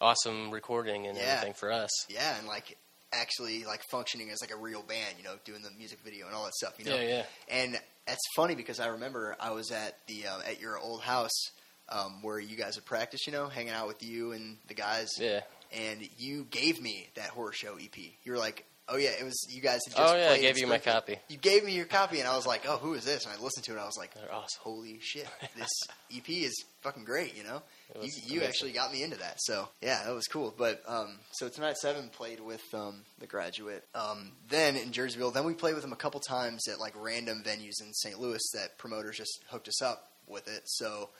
awesome 0.02 0.50
recording 0.50 1.06
and 1.06 1.16
Yeah. 1.16 1.24
everything 1.24 1.54
for 1.54 1.72
us. 1.72 1.90
Yeah, 2.10 2.36
and 2.36 2.46
like 2.46 2.76
actually 3.12 3.64
like 3.64 3.82
functioning 3.90 4.30
as 4.30 4.40
like 4.40 4.50
a 4.52 4.56
real 4.56 4.82
band, 4.82 5.14
you 5.18 5.24
know, 5.24 5.34
doing 5.44 5.62
the 5.62 5.70
music 5.78 5.98
video 6.04 6.26
and 6.26 6.34
all 6.34 6.44
that 6.44 6.54
stuff, 6.54 6.74
you 6.78 6.84
know. 6.84 6.94
Yeah, 6.96 7.02
yeah. 7.08 7.22
And 7.48 7.78
that's 8.06 8.20
funny 8.36 8.54
because 8.54 8.80
I 8.80 8.88
remember 8.88 9.36
I 9.40 9.50
was 9.52 9.70
at 9.70 9.96
the 10.06 10.26
uh, 10.26 10.40
at 10.46 10.60
your 10.60 10.78
old 10.78 11.02
house 11.02 11.50
um, 11.90 12.22
where 12.22 12.38
you 12.38 12.56
guys 12.56 12.76
would 12.76 12.84
practice, 12.84 13.26
you 13.26 13.32
know, 13.32 13.48
hanging 13.48 13.72
out 13.72 13.86
with 13.88 14.02
you 14.02 14.32
and 14.32 14.58
the 14.68 14.74
guys, 14.74 15.08
Yeah. 15.18 15.40
and 15.72 16.00
you 16.18 16.44
gave 16.50 16.80
me 16.82 17.08
that 17.16 17.30
horror 17.30 17.52
show 17.52 17.76
EP. 17.76 17.96
You 18.24 18.32
were 18.32 18.38
like, 18.38 18.64
"Oh 18.88 18.96
yeah, 18.96 19.10
it 19.10 19.24
was 19.24 19.46
you 19.50 19.60
guys 19.60 19.80
had 19.86 19.96
just 19.96 20.14
Oh 20.14 20.16
yeah, 20.16 20.30
I 20.30 20.38
gave 20.38 20.58
you 20.58 20.66
my 20.66 20.78
copy. 20.78 21.16
You 21.28 21.36
gave 21.36 21.64
me 21.64 21.74
your 21.74 21.84
copy, 21.84 22.20
and 22.20 22.28
I 22.28 22.36
was 22.36 22.46
like, 22.46 22.62
"Oh, 22.66 22.76
who 22.78 22.94
is 22.94 23.04
this?" 23.04 23.24
And 23.24 23.34
I 23.34 23.42
listened 23.42 23.64
to 23.66 23.72
it, 23.72 23.74
and 23.74 23.82
I 23.82 23.86
was 23.86 23.96
like, 23.98 24.14
They're 24.14 24.32
awesome. 24.32 24.60
"Holy 24.62 24.98
shit, 25.00 25.28
this 25.56 25.70
EP 26.14 26.28
is 26.28 26.64
fucking 26.82 27.04
great!" 27.04 27.36
You 27.36 27.44
know, 27.44 27.62
you, 28.02 28.10
you 28.26 28.42
actually 28.42 28.72
got 28.72 28.92
me 28.92 29.02
into 29.02 29.18
that. 29.18 29.36
So 29.40 29.68
yeah, 29.80 30.04
that 30.04 30.14
was 30.14 30.26
cool. 30.26 30.54
But 30.56 30.82
um, 30.86 31.18
so 31.32 31.48
tonight 31.48 31.76
seven 31.76 32.08
played 32.08 32.40
with 32.40 32.62
um, 32.74 33.02
the 33.18 33.26
graduate. 33.26 33.84
Um, 33.94 34.32
then 34.48 34.76
in 34.76 34.90
Jerseyville, 34.90 35.32
then 35.32 35.44
we 35.44 35.54
played 35.54 35.74
with 35.74 35.82
them 35.82 35.92
a 35.92 35.96
couple 35.96 36.20
times 36.20 36.66
at 36.68 36.80
like 36.80 36.94
random 36.96 37.42
venues 37.44 37.80
in 37.80 37.92
St. 37.92 38.18
Louis 38.18 38.42
that 38.54 38.78
promoters 38.78 39.16
just 39.16 39.44
hooked 39.50 39.68
us 39.68 39.82
up 39.82 40.10
with 40.26 40.48
it. 40.48 40.62
So 40.66 41.10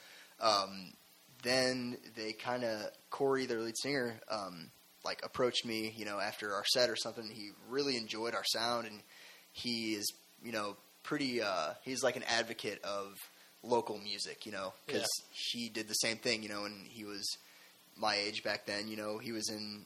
um, 0.40 0.92
then 1.42 1.96
they 2.16 2.32
kind 2.32 2.64
of 2.64 2.90
Corey, 3.10 3.46
their 3.46 3.60
lead 3.60 3.76
singer, 3.76 4.20
um, 4.30 4.70
like 5.08 5.24
approached 5.24 5.64
me, 5.64 5.92
you 5.96 6.04
know, 6.04 6.18
after 6.20 6.54
our 6.54 6.64
set 6.66 6.90
or 6.90 6.96
something. 6.96 7.28
He 7.32 7.50
really 7.68 7.96
enjoyed 7.96 8.34
our 8.34 8.44
sound, 8.44 8.86
and 8.86 9.00
he 9.52 9.94
is, 9.94 10.06
you 10.42 10.52
know, 10.52 10.76
pretty. 11.02 11.40
Uh, 11.42 11.72
he's 11.82 12.02
like 12.02 12.16
an 12.16 12.24
advocate 12.28 12.80
of 12.84 13.14
local 13.62 13.98
music, 13.98 14.46
you 14.46 14.52
know, 14.52 14.72
because 14.86 15.08
he 15.32 15.68
did 15.68 15.88
the 15.88 15.94
same 15.94 16.18
thing, 16.18 16.42
you 16.42 16.48
know, 16.48 16.64
and 16.64 16.86
he 16.86 17.04
was 17.04 17.26
my 17.96 18.14
age 18.14 18.42
back 18.44 18.66
then. 18.66 18.86
You 18.88 18.96
know, 18.96 19.18
he 19.18 19.32
was 19.32 19.48
in 19.50 19.84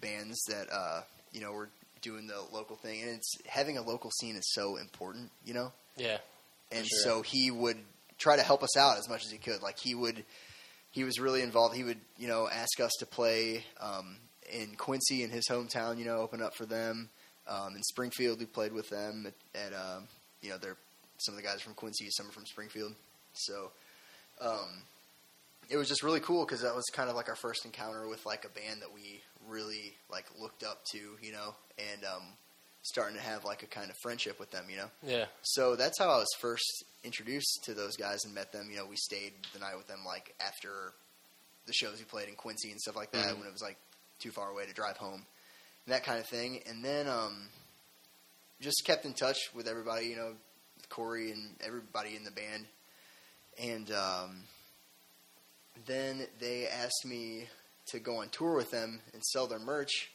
bands 0.00 0.40
that, 0.48 0.66
uh, 0.72 1.02
you 1.32 1.40
know, 1.40 1.52
were 1.52 1.68
doing 2.00 2.26
the 2.26 2.40
local 2.52 2.76
thing, 2.76 3.00
and 3.02 3.10
it's 3.10 3.32
having 3.46 3.78
a 3.78 3.82
local 3.82 4.10
scene 4.10 4.34
is 4.36 4.52
so 4.54 4.76
important, 4.76 5.30
you 5.44 5.54
know 5.54 5.70
Yeah. 5.96 6.18
and 6.72 6.84
sure. 6.84 6.98
so 7.04 7.22
he 7.22 7.50
would 7.52 7.78
try 8.18 8.34
to 8.36 8.42
help 8.42 8.62
us 8.64 8.76
out 8.76 8.98
as 8.98 9.08
much 9.08 9.24
as 9.24 9.30
he 9.30 9.38
could. 9.38 9.62
Like 9.62 9.78
he 9.78 9.94
would, 9.94 10.24
he 10.90 11.04
was 11.04 11.20
really 11.20 11.42
involved. 11.42 11.76
He 11.76 11.84
would, 11.84 12.00
you 12.18 12.26
know, 12.26 12.48
ask 12.48 12.80
us 12.80 12.90
to 12.98 13.06
play 13.06 13.64
um, 13.80 14.16
in 14.50 14.74
Quincy 14.76 15.22
in 15.22 15.30
his 15.30 15.44
hometown. 15.48 15.98
You 15.98 16.04
know, 16.04 16.16
open 16.18 16.42
up 16.42 16.54
for 16.56 16.66
them. 16.66 17.10
Um, 17.46 17.74
in 17.74 17.82
Springfield, 17.82 18.38
we 18.38 18.46
played 18.46 18.72
with 18.72 18.88
them 18.88 19.26
at, 19.26 19.60
at 19.60 19.72
um, 19.74 20.06
you 20.40 20.50
know, 20.50 20.58
they're 20.58 20.76
some 21.18 21.34
of 21.34 21.40
the 21.40 21.46
guys 21.46 21.60
from 21.60 21.74
Quincy, 21.74 22.08
some 22.10 22.28
are 22.28 22.32
from 22.32 22.46
Springfield. 22.46 22.94
So 23.34 23.70
um, 24.40 24.82
it 25.70 25.76
was 25.76 25.88
just 25.88 26.02
really 26.02 26.20
cool 26.20 26.44
because 26.44 26.62
that 26.62 26.74
was 26.74 26.84
kind 26.92 27.08
of 27.10 27.16
like 27.16 27.28
our 27.28 27.36
first 27.36 27.64
encounter 27.64 28.08
with 28.08 28.24
like 28.26 28.44
a 28.44 28.48
band 28.48 28.82
that 28.82 28.92
we 28.92 29.20
really 29.48 29.94
like 30.10 30.26
looked 30.40 30.62
up 30.62 30.84
to, 30.92 30.98
you 31.20 31.32
know, 31.32 31.54
and 31.78 32.04
um, 32.04 32.22
starting 32.82 33.16
to 33.16 33.22
have 33.22 33.44
like 33.44 33.62
a 33.62 33.66
kind 33.66 33.90
of 33.90 33.96
friendship 34.02 34.38
with 34.38 34.50
them, 34.50 34.64
you 34.70 34.76
know. 34.76 34.88
Yeah. 35.06 35.24
So 35.42 35.76
that's 35.76 35.98
how 35.98 36.10
I 36.10 36.18
was 36.18 36.28
first 36.40 36.84
introduced 37.04 37.60
to 37.64 37.74
those 37.74 37.96
guys 37.96 38.24
and 38.24 38.34
met 38.34 38.52
them. 38.52 38.68
You 38.70 38.76
know, 38.78 38.86
we 38.86 38.96
stayed 38.96 39.32
the 39.52 39.58
night 39.60 39.76
with 39.76 39.86
them 39.88 40.00
like 40.06 40.34
after 40.44 40.92
the 41.66 41.72
shows 41.72 41.98
we 41.98 42.04
played 42.04 42.28
in 42.28 42.34
Quincy 42.34 42.70
and 42.70 42.80
stuff 42.80 42.96
like 42.96 43.12
that 43.12 43.34
Mhm. 43.34 43.38
when 43.38 43.46
it 43.48 43.52
was 43.52 43.62
like 43.62 43.78
too 44.22 44.30
far 44.30 44.50
away 44.50 44.66
to 44.66 44.72
drive 44.72 44.96
home 44.96 45.24
that 45.86 46.04
kind 46.04 46.18
of 46.18 46.26
thing. 46.26 46.60
And 46.68 46.84
then, 46.84 47.08
um, 47.08 47.48
just 48.60 48.84
kept 48.86 49.04
in 49.04 49.12
touch 49.12 49.38
with 49.54 49.66
everybody, 49.66 50.06
you 50.06 50.16
know, 50.16 50.34
Corey 50.88 51.32
and 51.32 51.56
everybody 51.64 52.14
in 52.16 52.22
the 52.22 52.30
band, 52.30 52.66
and 53.60 53.90
um, 53.90 54.42
then 55.86 56.26
they 56.38 56.68
asked 56.68 57.04
me 57.04 57.48
to 57.86 57.98
go 57.98 58.18
on 58.18 58.28
tour 58.28 58.54
with 58.54 58.70
them 58.70 59.00
and 59.12 59.22
sell 59.22 59.46
their 59.46 59.58
merch 59.58 60.10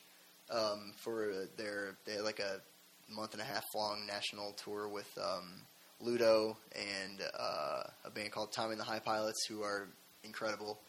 um, 0.49 0.93
for 1.03 1.47
their 1.57 1.97
they 2.05 2.13
had 2.13 2.21
like 2.21 2.39
a 2.39 2.61
month 3.09 3.33
and 3.33 3.41
a 3.41 3.45
half 3.45 3.63
long 3.75 4.05
national 4.07 4.53
tour 4.53 4.87
with 4.87 5.09
um, 5.21 5.61
Ludo 5.99 6.57
and 6.75 7.21
uh, 7.37 7.83
a 8.05 8.09
band 8.11 8.31
called 8.31 8.51
Tommy 8.51 8.71
and 8.71 8.79
the 8.79 8.85
High 8.85 8.99
Pilots, 8.99 9.45
who 9.49 9.63
are 9.63 9.87
incredible, 10.23 10.79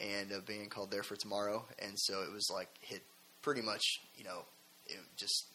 and 0.00 0.32
a 0.32 0.40
band 0.40 0.70
called 0.70 0.90
There 0.90 1.02
for 1.02 1.16
Tomorrow. 1.16 1.64
And 1.78 1.92
so 1.96 2.22
it 2.22 2.32
was 2.32 2.48
like 2.52 2.68
hit 2.80 3.02
pretty 3.42 3.62
much, 3.62 3.82
you 4.16 4.24
know, 4.24 4.44
it 4.86 4.98
just 5.16 5.46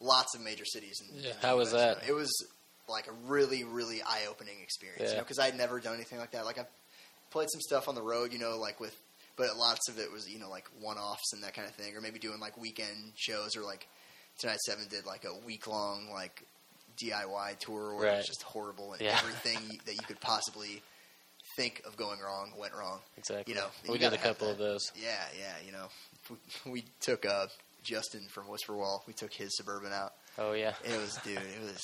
lots 0.00 0.34
of 0.34 0.40
major 0.42 0.64
cities. 0.64 1.00
In, 1.00 1.22
Yeah, 1.22 1.32
how 1.42 1.56
was 1.58 1.72
that? 1.72 1.98
It 2.08 2.12
was 2.12 2.30
like 2.88 3.06
a 3.06 3.12
really, 3.26 3.64
really 3.64 4.02
eye 4.02 4.26
opening 4.28 4.56
experience, 4.62 5.02
you 5.02 5.08
Yeah. 5.08 5.14
know, 5.16 5.22
because 5.22 5.38
I'd 5.38 5.56
never 5.56 5.78
done 5.80 5.94
anything 5.94 6.18
like 6.18 6.32
that. 6.32 6.44
Like 6.44 6.58
I 6.58 6.66
played 7.30 7.48
some 7.52 7.60
stuff 7.60 7.88
on 7.88 7.94
the 7.94 8.02
road, 8.02 8.32
you 8.32 8.38
know, 8.38 8.58
like 8.58 8.80
with, 8.80 8.96
but 9.36 9.56
lots 9.56 9.88
of 9.88 9.98
it 9.98 10.10
was, 10.12 10.28
you 10.28 10.38
know, 10.38 10.50
like 10.50 10.68
one 10.80 10.98
offs 10.98 11.32
and 11.32 11.42
that 11.44 11.54
kind 11.54 11.68
of 11.68 11.74
thing, 11.74 11.94
or 11.96 12.00
maybe 12.00 12.18
doing 12.18 12.40
like 12.40 12.56
weekend 12.58 13.12
shows, 13.16 13.56
or 13.56 13.62
like 13.62 13.86
Tonight 14.38 14.58
Seven 14.66 14.86
did 14.88 15.06
like 15.06 15.24
a 15.24 15.46
week 15.46 15.66
long 15.66 16.10
like 16.12 16.42
DIY 16.98 17.58
tour 17.60 17.94
where 17.94 18.08
it 18.08 18.16
was 18.18 18.26
just 18.26 18.42
horrible 18.42 18.92
and 18.92 19.00
Yeah. 19.02 19.18
everything 19.22 19.58
you, 19.70 19.78
that 19.86 19.94
you 19.94 20.02
could 20.02 20.20
possibly 20.20 20.82
think 21.60 21.82
of 21.86 21.96
going 21.96 22.20
wrong 22.20 22.52
went 22.58 22.72
wrong. 22.74 23.00
Exactly. 23.18 23.52
You 23.52 23.60
know, 23.60 23.66
we 23.86 23.94
you 23.94 23.98
did 23.98 24.12
a 24.12 24.18
couple 24.18 24.48
of 24.48 24.58
those. 24.58 24.90
Yeah, 24.96 25.24
yeah, 25.38 25.54
you 25.64 25.72
know, 25.72 25.88
we, 26.64 26.70
we 26.72 26.84
took 27.00 27.26
uh, 27.26 27.46
Justin 27.82 28.22
from 28.30 28.48
Whisper 28.48 28.76
Wall. 28.76 29.04
We 29.06 29.12
took 29.12 29.32
his 29.32 29.56
suburban 29.56 29.92
out. 29.92 30.12
Oh 30.38 30.52
yeah. 30.52 30.74
It 30.84 30.98
was, 30.98 31.18
dude, 31.24 31.38
it 31.38 31.62
was. 31.62 31.82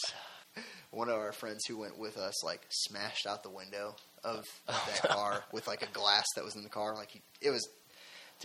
One 0.90 1.10
of 1.10 1.16
our 1.16 1.32
friends 1.32 1.64
who 1.68 1.78
went 1.78 1.98
with 1.98 2.16
us 2.16 2.42
like 2.42 2.62
smashed 2.70 3.26
out 3.26 3.42
the 3.42 3.50
window 3.50 3.94
of 4.24 4.44
that 4.66 5.02
car 5.02 5.44
with 5.52 5.66
like 5.66 5.82
a 5.82 5.92
glass 5.92 6.24
that 6.36 6.44
was 6.44 6.56
in 6.56 6.62
the 6.62 6.70
car. 6.70 6.94
Like 6.94 7.10
he, 7.10 7.20
it 7.42 7.50
was. 7.50 7.68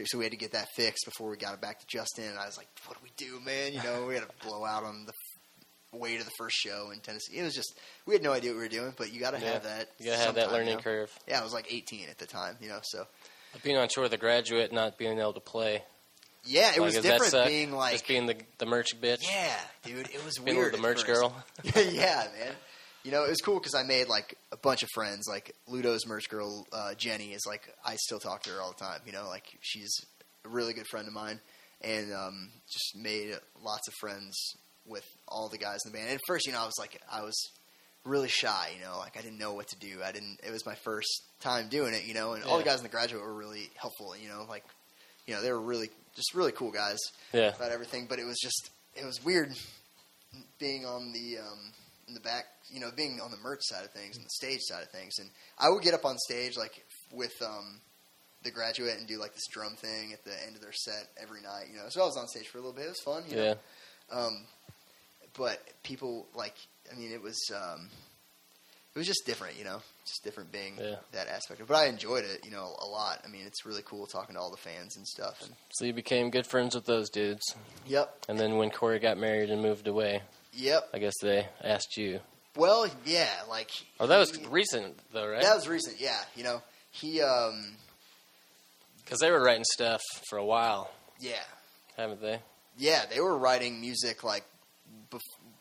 So 0.05 0.17
we 0.17 0.23
had 0.23 0.31
to 0.31 0.37
get 0.37 0.53
that 0.53 0.69
fixed 0.75 1.03
before 1.05 1.29
we 1.29 1.35
got 1.35 1.53
it 1.53 1.61
back 1.61 1.79
to 1.79 1.85
Justin. 1.85 2.25
And 2.25 2.39
I 2.39 2.45
was 2.45 2.57
like, 2.57 2.67
"What 2.85 2.97
do 2.97 3.03
we 3.03 3.11
do, 3.17 3.43
man? 3.45 3.73
You 3.73 3.83
know, 3.83 4.05
we 4.07 4.13
had 4.15 4.23
to 4.23 4.47
blow 4.47 4.63
out 4.65 4.85
on 4.85 5.05
the 5.05 5.11
way 5.91 6.17
to 6.17 6.23
the 6.23 6.31
first 6.37 6.55
show 6.55 6.91
in 6.91 6.99
Tennessee. 6.99 7.37
It 7.37 7.43
was 7.43 7.53
just 7.53 7.77
we 8.05 8.13
had 8.13 8.23
no 8.23 8.31
idea 8.31 8.51
what 8.51 8.57
we 8.57 8.63
were 8.63 8.69
doing, 8.69 8.93
but 8.97 9.11
you 9.13 9.19
got 9.19 9.31
to 9.31 9.39
Yeah. 9.39 9.53
have 9.53 9.63
that. 9.63 9.89
You 9.99 10.07
gotta 10.11 10.23
have 10.23 10.35
that 10.35 10.51
learning 10.51 10.69
you 10.69 10.75
know? 10.75 10.81
curve. 10.81 11.11
Yeah, 11.27 11.39
I 11.39 11.43
was 11.43 11.53
like 11.53 11.71
18 11.71 12.09
at 12.09 12.17
the 12.17 12.25
time, 12.25 12.57
you 12.61 12.69
know. 12.69 12.79
So 12.83 13.05
Being 13.63 13.77
on 13.77 13.87
tour 13.89 14.03
with 14.03 14.13
a 14.13 14.17
graduate, 14.17 14.71
not 14.71 14.97
being 14.97 15.19
able 15.19 15.33
to 15.33 15.39
play. 15.41 15.83
yeah, 16.45 16.69
it 16.69 16.71
Like, 16.71 16.79
was 16.81 16.93
does 16.95 17.03
that 17.03 17.19
different 17.21 17.47
being 17.47 17.71
like 17.73 17.91
just 17.93 18.07
being 18.07 18.25
the 18.25 18.37
the 18.57 18.65
merch 18.65 18.99
bitch. 19.01 19.19
Yeah, 19.23 19.55
dude, 19.83 20.09
it 20.09 20.23
was 20.25 20.37
Being 20.43 20.57
weird. 20.57 20.73
the 20.73 20.77
merch 20.79 21.03
first. 21.03 21.07
girl. 21.07 21.35
yeah, 21.75 22.27
man. 22.39 22.53
You 23.03 23.11
know, 23.11 23.23
it 23.25 23.29
was 23.29 23.41
cool 23.41 23.55
because 23.59 23.73
I 23.73 23.81
made 23.83 24.07
like 24.07 24.37
a 24.51 24.57
bunch 24.57 24.83
of 24.83 24.89
friends. 24.93 25.25
Like 25.27 25.55
Ludo's 25.67 26.05
merch 26.07 26.29
girl, 26.29 26.65
uh, 26.71 26.93
Jenny, 26.93 27.33
is 27.33 27.43
like 27.47 27.63
I 27.83 27.95
still 27.95 28.19
talk 28.19 28.43
to 28.43 28.51
her 28.51 28.61
all 28.61 28.73
the 28.77 28.83
time. 28.85 28.99
You 29.05 29.11
know, 29.11 29.27
like 29.27 29.45
she's 29.61 29.91
a 30.45 30.49
really 30.49 30.73
good 30.73 30.87
friend 30.87 31.07
of 31.07 31.13
mine, 31.13 31.39
and 31.81 32.13
um, 32.13 32.49
just 32.71 32.95
made 32.95 33.35
lots 33.61 33.87
of 33.87 33.93
friends 33.99 34.37
with 34.85 35.03
all 35.31 35.49
the 35.49 35.57
guys 35.57 35.79
in 35.85 35.91
the 35.91 35.97
band. 35.97 36.09
And 36.09 36.15
at 36.15 36.21
first, 36.27 36.45
you 36.45 36.51
know, 36.53 36.61
I 36.61 36.65
was 36.65 36.77
like, 36.79 36.99
I 37.11 37.21
was 37.21 37.35
really 38.05 38.27
shy. 38.29 38.71
You 38.77 38.83
know, 38.85 38.97
like 38.99 39.17
I 39.17 39.21
didn't 39.21 39.39
know 39.39 39.53
what 39.53 39.67
to 39.69 39.79
do. 39.79 39.99
I 40.03 40.11
didn't. 40.11 40.39
It 40.43 40.51
was 40.51 40.65
my 40.65 40.75
first 40.75 41.09
time 41.39 41.69
doing 41.69 41.93
it. 41.93 42.05
You 42.05 42.13
know, 42.13 42.33
and 42.33 42.43
all 42.43 42.57
the 42.57 42.63
guys 42.63 42.77
in 42.77 42.83
the 42.83 42.89
graduate 42.89 43.21
were 43.23 43.33
really 43.33 43.69
helpful. 43.75 44.15
You 44.15 44.29
know, 44.29 44.45
like 44.49 44.63
you 45.27 45.33
know 45.33 45.41
they 45.41 45.51
were 45.51 45.61
really 45.61 45.89
just 46.15 46.33
really 46.35 46.51
cool 46.51 46.71
guys 46.71 46.99
Yeah. 47.33 47.53
about 47.55 47.71
everything, 47.71 48.07
but 48.09 48.19
it 48.19 48.25
was 48.25 48.37
just 48.41 48.69
it 48.95 49.05
was 49.05 49.23
weird 49.23 49.53
being 50.59 50.85
on 50.85 51.11
the 51.13 51.37
um, 51.39 51.71
in 52.07 52.13
the 52.13 52.19
back, 52.19 52.45
you 52.69 52.79
know, 52.79 52.89
being 52.95 53.19
on 53.23 53.31
the 53.31 53.37
merch 53.37 53.61
side 53.63 53.83
of 53.85 53.91
things 53.91 54.17
and 54.17 54.25
the 54.25 54.29
stage 54.29 54.59
side 54.61 54.83
of 54.83 54.89
things. 54.89 55.19
And 55.19 55.29
I 55.57 55.69
would 55.69 55.83
get 55.83 55.93
up 55.93 56.05
on 56.05 56.17
stage 56.17 56.57
like 56.57 56.83
with 57.11 57.33
um, 57.41 57.79
the 58.43 58.51
graduate 58.51 58.97
and 58.97 59.07
do 59.07 59.19
like 59.19 59.33
this 59.33 59.47
drum 59.51 59.75
thing 59.75 60.13
at 60.13 60.23
the 60.23 60.31
end 60.45 60.55
of 60.55 60.61
their 60.61 60.71
set 60.73 61.07
every 61.21 61.41
night, 61.41 61.65
you 61.71 61.77
know. 61.77 61.85
So 61.89 62.01
I 62.01 62.05
was 62.05 62.17
on 62.17 62.27
stage 62.27 62.47
for 62.47 62.57
a 62.57 62.61
little 62.61 62.75
bit. 62.75 62.85
It 62.85 62.89
was 62.89 62.99
fun, 63.01 63.23
you 63.29 63.37
Yeah. 63.37 63.53
know. 64.11 64.17
Um, 64.19 64.45
but 65.37 65.59
people 65.83 66.27
like, 66.35 66.55
I 66.91 66.95
mean, 66.97 67.11
it 67.11 67.21
was 67.21 67.39
um, 67.55 67.89
it 68.93 68.97
was 68.99 69.07
just 69.07 69.25
different, 69.25 69.57
you 69.57 69.63
know, 69.63 69.81
just 70.05 70.23
different 70.23 70.51
being 70.51 70.73
Yeah. 70.79 70.95
that 71.13 71.27
aspect. 71.27 71.61
of 71.61 71.65
it. 71.65 71.67
But 71.69 71.77
I 71.77 71.85
enjoyed 71.87 72.25
it, 72.25 72.43
you 72.43 72.51
know, 72.51 72.75
a 72.79 72.85
lot. 72.85 73.21
I 73.23 73.27
mean, 73.29 73.43
it's 73.45 73.65
really 73.65 73.81
cool 73.83 74.05
talking 74.05 74.35
to 74.35 74.41
all 74.41 74.51
the 74.51 74.57
fans 74.57 74.97
and 74.97 75.07
stuff. 75.07 75.41
And 75.41 75.51
So 75.73 75.85
you 75.85 75.93
became 75.93 76.29
good 76.29 76.45
friends 76.45 76.75
with 76.75 76.85
those 76.85 77.09
dudes. 77.09 77.43
yep, 77.85 78.25
And 78.27 78.37
then 78.39 78.57
when 78.57 78.69
Corey 78.69 78.99
got 78.99 79.17
married 79.17 79.49
and 79.49 79.61
moved 79.61 79.87
away, 79.87 80.21
yep. 80.53 80.89
I 80.93 80.99
guess 80.99 81.13
they 81.21 81.47
asked 81.63 81.95
you. 81.97 82.19
Well, 82.57 82.85
yeah, 83.05 83.29
like 83.47 83.69
Oh, 83.97 84.07
that 84.07 84.17
was 84.17 84.37
recent 84.47 84.99
though, 85.13 85.25
right? 85.27 85.41
that 85.41 85.55
was 85.55 85.69
recent. 85.69 86.01
Yeah, 86.01 86.19
you 86.35 86.43
know, 86.43 86.61
he 86.91 87.21
um, 87.21 87.77
Because 89.05 89.19
they 89.19 89.31
were 89.31 89.41
writing 89.41 89.63
stuff 89.63 90.01
for 90.29 90.37
a 90.37 90.43
while, 90.45 90.91
yeah, 91.21 91.43
haven't 91.95 92.21
they? 92.21 92.39
yeah, 92.77 93.05
they 93.09 93.21
were 93.21 93.37
writing 93.37 93.79
music 93.79 94.25
like 94.25 94.43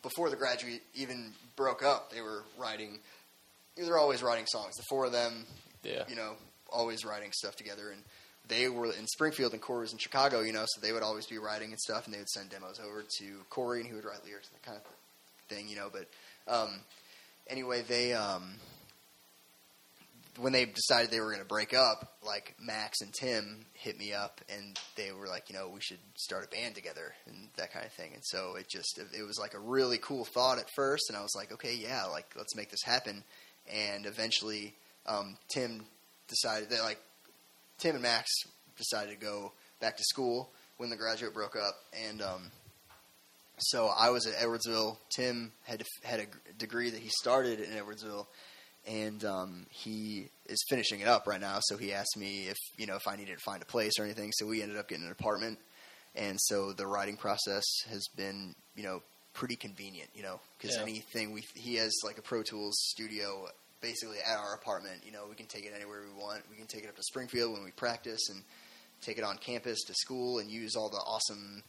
before 0.01 0.29
the 0.29 0.35
graduate 0.35 0.81
even 0.95 1.33
broke 1.55 1.83
up. 1.83 2.11
They 2.11 2.21
were 2.21 2.43
writing. 2.57 2.99
They're 3.77 3.97
always 3.97 4.21
writing 4.23 4.45
songs. 4.47 4.75
The 4.75 4.83
four 4.89 5.05
of 5.05 5.11
them, 5.11 5.45
Yeah. 5.83 6.03
you 6.07 6.15
know, 6.15 6.35
always 6.69 7.03
writing 7.05 7.31
stuff 7.33 7.55
together. 7.55 7.91
And 7.91 8.03
they 8.47 8.67
were 8.67 8.87
in 8.91 9.07
Springfield 9.07 9.53
and 9.53 9.61
Corey 9.61 9.81
was 9.81 9.93
in 9.93 9.97
Chicago, 9.99 10.41
you 10.41 10.51
know, 10.53 10.65
so 10.67 10.81
they 10.81 10.91
would 10.91 11.03
always 11.03 11.25
be 11.27 11.37
writing 11.37 11.71
and 11.71 11.79
stuff. 11.79 12.05
And 12.05 12.13
they 12.13 12.17
would 12.19 12.29
send 12.29 12.49
demos 12.49 12.79
over 12.79 13.03
to 13.19 13.25
Corey, 13.49 13.79
and 13.79 13.87
he 13.87 13.93
would 13.95 14.05
write 14.05 14.23
lyrics 14.25 14.47
and 14.49 14.55
that 14.55 14.65
kind 14.65 14.77
of 14.77 14.83
thing, 15.47 15.69
you 15.69 15.75
know. 15.75 15.89
But 15.91 16.07
um, 16.51 16.79
anyway, 17.47 17.81
they 17.87 18.13
um, 18.13 18.55
when 20.39 20.53
they 20.53 20.65
decided 20.65 21.11
they 21.11 21.19
were 21.19 21.31
going 21.31 21.39
to 21.39 21.45
break 21.45 21.73
up, 21.73 22.17
like 22.25 22.55
Max 22.59 23.01
and 23.01 23.13
Tim 23.13 23.65
hit 23.73 23.97
me 23.97 24.13
up, 24.13 24.41
and 24.49 24.79
they 24.95 25.11
were 25.11 25.27
like, 25.27 25.49
you 25.49 25.55
know, 25.55 25.69
we 25.69 25.81
should 25.81 25.99
start 26.15 26.45
a 26.45 26.55
band 26.55 26.75
together 26.75 27.13
and 27.25 27.49
that 27.57 27.73
kind 27.73 27.85
of 27.85 27.91
thing. 27.91 28.11
And 28.13 28.23
so 28.23 28.55
it 28.55 28.69
just 28.69 28.97
it 28.97 29.23
was 29.25 29.39
like 29.39 29.53
a 29.53 29.59
really 29.59 29.97
cool 29.97 30.25
thought 30.25 30.59
at 30.59 30.69
first, 30.75 31.05
and 31.09 31.17
I 31.17 31.21
was 31.21 31.35
like, 31.35 31.51
okay, 31.53 31.75
yeah, 31.75 32.05
like 32.05 32.33
let's 32.37 32.55
make 32.55 32.69
this 32.69 32.83
happen. 32.83 33.23
And 33.71 34.05
eventually, 34.05 34.73
um, 35.05 35.37
Tim 35.53 35.85
decided 36.27 36.69
that 36.69 36.81
like 36.81 36.99
Tim 37.77 37.95
and 37.95 38.03
Max 38.03 38.29
decided 38.77 39.11
to 39.11 39.25
go 39.25 39.51
back 39.79 39.97
to 39.97 40.03
school 40.03 40.51
when 40.77 40.89
the 40.89 40.97
graduate 40.97 41.33
broke 41.33 41.55
up, 41.55 41.75
and 42.07 42.21
um, 42.21 42.51
so 43.57 43.87
I 43.87 44.09
was 44.09 44.25
at 44.25 44.35
Edwardsville. 44.35 44.97
Tim 45.15 45.51
had 45.63 45.83
had 46.03 46.21
a 46.21 46.53
degree 46.57 46.89
that 46.89 46.99
he 46.99 47.09
started 47.09 47.59
in 47.59 47.71
Edwardsville, 47.71 48.27
and 48.87 49.23
um, 49.25 49.65
he 49.69 50.29
is 50.47 50.63
finishing 50.69 50.99
it 51.01 51.07
up 51.07 51.27
right 51.27 51.41
now. 51.41 51.59
So 51.61 51.77
he 51.77 51.93
asked 51.93 52.17
me 52.17 52.47
if 52.47 52.57
you 52.77 52.87
know 52.87 52.95
if 52.95 53.07
I 53.07 53.15
needed 53.15 53.37
to 53.37 53.43
find 53.43 53.61
a 53.61 53.65
place 53.65 53.99
or 53.99 54.03
anything. 54.03 54.31
So 54.33 54.45
we 54.45 54.61
ended 54.61 54.77
up 54.77 54.87
getting 54.89 55.05
an 55.05 55.11
apartment, 55.11 55.59
and 56.15 56.37
so 56.41 56.73
the 56.73 56.87
writing 56.87 57.17
process 57.17 57.63
has 57.89 58.07
been 58.15 58.55
you 58.75 58.83
know 58.83 59.01
pretty 59.33 59.55
convenient. 59.55 60.09
You 60.15 60.23
know 60.23 60.39
because 60.57 60.75
Yeah. 60.75 60.83
anything 60.83 61.31
we 61.31 61.43
he 61.55 61.75
has 61.75 61.91
like 62.03 62.17
a 62.17 62.21
Pro 62.21 62.43
Tools 62.43 62.75
studio 62.89 63.47
basically 63.81 64.17
at 64.19 64.37
our 64.37 64.53
apartment. 64.55 65.03
You 65.05 65.11
know 65.11 65.25
we 65.29 65.35
can 65.35 65.47
take 65.47 65.65
it 65.65 65.73
anywhere 65.75 66.01
we 66.01 66.21
want. 66.21 66.43
We 66.49 66.57
can 66.57 66.67
take 66.67 66.83
it 66.83 66.89
up 66.89 66.95
to 66.95 67.03
Springfield 67.03 67.53
when 67.53 67.63
we 67.63 67.71
practice 67.71 68.29
and 68.29 68.43
take 69.01 69.17
it 69.17 69.23
on 69.23 69.37
campus 69.37 69.83
to 69.87 69.93
school 69.95 70.39
and 70.39 70.49
use 70.49 70.75
all 70.75 70.89
the 70.89 70.97
awesome 70.97 71.63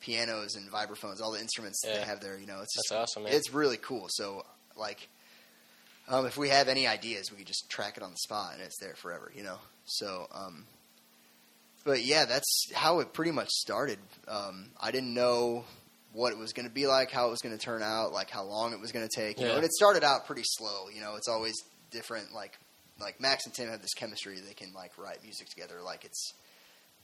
pianos 0.00 0.56
and 0.56 0.70
vibraphones, 0.70 1.22
all 1.22 1.32
the 1.32 1.40
instruments 1.40 1.80
that 1.82 1.94
they 1.94 2.04
have 2.06 2.20
there. 2.20 2.38
You 2.38 2.46
know, 2.46 2.60
it's 2.60 2.74
That's 2.76 2.88
just, 2.90 2.92
awesome, 2.92 3.22
man. 3.24 3.32
It's 3.32 3.50
really 3.52 3.78
cool. 3.78 4.06
So, 4.10 4.44
like, 4.76 5.08
um, 6.08 6.26
if 6.26 6.36
we 6.36 6.48
have 6.50 6.68
any 6.68 6.86
ideas, 6.86 7.30
we 7.30 7.38
could 7.38 7.46
just 7.46 7.68
track 7.68 7.96
it 7.96 8.02
on 8.02 8.10
the 8.10 8.16
spot 8.16 8.52
and 8.54 8.62
it's 8.62 8.78
there 8.80 8.94
forever. 8.94 9.30
You 9.34 9.42
know. 9.44 9.58
So, 9.86 10.26
um, 10.34 10.64
but 11.84 12.02
yeah, 12.04 12.24
that's 12.24 12.70
how 12.74 13.00
it 13.00 13.12
pretty 13.12 13.30
much 13.30 13.48
started. 13.48 13.98
Um, 14.26 14.70
I 14.80 14.90
didn't 14.90 15.14
know 15.14 15.64
what 16.12 16.32
it 16.32 16.38
was 16.38 16.52
going 16.52 16.66
to 16.66 16.72
be 16.74 16.86
like, 16.86 17.10
how 17.10 17.28
it 17.28 17.30
was 17.30 17.40
going 17.40 17.56
to 17.56 17.62
turn 17.62 17.82
out, 17.82 18.12
like 18.12 18.30
how 18.30 18.42
long 18.42 18.72
it 18.72 18.80
was 18.80 18.90
going 18.90 19.06
to 19.06 19.14
take. 19.14 19.38
You 19.38 19.44
know, 19.46 19.50
Yeah. 19.52 19.56
and 19.58 19.64
it 19.64 19.72
started 19.72 20.02
out 20.02 20.26
pretty 20.26 20.42
slow. 20.44 20.88
You 20.92 21.00
know, 21.00 21.14
it's 21.16 21.28
always 21.28 21.54
different. 21.90 22.32
Like, 22.32 22.58
like 23.00 23.20
Max 23.20 23.44
and 23.46 23.54
Tim 23.54 23.68
have 23.68 23.82
this 23.82 23.94
chemistry; 23.94 24.40
they 24.40 24.54
can 24.54 24.72
like 24.74 24.92
write 24.98 25.22
music 25.22 25.48
together. 25.48 25.76
Like 25.84 26.04
it's, 26.04 26.32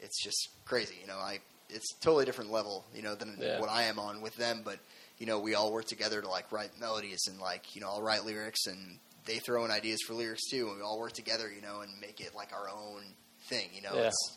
it's 0.01 0.23
just 0.25 0.49
crazy. 0.65 0.95
You 1.01 1.07
know, 1.07 1.19
I 1.19 1.39
it's 1.69 1.95
totally 2.01 2.25
different 2.25 2.51
level. 2.51 2.85
You 2.95 3.03
know 3.03 3.15
than 3.15 3.37
Yeah. 3.39 3.61
what 3.61 3.69
I 3.71 3.85
am 3.85 3.99
on 3.99 4.23
with 4.23 4.35
them, 4.37 4.63
but 4.65 4.79
you 5.19 5.27
know 5.27 5.39
we 5.39 5.55
all 5.55 5.73
work 5.73 5.85
together 5.87 6.21
to 6.21 6.29
like 6.29 6.51
write 6.53 6.71
melodies 6.81 7.21
and 7.29 7.39
like 7.41 7.75
you 7.75 7.81
know 7.81 7.89
I'll 7.89 8.03
write 8.03 8.25
lyrics 8.25 8.67
and 8.67 8.99
they 9.25 9.39
throw 9.39 9.65
in 9.65 9.71
ideas 9.71 10.01
for 10.07 10.15
lyrics 10.15 10.43
too, 10.51 10.69
and 10.69 10.77
we 10.77 10.83
all 10.83 10.99
work 10.99 11.13
together. 11.13 11.51
You 11.51 11.63
know, 11.63 11.81
and 11.81 11.93
make 12.01 12.21
it 12.21 12.35
like 12.35 12.53
our 12.53 12.69
own 12.69 13.03
thing. 13.49 13.69
You 13.73 13.83
know, 13.83 13.95
Yeah. 13.95 14.09
it's, 14.09 14.37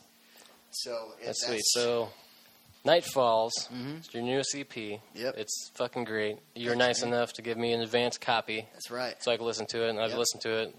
so 0.71 1.13
it, 1.21 1.25
That's 1.27 1.45
sweet. 1.47 1.61
So, 1.65 2.09
Night 2.83 3.03
Falls, 3.05 3.53
Mhm. 3.73 3.97
it's 3.99 4.13
your 4.13 4.21
newest 4.23 4.53
EP. 4.53 5.01
Yep. 5.15 5.35
It's 5.37 5.71
fucking 5.75 6.03
great. 6.03 6.37
You 6.53 6.69
were 6.69 6.75
Thanks, 6.75 6.99
nice 6.99 7.03
enough 7.07 7.33
to 7.33 7.41
give 7.41 7.57
me 7.57 7.73
an 7.73 7.81
advance 7.81 8.17
copy 8.19 8.67
that's 8.73 8.91
right, 8.91 9.15
so 9.23 9.31
I 9.31 9.37
could 9.37 9.45
listen 9.45 9.65
to 9.67 9.85
it, 9.85 9.89
and 9.89 9.99
I've 9.99 10.09
Yep. 10.11 10.19
listened 10.19 10.41
to 10.43 10.49
it 10.63 10.75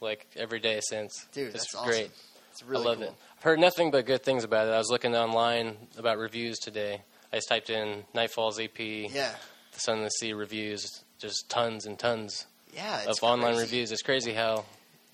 like 0.00 0.26
every 0.36 0.60
day 0.60 0.80
since. 0.88 1.26
dude. 1.32 1.48
it's 1.54 1.64
That's 1.64 1.74
awesome. 1.74 1.88
great. 1.90 2.10
It's 2.52 2.62
really 2.62 2.84
I 2.84 2.88
love 2.88 2.98
cool. 2.98 3.06
it. 3.08 3.14
I've 3.36 3.42
heard 3.42 3.58
nothing 3.60 3.90
but 3.90 4.06
good 4.06 4.22
things 4.22 4.42
about 4.44 4.68
it. 4.68 4.70
I 4.70 4.78
was 4.78 4.88
looking 4.88 5.14
online 5.14 5.88
about 5.98 6.16
reviews 6.16 6.58
today. 6.58 7.02
I 7.32 7.36
just 7.36 7.48
typed 7.48 7.70
in 7.70 8.04
Night 8.14 8.30
Falls 8.30 8.58
EP, 8.58 8.78
Yeah, 8.78 9.32
the 9.72 9.80
Sun 9.80 9.98
and 9.98 10.06
the 10.06 10.10
Sea 10.10 10.32
reviews, 10.32 11.04
just 11.18 11.48
tons 11.48 11.86
and 11.86 11.98
tons 11.98 12.46
Yeah, 12.74 13.02
of 13.02 13.08
it's 13.10 13.22
online 13.22 13.52
crazy. 13.54 13.60
reviews. 13.62 13.92
It's 13.92 14.02
crazy 14.02 14.32
how 14.32 14.64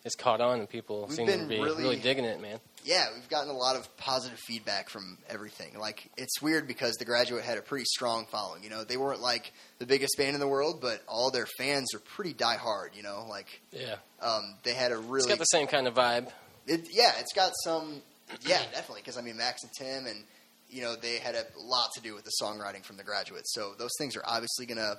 it's 0.04 0.14
caught 0.14 0.40
on 0.40 0.60
and 0.60 0.68
people 0.68 1.06
We've 1.08 1.16
seem 1.16 1.26
to 1.26 1.38
be 1.46 1.60
really- 1.60 1.82
really 1.82 1.96
digging 1.98 2.24
it, 2.24 2.40
man. 2.40 2.60
Yeah, 2.84 3.08
we've 3.12 3.28
gotten 3.28 3.50
a 3.50 3.56
lot 3.56 3.74
of 3.74 3.94
positive 3.96 4.38
feedback 4.38 4.88
from 4.88 5.18
everything. 5.28 5.76
Like 5.76 6.08
it's 6.16 6.40
weird 6.40 6.68
because 6.68 6.94
the 6.94 7.04
graduate 7.04 7.42
had 7.44 7.58
a 7.58 7.62
pretty 7.62 7.84
strong 7.84 8.26
following. 8.26 8.62
You 8.62 8.70
know, 8.70 8.84
they 8.84 8.96
weren't 8.96 9.20
like 9.20 9.52
the 9.80 9.86
biggest 9.86 10.16
band 10.16 10.34
in 10.34 10.40
the 10.40 10.46
world, 10.46 10.80
but 10.80 11.02
all 11.08 11.32
their 11.32 11.46
fans 11.58 11.92
are 11.94 11.98
pretty 11.98 12.32
diehard. 12.32 12.94
You 12.94 13.02
know, 13.02 13.26
like 13.28 13.60
Yeah, 13.72 13.96
um, 14.20 14.54
they 14.62 14.72
had 14.72 14.92
a 14.92 14.98
it's 14.98 15.04
really 15.06 15.28
got 15.30 15.38
the 15.38 15.44
same 15.46 15.66
kind 15.66 15.88
of 15.88 15.94
vibe. 15.94 16.30
It, 16.68 16.86
yeah, 16.92 17.12
it's 17.18 17.32
got 17.32 17.52
some. 17.64 18.02
Yeah, 18.42 18.62
definitely. 18.72 19.00
Because 19.00 19.16
I 19.18 19.20
mean, 19.22 19.36
Max 19.36 19.64
and 19.64 19.72
Tim, 19.76 20.06
and 20.06 20.22
you 20.68 20.82
know, 20.82 20.96
they 20.96 21.18
had 21.18 21.34
a 21.34 21.44
lot 21.58 21.90
to 21.94 22.00
do 22.00 22.14
with 22.14 22.24
the 22.24 22.32
songwriting 22.42 22.84
from 22.84 22.96
the 22.96 23.04
graduates. 23.04 23.54
So 23.54 23.72
those 23.78 23.92
things 23.98 24.16
are 24.16 24.22
obviously 24.26 24.66
going 24.66 24.78
to 24.78 24.98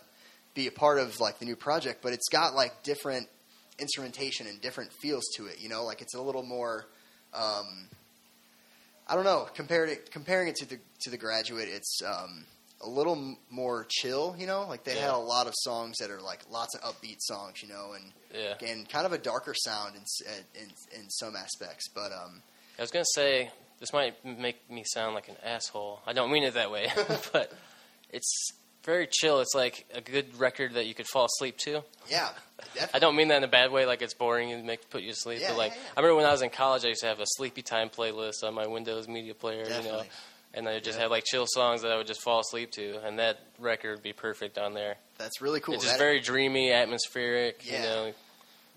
be 0.54 0.68
a 0.68 0.72
part 0.72 1.00
of 1.00 1.20
like 1.20 1.40
the 1.40 1.46
new 1.46 1.56
project. 1.56 2.02
But 2.02 2.14
it's 2.14 2.30
got 2.30 2.54
like 2.56 2.84
different 2.84 3.28
instrumentation 3.80 4.48
and 4.48 4.60
different 4.62 4.92
feels 5.02 5.24
to 5.38 5.46
it. 5.48 5.60
You 5.60 5.70
know, 5.70 5.84
like 5.86 6.02
it's 6.02 6.16
a 6.16 6.22
little 6.22 6.44
more. 6.44 6.86
Um, 7.34 7.90
I 9.08 9.16
don't 9.16 9.24
know. 9.24 9.48
Compared 9.54 9.90
it, 9.90 10.12
comparing 10.12 10.48
it 10.48 10.56
to 10.58 10.66
the 10.68 10.80
to 11.02 11.10
the 11.10 11.18
graduate, 11.18 11.70
it's 11.72 12.00
um, 12.06 12.44
a 12.82 12.90
little 12.90 13.16
m- 13.16 13.38
more 13.50 13.86
chill. 13.90 14.36
You 14.38 14.48
know, 14.48 14.66
like 14.68 14.84
they 14.84 14.96
had 14.96 15.12
a 15.12 15.18
lot 15.18 15.48
of 15.48 15.54
songs 15.58 15.98
that 16.00 16.10
are 16.10 16.22
like 16.22 16.40
lots 16.52 16.76
of 16.76 16.82
upbeat 16.82 17.18
songs. 17.20 17.62
You 17.62 17.70
know, 17.70 17.94
and 17.94 18.12
Yeah, 18.34 18.56
and 18.70 18.88
kind 18.90 19.06
of 19.06 19.14
a 19.14 19.18
darker 19.18 19.54
sound 19.56 19.96
in 19.96 20.04
in, 20.62 21.00
in 21.02 21.10
some 21.10 21.36
aspects. 21.36 21.88
But 21.94 22.12
um, 22.12 22.42
I 22.78 22.82
was 22.82 22.92
gonna 22.92 23.06
say 23.14 23.50
this 23.80 23.94
might 23.94 24.24
make 24.26 24.70
me 24.70 24.84
sound 24.86 25.16
like 25.16 25.28
an 25.28 25.36
asshole. 25.44 26.02
I 26.06 26.14
don't 26.14 26.32
mean 26.32 26.44
it 26.44 26.54
that 26.56 26.72
way, 26.72 26.90
but 27.34 27.52
it's 28.12 28.52
very 28.84 29.08
chill. 29.12 29.40
It's 29.42 29.54
like 29.56 29.86
a 29.94 30.02
good 30.02 30.38
record 30.40 30.74
that 30.76 30.86
you 30.88 30.94
could 30.94 31.08
fall 31.08 31.26
asleep 31.26 31.58
to. 31.60 31.84
yeah, 32.10 32.30
definitely. 32.74 32.90
I 32.94 33.00
don't 33.00 33.16
mean 33.16 33.28
that 33.30 33.38
in 33.38 33.44
a 33.44 33.48
bad 33.50 33.72
way, 33.72 33.86
like 33.86 34.02
it's 34.02 34.14
boring 34.14 34.52
and 34.54 34.66
make 34.66 34.90
put 34.90 35.02
you 35.04 35.12
to 35.12 35.18
sleep. 35.20 35.42
Yeah, 35.42 35.50
but 35.50 35.58
like 35.58 35.72
yeah, 35.74 35.78
yeah. 35.84 35.90
I 35.98 36.00
remember 36.02 36.16
when 36.18 36.26
I 36.26 36.32
was 36.32 36.42
in 36.42 36.50
college, 36.50 36.86
I 36.86 36.90
used 36.90 37.02
to 37.02 37.08
have 37.08 37.20
a 37.20 37.26
sleepy 37.26 37.62
time 37.62 37.90
playlist 37.90 38.44
on 38.44 38.54
my 38.54 38.66
Windows 38.68 39.08
Media 39.08 39.34
Player, 39.34 39.64
you 39.66 39.84
know, 39.90 40.04
and 40.54 40.68
I 40.68 40.74
would 40.76 40.84
just 40.84 40.98
Yeah. 40.98 41.04
have 41.04 41.12
like 41.12 41.26
chill 41.26 41.46
songs 41.48 41.82
that 41.82 41.92
I 41.92 41.98
would 41.98 42.08
just 42.08 42.22
fall 42.22 42.40
asleep 42.40 42.72
to, 42.72 43.00
and 43.06 43.20
that 43.20 43.40
record 43.60 43.96
would 43.96 44.04
be 44.04 44.14
perfect 44.14 44.58
on 44.58 44.74
there. 44.74 44.96
That's 45.18 45.42
really 45.42 45.60
cool. 45.60 45.76
It's 45.76 45.84
just 45.84 45.96
That- 45.96 46.00
very 46.04 46.20
dreamy, 46.22 46.72
atmospheric. 46.72 47.62
Yeah. 47.66 47.74
You 47.78 47.84
know, 47.84 48.14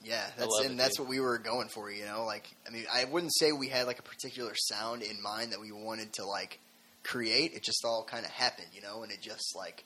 yeah, 0.04 0.24
that's 0.36 0.58
and 0.60 0.72
it, 0.72 0.76
that's 0.78 0.96
dude. 0.96 1.06
what 1.06 1.10
we 1.10 1.20
were 1.20 1.38
going 1.38 1.68
for. 1.68 1.90
You 1.90 2.04
know, 2.06 2.24
like 2.24 2.48
I 2.66 2.70
mean, 2.70 2.84
I 2.92 3.04
wouldn't 3.04 3.34
say 3.34 3.52
we 3.52 3.68
had 3.68 3.86
like 3.86 3.98
a 3.98 4.02
particular 4.02 4.52
sound 4.56 5.02
in 5.02 5.20
mind 5.22 5.52
that 5.52 5.60
we 5.60 5.72
wanted 5.72 6.12
to 6.14 6.24
like 6.26 6.58
create. 7.02 7.52
It 7.54 7.62
just 7.62 7.84
all 7.84 8.04
kind 8.04 8.24
of 8.24 8.30
happened, 8.30 8.68
you 8.74 8.82
know, 8.82 9.02
and 9.02 9.12
it 9.12 9.20
just 9.20 9.54
like 9.56 9.84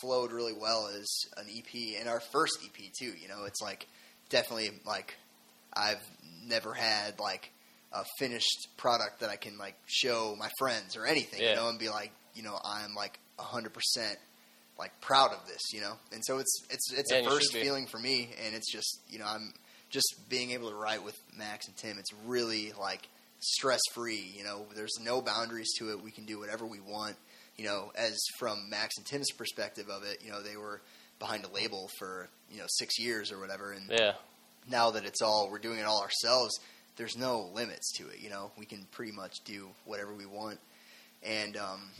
flowed 0.00 0.32
really 0.32 0.52
well 0.52 0.88
as 0.88 1.08
an 1.36 1.46
EP 1.54 1.98
and 2.00 2.08
our 2.08 2.20
first 2.20 2.58
EP 2.64 2.92
too. 2.98 3.12
You 3.20 3.28
know, 3.28 3.44
it's 3.46 3.60
like 3.62 3.86
definitely 4.30 4.70
like 4.86 5.16
I've 5.74 6.02
never 6.46 6.74
had 6.74 7.18
like 7.20 7.50
a 7.92 8.04
finished 8.18 8.68
product 8.76 9.20
that 9.20 9.30
I 9.30 9.36
can 9.36 9.58
like 9.58 9.76
show 9.86 10.34
my 10.38 10.50
friends 10.58 10.96
or 10.96 11.04
anything, 11.06 11.40
Yeah. 11.42 11.50
you 11.50 11.56
know, 11.56 11.68
and 11.68 11.78
be 11.78 11.88
like, 11.90 12.10
you 12.34 12.42
know, 12.42 12.58
I'm 12.64 12.94
like 12.94 13.18
hundred 13.38 13.72
percent 13.74 14.18
like 14.78 15.00
proud 15.00 15.32
of 15.32 15.46
this, 15.46 15.60
you 15.72 15.80
know. 15.80 15.94
And 16.12 16.22
so 16.24 16.38
it's 16.38 16.62
it's 16.70 16.92
it's 16.92 17.12
Yeah, 17.12 17.18
a 17.18 17.24
first 17.24 17.52
feeling 17.52 17.86
for 17.86 17.98
me, 17.98 18.30
and 18.44 18.54
it's 18.54 18.70
just 18.72 19.00
you 19.08 19.18
know 19.18 19.26
I'm 19.26 19.52
just 19.90 20.14
being 20.28 20.52
able 20.52 20.70
to 20.70 20.76
write 20.76 21.04
with 21.04 21.16
Max 21.36 21.66
and 21.68 21.76
Tim. 21.76 21.98
It's 21.98 22.12
really 22.26 22.72
like 22.78 23.08
stress 23.40 23.80
free. 23.94 24.32
You 24.36 24.44
know, 24.44 24.66
there's 24.74 24.98
no 25.02 25.20
boundaries 25.20 25.72
to 25.78 25.90
it. 25.90 26.02
We 26.02 26.10
can 26.10 26.24
do 26.24 26.38
whatever 26.38 26.66
we 26.66 26.80
want. 26.80 27.16
You 27.56 27.66
know, 27.66 27.92
as 27.94 28.18
from 28.38 28.70
Max 28.70 28.96
and 28.96 29.06
Tim's 29.06 29.30
perspective 29.36 29.88
of 29.90 30.04
it, 30.04 30.24
you 30.24 30.30
know, 30.30 30.42
they 30.42 30.56
were 30.56 30.80
behind 31.18 31.44
a 31.44 31.48
label 31.48 31.88
for 31.98 32.28
you 32.50 32.58
know 32.58 32.66
six 32.68 32.98
years 32.98 33.30
or 33.30 33.38
whatever, 33.38 33.72
and 33.72 33.90
yeah, 33.90 34.12
now 34.70 34.90
that 34.92 35.04
it's 35.04 35.20
all 35.20 35.48
we're 35.50 35.58
doing 35.58 35.78
it 35.78 35.84
all 35.84 36.00
ourselves, 36.02 36.58
there's 36.96 37.16
no 37.16 37.50
limits 37.54 37.92
to 37.98 38.08
it. 38.08 38.20
You 38.20 38.30
know, 38.30 38.50
we 38.58 38.64
can 38.64 38.86
pretty 38.90 39.12
much 39.12 39.36
do 39.44 39.68
whatever 39.84 40.14
we 40.14 40.24
want, 40.26 40.58
and 41.22 41.56
um, 41.58 41.90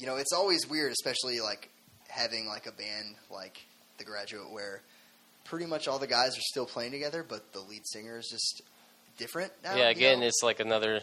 you 0.00 0.06
know, 0.06 0.16
it's 0.16 0.32
always 0.32 0.68
weird, 0.68 0.90
especially 0.90 1.40
like 1.40 1.70
having 2.08 2.46
like 2.46 2.66
a 2.66 2.72
band 2.72 3.14
like 3.30 3.58
The 3.98 4.04
Graduate, 4.04 4.50
where 4.52 4.82
pretty 5.44 5.66
much 5.66 5.86
all 5.88 5.98
the 5.98 6.06
guys 6.06 6.36
are 6.36 6.42
still 6.42 6.66
playing 6.66 6.92
together, 6.92 7.24
but 7.26 7.52
the 7.52 7.60
lead 7.60 7.86
singer 7.86 8.18
is 8.18 8.28
just 8.30 8.62
different 9.16 9.52
now. 9.64 9.74
yeah. 9.76 9.84
you 9.84 9.90
Again, 9.90 10.20
know? 10.20 10.26
it's 10.26 10.40
like 10.42 10.60
another. 10.60 11.00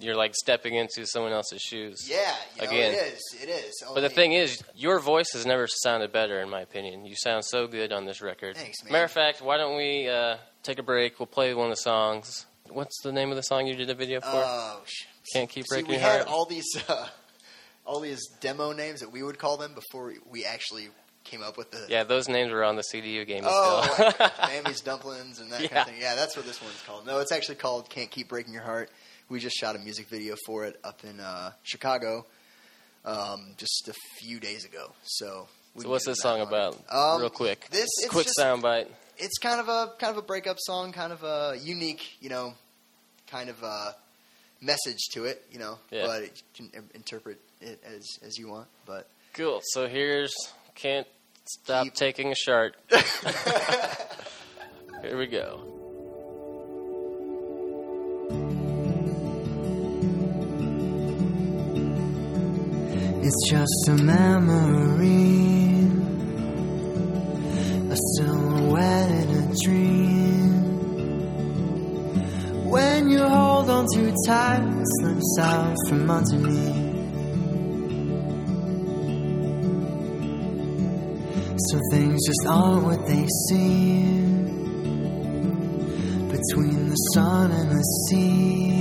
You're 0.00 0.16
like 0.16 0.34
stepping 0.34 0.74
into 0.74 1.06
someone 1.06 1.30
else's 1.32 1.62
shoes. 1.62 2.08
yeah, 2.10 2.34
you 2.56 2.62
know, 2.62 2.68
again. 2.68 2.92
it 2.94 2.96
is, 3.14 3.36
it 3.40 3.48
is. 3.48 3.72
But 3.94 4.00
the 4.00 4.08
thing 4.08 4.32
is, 4.32 4.60
your 4.74 4.98
voice 4.98 5.30
has 5.34 5.46
never 5.46 5.68
sounded 5.68 6.10
better, 6.10 6.40
in 6.40 6.50
my 6.50 6.62
opinion. 6.62 7.04
You 7.06 7.14
sound 7.14 7.44
so 7.44 7.68
good 7.68 7.92
on 7.92 8.04
this 8.04 8.20
record. 8.20 8.56
Thanks, 8.56 8.82
man. 8.82 8.90
Matter 8.92 9.04
of 9.04 9.12
fact, 9.12 9.40
why 9.40 9.56
don't 9.56 9.76
we 9.76 10.08
uh, 10.08 10.38
take 10.64 10.80
a 10.80 10.82
break? 10.82 11.20
We'll 11.20 11.28
play 11.28 11.54
one 11.54 11.66
of 11.66 11.76
the 11.76 11.80
songs. 11.82 12.44
What's 12.70 13.00
the 13.04 13.12
name 13.12 13.30
of 13.30 13.36
the 13.36 13.42
song 13.44 13.68
you 13.68 13.76
did 13.76 13.88
a 13.88 13.94
video 13.94 14.20
for? 14.20 14.30
Oh, 14.32 14.80
sh- 14.84 15.04
Can't 15.32 15.48
keep 15.48 15.64
See, 15.64 15.76
breaking 15.76 15.92
we 15.92 15.98
had 15.98 16.22
heart. 16.22 16.28
all 16.28 16.44
these 16.44 16.66
uh, 16.88 17.06
all 17.86 18.00
these 18.00 18.26
demo 18.40 18.72
names 18.72 19.00
that 19.00 19.12
we 19.12 19.22
would 19.22 19.38
call 19.38 19.56
them 19.56 19.74
before 19.74 20.12
we, 20.30 20.44
actually 20.44 20.88
came 21.24 21.42
up 21.42 21.56
with 21.56 21.70
the 21.70 21.86
yeah, 21.88 22.04
those 22.04 22.28
names 22.28 22.52
were 22.52 22.64
on 22.64 22.76
the 22.76 22.82
CDU 22.92 23.26
game. 23.26 23.44
Oh, 23.46 24.12
Bambi's 24.40 24.80
dumplings 24.84 25.38
and 25.40 25.50
that 25.52 25.60
kind 25.60 25.70
Yeah. 25.72 25.80
of 25.82 25.86
thing. 25.88 25.96
Yeah, 26.00 26.14
that's 26.14 26.36
what 26.36 26.44
this 26.46 26.60
one's 26.62 26.82
called. 26.86 27.06
No, 27.06 27.18
it's 27.20 27.32
actually 27.32 27.54
called 27.56 27.88
"Can't 27.88 28.10
Keep 28.10 28.28
Breaking 28.28 28.52
Your 28.52 28.62
Heart." 28.62 28.90
We 29.30 29.40
just 29.40 29.56
shot 29.56 29.74
a 29.74 29.78
music 29.78 30.08
video 30.08 30.36
for 30.44 30.66
it 30.66 30.78
up 30.84 31.00
in 31.02 31.18
uh, 31.20 31.52
Chicago 31.62 32.26
um, 33.06 33.54
just 33.56 33.88
a 33.88 33.94
few 34.18 34.38
days 34.40 34.64
ago. 34.66 34.92
So, 35.02 35.48
so 35.78 35.88
what's 35.88 36.04
this 36.06 36.20
song 36.20 36.40
about? 36.42 36.76
Um, 36.90 37.20
Real 37.20 37.30
quick. 37.30 37.68
this- 37.70 37.88
it's 38.02 38.08
quick 38.08 38.26
just- 38.26 38.38
soundbite. 38.38 38.88
It's 39.16 39.38
kind 39.38 39.60
of 39.60 39.68
a 39.68 39.92
kind 39.98 40.10
of 40.10 40.16
a 40.18 40.26
breakup 40.26 40.56
song, 40.58 40.90
kind 40.92 41.12
of 41.12 41.22
a 41.22 41.56
unique, 41.62 42.16
you 42.20 42.28
know, 42.28 42.54
kind 43.30 43.48
of 43.48 43.62
a 43.62 43.94
message 44.60 44.98
to 45.12 45.24
it, 45.24 45.44
you 45.52 45.58
know. 45.60 45.78
Yeah. 45.92 46.06
But 46.06 46.22
it, 46.24 46.42
can 46.56 46.70
interpret 46.94 47.40
it 47.64 47.82
as 47.84 48.18
as 48.24 48.38
you 48.38 48.48
want. 48.48 48.68
But 48.86 49.08
Cool. 49.32 49.60
So 49.72 49.88
here's 49.88 50.32
can't 50.74 51.06
stop 51.44 51.84
Keep- 51.84 51.94
taking 51.94 52.30
a 52.30 52.34
shart. 52.36 52.76
Here 55.02 55.18
we 55.18 55.26
go. 55.26 55.70
It's 63.26 63.48
just 63.50 63.88
a 63.88 63.94
memory, 64.02 65.88
a 67.90 67.96
silhouette 68.16 69.10
in 69.10 69.50
a 69.50 69.54
dream. 69.64 70.52
When 72.68 73.08
you 73.08 73.26
hold 73.26 73.70
on 73.70 73.86
too 73.94 74.12
tight, 74.26 74.62
it 74.62 74.86
slips 75.00 75.38
out 75.40 75.74
from 75.88 76.10
underneath. 76.10 76.83
Some 81.70 81.80
things 81.90 82.20
just 82.26 82.46
aren't 82.46 82.84
what 82.84 83.06
they 83.06 83.26
seem. 83.48 84.44
Between 86.28 86.88
the 86.90 86.96
sun 87.14 87.52
and 87.52 87.70
the 87.70 87.82
sea. 88.08 88.74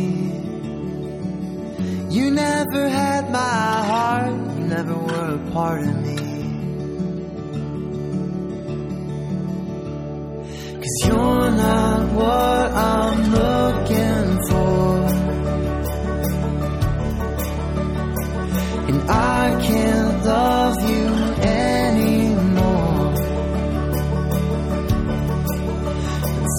You 2.10 2.32
never 2.32 2.90
had 2.90 3.32
my 3.32 3.40
heart, 3.40 4.34
you 4.58 4.66
never 4.66 4.96
were 4.96 5.36
a 5.36 5.52
part 5.52 5.82
of 5.82 5.96
me. 6.02 6.18
Cause 10.82 10.98
you're 11.06 11.52
not 11.52 12.12
what 12.12 12.72
I'm 12.74 13.32
looking 13.32 14.28
for. 14.50 14.84
And 18.90 19.10
I 19.10 19.62
can't 19.62 20.26
love 20.26 20.90
you 20.90 21.13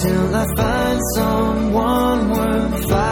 Until 0.07 0.37
I 0.37 0.45
find 0.55 1.01
someone 1.17 2.29
worth 2.29 2.91
fighting 2.91 3.04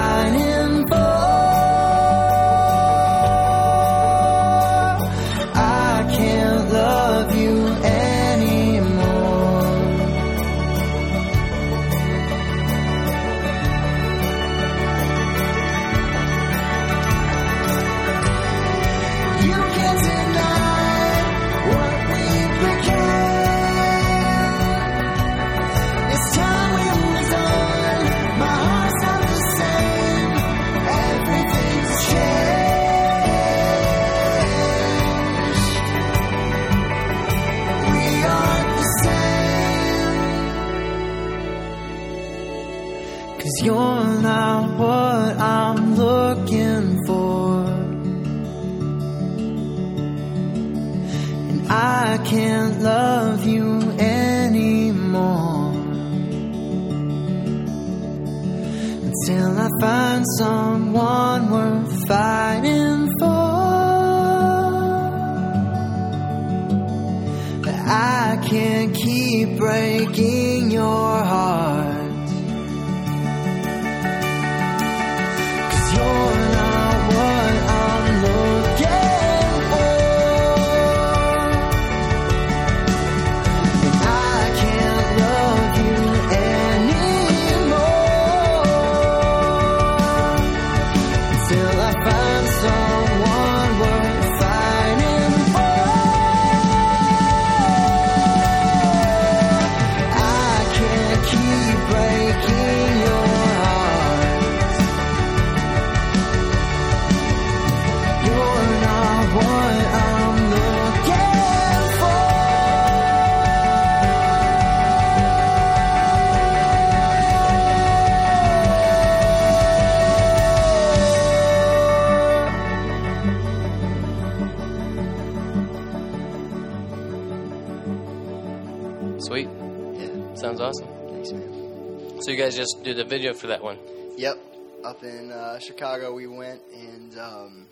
Sweet. 129.26 129.48
Yeah, 129.96 130.34
Sounds 130.34 130.60
awesome. 130.60 130.86
thanks, 131.08 131.30
man. 131.32 132.20
So 132.22 132.30
you 132.30 132.36
guys 132.36 132.56
just 132.56 132.82
did 132.82 132.98
a 132.98 133.04
video 133.04 133.32
for 133.34 133.46
that 133.48 133.62
one. 133.62 133.78
Yep, 134.16 134.38
up 134.84 135.02
in 135.04 135.30
uh, 135.30 135.58
Chicago 135.58 136.12
we 136.14 136.26
went 136.26 136.60
and 136.74 137.18
um, 137.18 137.66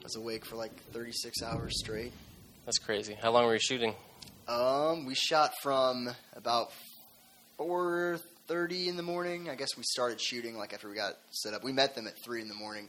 I 0.00 0.04
was 0.04 0.16
awake 0.16 0.44
for 0.44 0.56
like 0.56 0.72
36 0.92 1.42
hours 1.42 1.78
straight. 1.78 2.12
That's 2.64 2.78
crazy. 2.78 3.16
How 3.20 3.30
long 3.32 3.46
were 3.46 3.54
you 3.54 3.60
shooting? 3.60 3.94
Um, 4.46 5.04
we 5.04 5.14
shot 5.14 5.52
from 5.62 6.10
about 6.36 6.70
4:30 7.58 8.86
in 8.86 8.96
the 8.96 9.02
morning. 9.02 9.50
I 9.50 9.54
guess 9.56 9.76
we 9.76 9.82
started 9.84 10.20
shooting 10.20 10.56
like 10.56 10.72
after 10.72 10.88
we 10.88 10.94
got 10.94 11.14
set 11.30 11.54
up. 11.54 11.64
We 11.64 11.72
met 11.72 11.94
them 11.94 12.06
at 12.06 12.14
three 12.24 12.40
in 12.40 12.48
the 12.48 12.54
morning, 12.54 12.88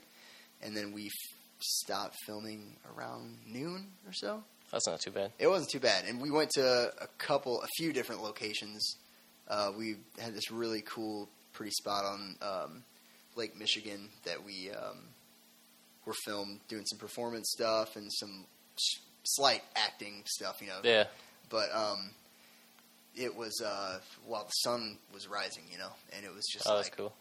and 0.62 0.76
then 0.76 0.94
we 0.94 1.08
f- 1.08 1.12
stopped 1.60 2.16
filming 2.26 2.76
around 2.96 3.38
noon 3.48 3.88
or 4.08 4.14
so. 4.14 4.44
That's 4.72 4.88
not 4.88 5.00
too 5.02 5.12
bad. 5.12 5.32
It 5.40 5.48
wasn't 5.48 5.72
too 5.72 5.80
bad, 5.80 6.06
and 6.06 6.22
we 6.22 6.30
went 6.32 6.52
to 6.52 6.92
a 7.02 7.08
couple, 7.18 7.62
a 7.62 7.68
few 7.78 7.92
different 7.94 8.22
locations. 8.24 8.96
Uh, 9.48 9.72
we 9.78 9.96
had 10.20 10.34
this 10.36 10.52
really 10.52 10.82
cool, 10.82 11.28
pretty 11.54 11.72
spot 11.72 12.06
on 12.06 12.36
um, 12.42 12.84
Lake 13.36 13.58
Michigan 13.58 14.10
that 14.26 14.44
we 14.46 14.70
um, 14.72 15.00
were 16.06 16.14
filmed 16.26 16.60
doing 16.68 16.86
some 16.86 17.00
performance 17.00 17.50
stuff 17.52 17.96
and 17.96 18.12
some 18.14 18.46
s- 18.78 19.02
slight 19.24 19.64
acting 19.76 20.22
stuff, 20.26 20.62
you 20.62 20.68
know. 20.68 20.80
Yeah. 20.84 21.06
But 21.50 21.74
um, 21.74 22.12
it 23.16 23.36
was 23.36 23.60
uh, 23.66 23.98
while 24.28 24.44
the 24.46 24.52
sun 24.52 24.98
was 25.14 25.28
rising, 25.28 25.64
you 25.72 25.80
know, 25.80 25.90
and 26.16 26.24
it 26.24 26.34
was 26.34 26.46
just 26.46 26.68
Oh, 26.70 26.76
like 26.76 26.96
cool. 26.96 27.12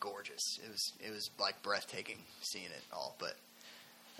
gorgeous. 0.00 0.58
It 0.64 0.70
was 0.70 0.92
it 1.06 1.10
was 1.10 1.28
like 1.38 1.62
breathtaking 1.62 2.18
seeing 2.40 2.64
it 2.64 2.82
all. 2.94 3.14
But 3.18 3.34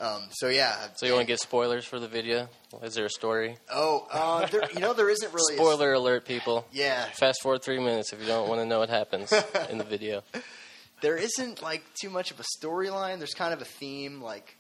um, 0.01 0.23
so 0.33 0.49
yeah. 0.49 0.75
So 0.97 1.07
you 1.07 1.13
want 1.13 1.23
to 1.27 1.33
get 1.33 1.41
spoilers 1.41 1.85
for 1.85 1.99
the 2.01 2.09
video? 2.09 2.49
Is 2.83 2.95
there 2.95 3.05
a 3.07 3.11
story? 3.11 3.57
Oh, 3.73 4.07
uh, 4.11 4.47
there, 4.47 4.63
you 4.75 4.81
know 4.81 4.93
there 4.93 5.09
isn't 5.11 5.33
really 5.33 5.55
a- 5.55 5.59
Spoiler 5.59 5.93
alert, 5.93 6.25
people. 6.27 6.67
yeah, 6.73 7.05
Fast 7.07 7.41
forward 7.43 7.63
three 7.63 7.79
minutes 7.79 8.13
if 8.13 8.21
you 8.21 8.27
don't 8.27 8.49
want 8.49 8.61
to 8.61 8.67
know 8.67 8.81
what 8.81 8.89
happens 8.91 9.33
in 9.71 9.79
the 9.79 9.85
video. 9.85 10.23
there 11.01 11.17
isn't 11.17 11.63
like 11.63 11.83
too 12.01 12.11
much 12.11 12.31
of 12.31 12.41
a 12.41 12.45
storyline. 12.59 13.19
There's 13.19 13.35
kind 13.35 13.53
of 13.53 13.61
a 13.63 13.67
theme, 13.67 14.21
like 14.23 14.57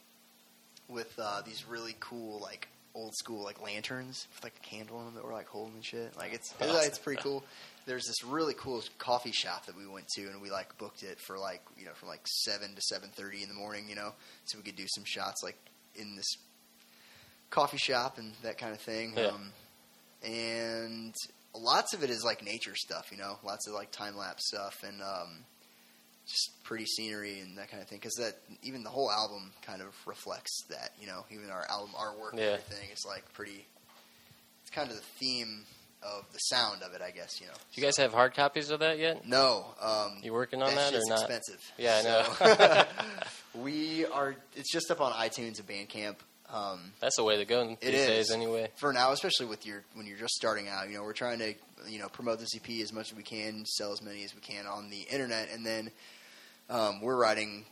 with 0.88 1.12
uh, 1.18 1.42
these 1.44 1.66
really 1.68 1.96
cool, 2.00 2.38
like 2.40 2.68
old 2.94 3.14
school, 3.16 3.42
like 3.42 3.60
lanterns 3.62 4.26
with 4.34 4.44
like 4.44 4.54
a 4.62 4.66
candle 4.68 5.00
in 5.00 5.06
them 5.06 5.14
that 5.16 5.24
we're 5.24 5.32
like 5.32 5.48
holding 5.48 5.74
and 5.74 5.84
shit. 5.84 6.16
Like 6.16 6.32
it's 6.32 6.54
it's, 6.60 6.86
it's 6.86 6.98
pretty 6.98 7.20
cool. 7.22 7.42
There's 7.86 8.06
this 8.06 8.24
really 8.24 8.54
cool 8.54 8.82
coffee 8.98 9.32
shop 9.32 9.66
that 9.66 9.76
we 9.76 9.86
went 9.86 10.08
to, 10.16 10.22
and 10.22 10.40
we 10.40 10.50
like 10.50 10.78
booked 10.78 11.02
it 11.02 11.18
for 11.20 11.38
like 11.38 11.62
you 11.76 11.84
know 11.84 11.92
from 11.94 12.08
like 12.08 12.26
seven 12.26 12.74
to 12.74 12.80
seven 12.80 13.10
thirty 13.10 13.42
in 13.42 13.48
the 13.48 13.54
morning, 13.54 13.86
you 13.88 13.94
know, 13.94 14.12
so 14.44 14.58
we 14.58 14.64
could 14.64 14.76
do 14.76 14.86
some 14.88 15.04
shots 15.04 15.42
like 15.42 15.58
in 15.94 16.16
this 16.16 16.36
coffee 17.50 17.78
shop 17.78 18.18
and 18.18 18.32
that 18.42 18.58
kind 18.58 18.72
of 18.72 18.80
thing. 18.80 19.14
Yeah. 19.16 19.26
Um, 19.26 19.52
and 20.24 21.14
lots 21.54 21.94
of 21.94 22.02
it 22.02 22.10
is 22.10 22.24
like 22.24 22.44
nature 22.44 22.74
stuff, 22.74 23.10
you 23.12 23.18
know, 23.18 23.38
lots 23.44 23.68
of 23.68 23.74
like 23.74 23.90
time 23.90 24.16
lapse 24.16 24.48
stuff 24.48 24.82
and 24.86 25.00
um, 25.02 25.44
just 26.26 26.50
pretty 26.64 26.86
scenery 26.86 27.40
and 27.40 27.58
that 27.58 27.70
kind 27.70 27.82
of 27.82 27.88
thing. 27.88 27.98
Because 27.98 28.14
that 28.14 28.34
even 28.62 28.82
the 28.82 28.90
whole 28.90 29.10
album 29.10 29.52
kind 29.62 29.82
of 29.82 29.94
reflects 30.06 30.64
that, 30.70 30.90
you 31.00 31.06
know, 31.06 31.24
even 31.30 31.50
our 31.50 31.64
album 31.70 31.90
artwork 31.94 32.32
and 32.32 32.40
everything 32.40 32.90
is 32.92 33.04
like 33.06 33.30
pretty. 33.34 33.66
It's 34.62 34.70
kind 34.70 34.90
of 34.90 34.96
the 34.96 35.02
theme 35.18 35.64
of 36.04 36.24
the 36.32 36.38
sound 36.38 36.82
of 36.82 36.92
it, 36.94 37.00
I 37.02 37.10
guess. 37.10 37.40
You 37.40 37.46
know. 37.48 37.52
Do 37.54 37.80
you 37.80 37.86
guys 37.86 37.96
have 37.96 38.12
hard 38.12 38.34
copies 38.34 38.70
of 38.70 38.80
that 38.80 38.98
yet? 38.98 39.26
No. 39.26 39.64
Um, 39.80 40.18
You 40.22 40.32
working 40.32 40.62
on 40.62 40.74
that 40.74 40.92
that 40.92 40.98
or 40.98 41.02
not? 41.08 41.20
expensive. 41.30 41.60
Yeah, 41.78 42.00
I 42.00 42.02
know. 42.02 42.84
we 43.62 44.06
are. 44.06 44.36
It's 44.56 44.72
just 44.72 44.90
up 44.90 45.00
on 45.00 45.12
iTunes 45.12 45.58
and 45.58 45.68
Bandcamp. 45.68 46.16
Um, 46.52 46.92
That's 47.00 47.16
the 47.16 47.24
way 47.24 47.38
to 47.38 47.44
go 47.46 47.66
these 47.66 47.78
It 47.80 47.92
days, 47.92 48.30
anyway. 48.30 48.68
for 48.76 48.92
now, 48.92 49.12
especially 49.12 49.46
with 49.46 49.66
your 49.66 49.82
when 49.94 50.06
you're 50.06 50.18
just 50.18 50.34
starting 50.34 50.68
out. 50.68 50.88
You 50.88 50.96
know, 50.98 51.02
we're 51.02 51.12
trying 51.14 51.38
to 51.38 51.54
you 51.88 51.98
know 51.98 52.08
promote 52.08 52.38
this 52.38 52.50
EP 52.54 52.80
as 52.82 52.92
much 52.92 53.10
as 53.12 53.16
we 53.16 53.22
can, 53.22 53.64
sell 53.66 53.92
as 53.92 54.02
many 54.02 54.24
as 54.24 54.34
we 54.34 54.40
can 54.40 54.66
on 54.66 54.90
the 54.90 55.00
internet, 55.10 55.48
and 55.52 55.64
then 55.64 55.90
um, 56.68 57.00
we're 57.00 57.16
writing 57.20 57.64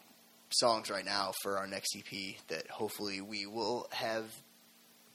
songs 0.50 0.90
right 0.90 1.04
now 1.04 1.32
for 1.42 1.58
our 1.58 1.66
next 1.66 1.96
EP 1.96 2.34
that 2.48 2.68
hopefully 2.68 3.20
we 3.20 3.46
will 3.46 3.86
have 3.90 4.24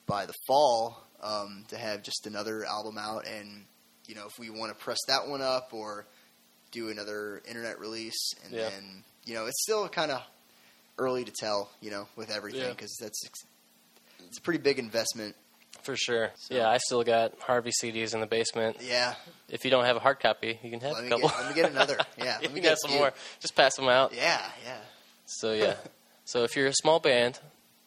by 0.06 0.26
the 0.26 0.34
fall 0.48 1.04
um, 1.22 1.66
to 1.70 1.78
have 1.78 2.04
just 2.04 2.28
another 2.28 2.66
album 2.66 2.98
out. 2.98 3.26
And 3.28 3.66
you 4.08 4.16
know, 4.16 4.26
if 4.28 4.38
we 4.40 4.50
want 4.50 4.78
to 4.78 4.84
press 4.84 5.00
that 5.08 5.28
one 5.28 5.42
up 5.42 5.70
or 5.74 6.06
do 6.72 6.90
another 6.90 7.42
internet 7.48 7.80
release, 7.80 8.34
and 8.46 8.54
Yeah. 8.54 8.70
then 8.70 9.04
you 9.26 9.34
know, 9.34 9.46
it's 9.46 9.62
still 9.64 9.88
kind 9.90 10.12
of 10.12 10.22
early 10.98 11.26
to 11.26 11.32
tell. 11.32 11.70
You 11.82 11.92
know, 11.92 12.08
with 12.16 12.30
everything 12.32 12.62
Yeah. 12.62 12.70
because 12.72 12.96
that's 13.00 13.22
it's 14.20 14.38
a 14.38 14.42
pretty 14.42 14.60
big 14.60 14.80
investment. 14.80 15.36
For 15.84 15.96
sure. 15.96 16.32
So- 16.36 16.56
Yeah, 16.56 16.70
I 16.70 16.78
still 16.80 17.04
got 17.04 17.40
Harvey 17.40 17.72
CDs 17.72 18.14
in 18.14 18.20
the 18.20 18.26
basement. 18.26 18.78
Yeah, 18.82 19.16
If 19.48 19.64
you 19.64 19.72
don't 19.72 19.86
have 19.86 19.96
a 19.96 20.00
hard 20.00 20.20
copy, 20.20 20.60
you 20.62 20.70
can 20.72 20.82
have 20.82 20.94
let 20.94 21.06
a 21.06 21.10
couple. 21.10 21.30
get 21.30 21.38
let 21.40 21.48
me 21.50 21.56
get 21.62 21.72
another. 21.72 21.98
Yeah, 22.18 22.38
let 22.42 22.52
me 22.54 22.60
get 22.62 22.78
some 22.80 22.92
more. 22.92 23.14
Just 23.40 23.56
pass 23.56 23.76
them 23.76 23.88
out. 23.88 24.14
Yeah, 24.14 24.42
yeah. 24.66 24.78
So 25.26 25.52
yeah. 25.54 25.76
so 26.26 26.44
if 26.44 26.56
you're 26.56 26.68
a 26.68 26.74
small 26.74 27.00
band, 27.00 27.40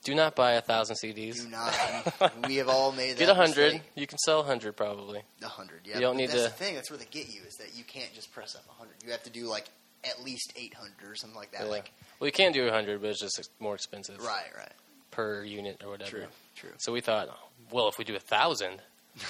do 0.03 0.15
not 0.15 0.35
buy 0.35 0.53
a 0.53 0.61
thousand 0.61 0.97
CDs. 0.97 1.43
Do 1.43 1.49
not. 1.49 2.33
we 2.49 2.57
have 2.57 2.69
all 2.69 2.93
made 2.93 3.13
that 3.13 3.19
Get 3.19 3.29
a 3.29 3.35
hundred. 3.35 3.81
You 3.95 4.07
can 4.07 4.19
sell 4.19 4.41
a 4.41 4.45
hundred 4.45 4.77
probably. 4.77 5.23
A 5.43 5.47
hundred. 5.49 5.81
Yeah. 5.85 5.97
You 5.97 6.01
don't 6.01 6.17
need 6.17 6.31
that's 6.31 6.45
to- 6.45 6.49
the 6.49 6.55
thing. 6.55 6.75
That's 6.75 6.91
where 6.91 6.99
they 6.99 7.07
get 7.07 7.29
you 7.29 7.43
is 7.47 7.57
that 7.57 7.77
you 7.77 7.85
can't 7.85 8.13
just 8.15 8.33
press 8.33 8.55
up 8.57 8.63
a 8.69 8.73
hundred. 8.73 8.95
You 9.05 9.11
have 9.13 9.23
to 9.25 9.31
do 9.31 9.47
like 9.47 9.67
at 10.05 10.23
least 10.25 10.53
eight 10.57 10.75
hundred 10.75 11.11
or 11.11 11.15
something 11.17 11.37
like 11.39 11.53
that. 11.53 11.63
Yeah. 11.65 11.71
Like 11.71 11.93
well, 12.19 12.27
you 12.27 12.33
can 12.33 12.53
do 12.53 12.67
a 12.67 12.71
hundred, 12.73 13.01
but 13.03 13.11
it's 13.11 13.21
just 13.21 13.51
more 13.61 13.75
expensive 13.75 14.19
right, 14.21 14.51
right. 14.57 14.73
per 15.11 15.45
unit 15.45 15.83
or 15.85 15.91
whatever. 15.91 16.11
True, 16.11 16.27
true. 16.57 16.71
So 16.79 16.93
we 16.93 17.01
thought, 17.01 17.29
well, 17.71 17.89
if 17.89 17.99
we 17.99 18.05
do 18.05 18.17
a 18.17 18.21
thousand, 18.21 18.81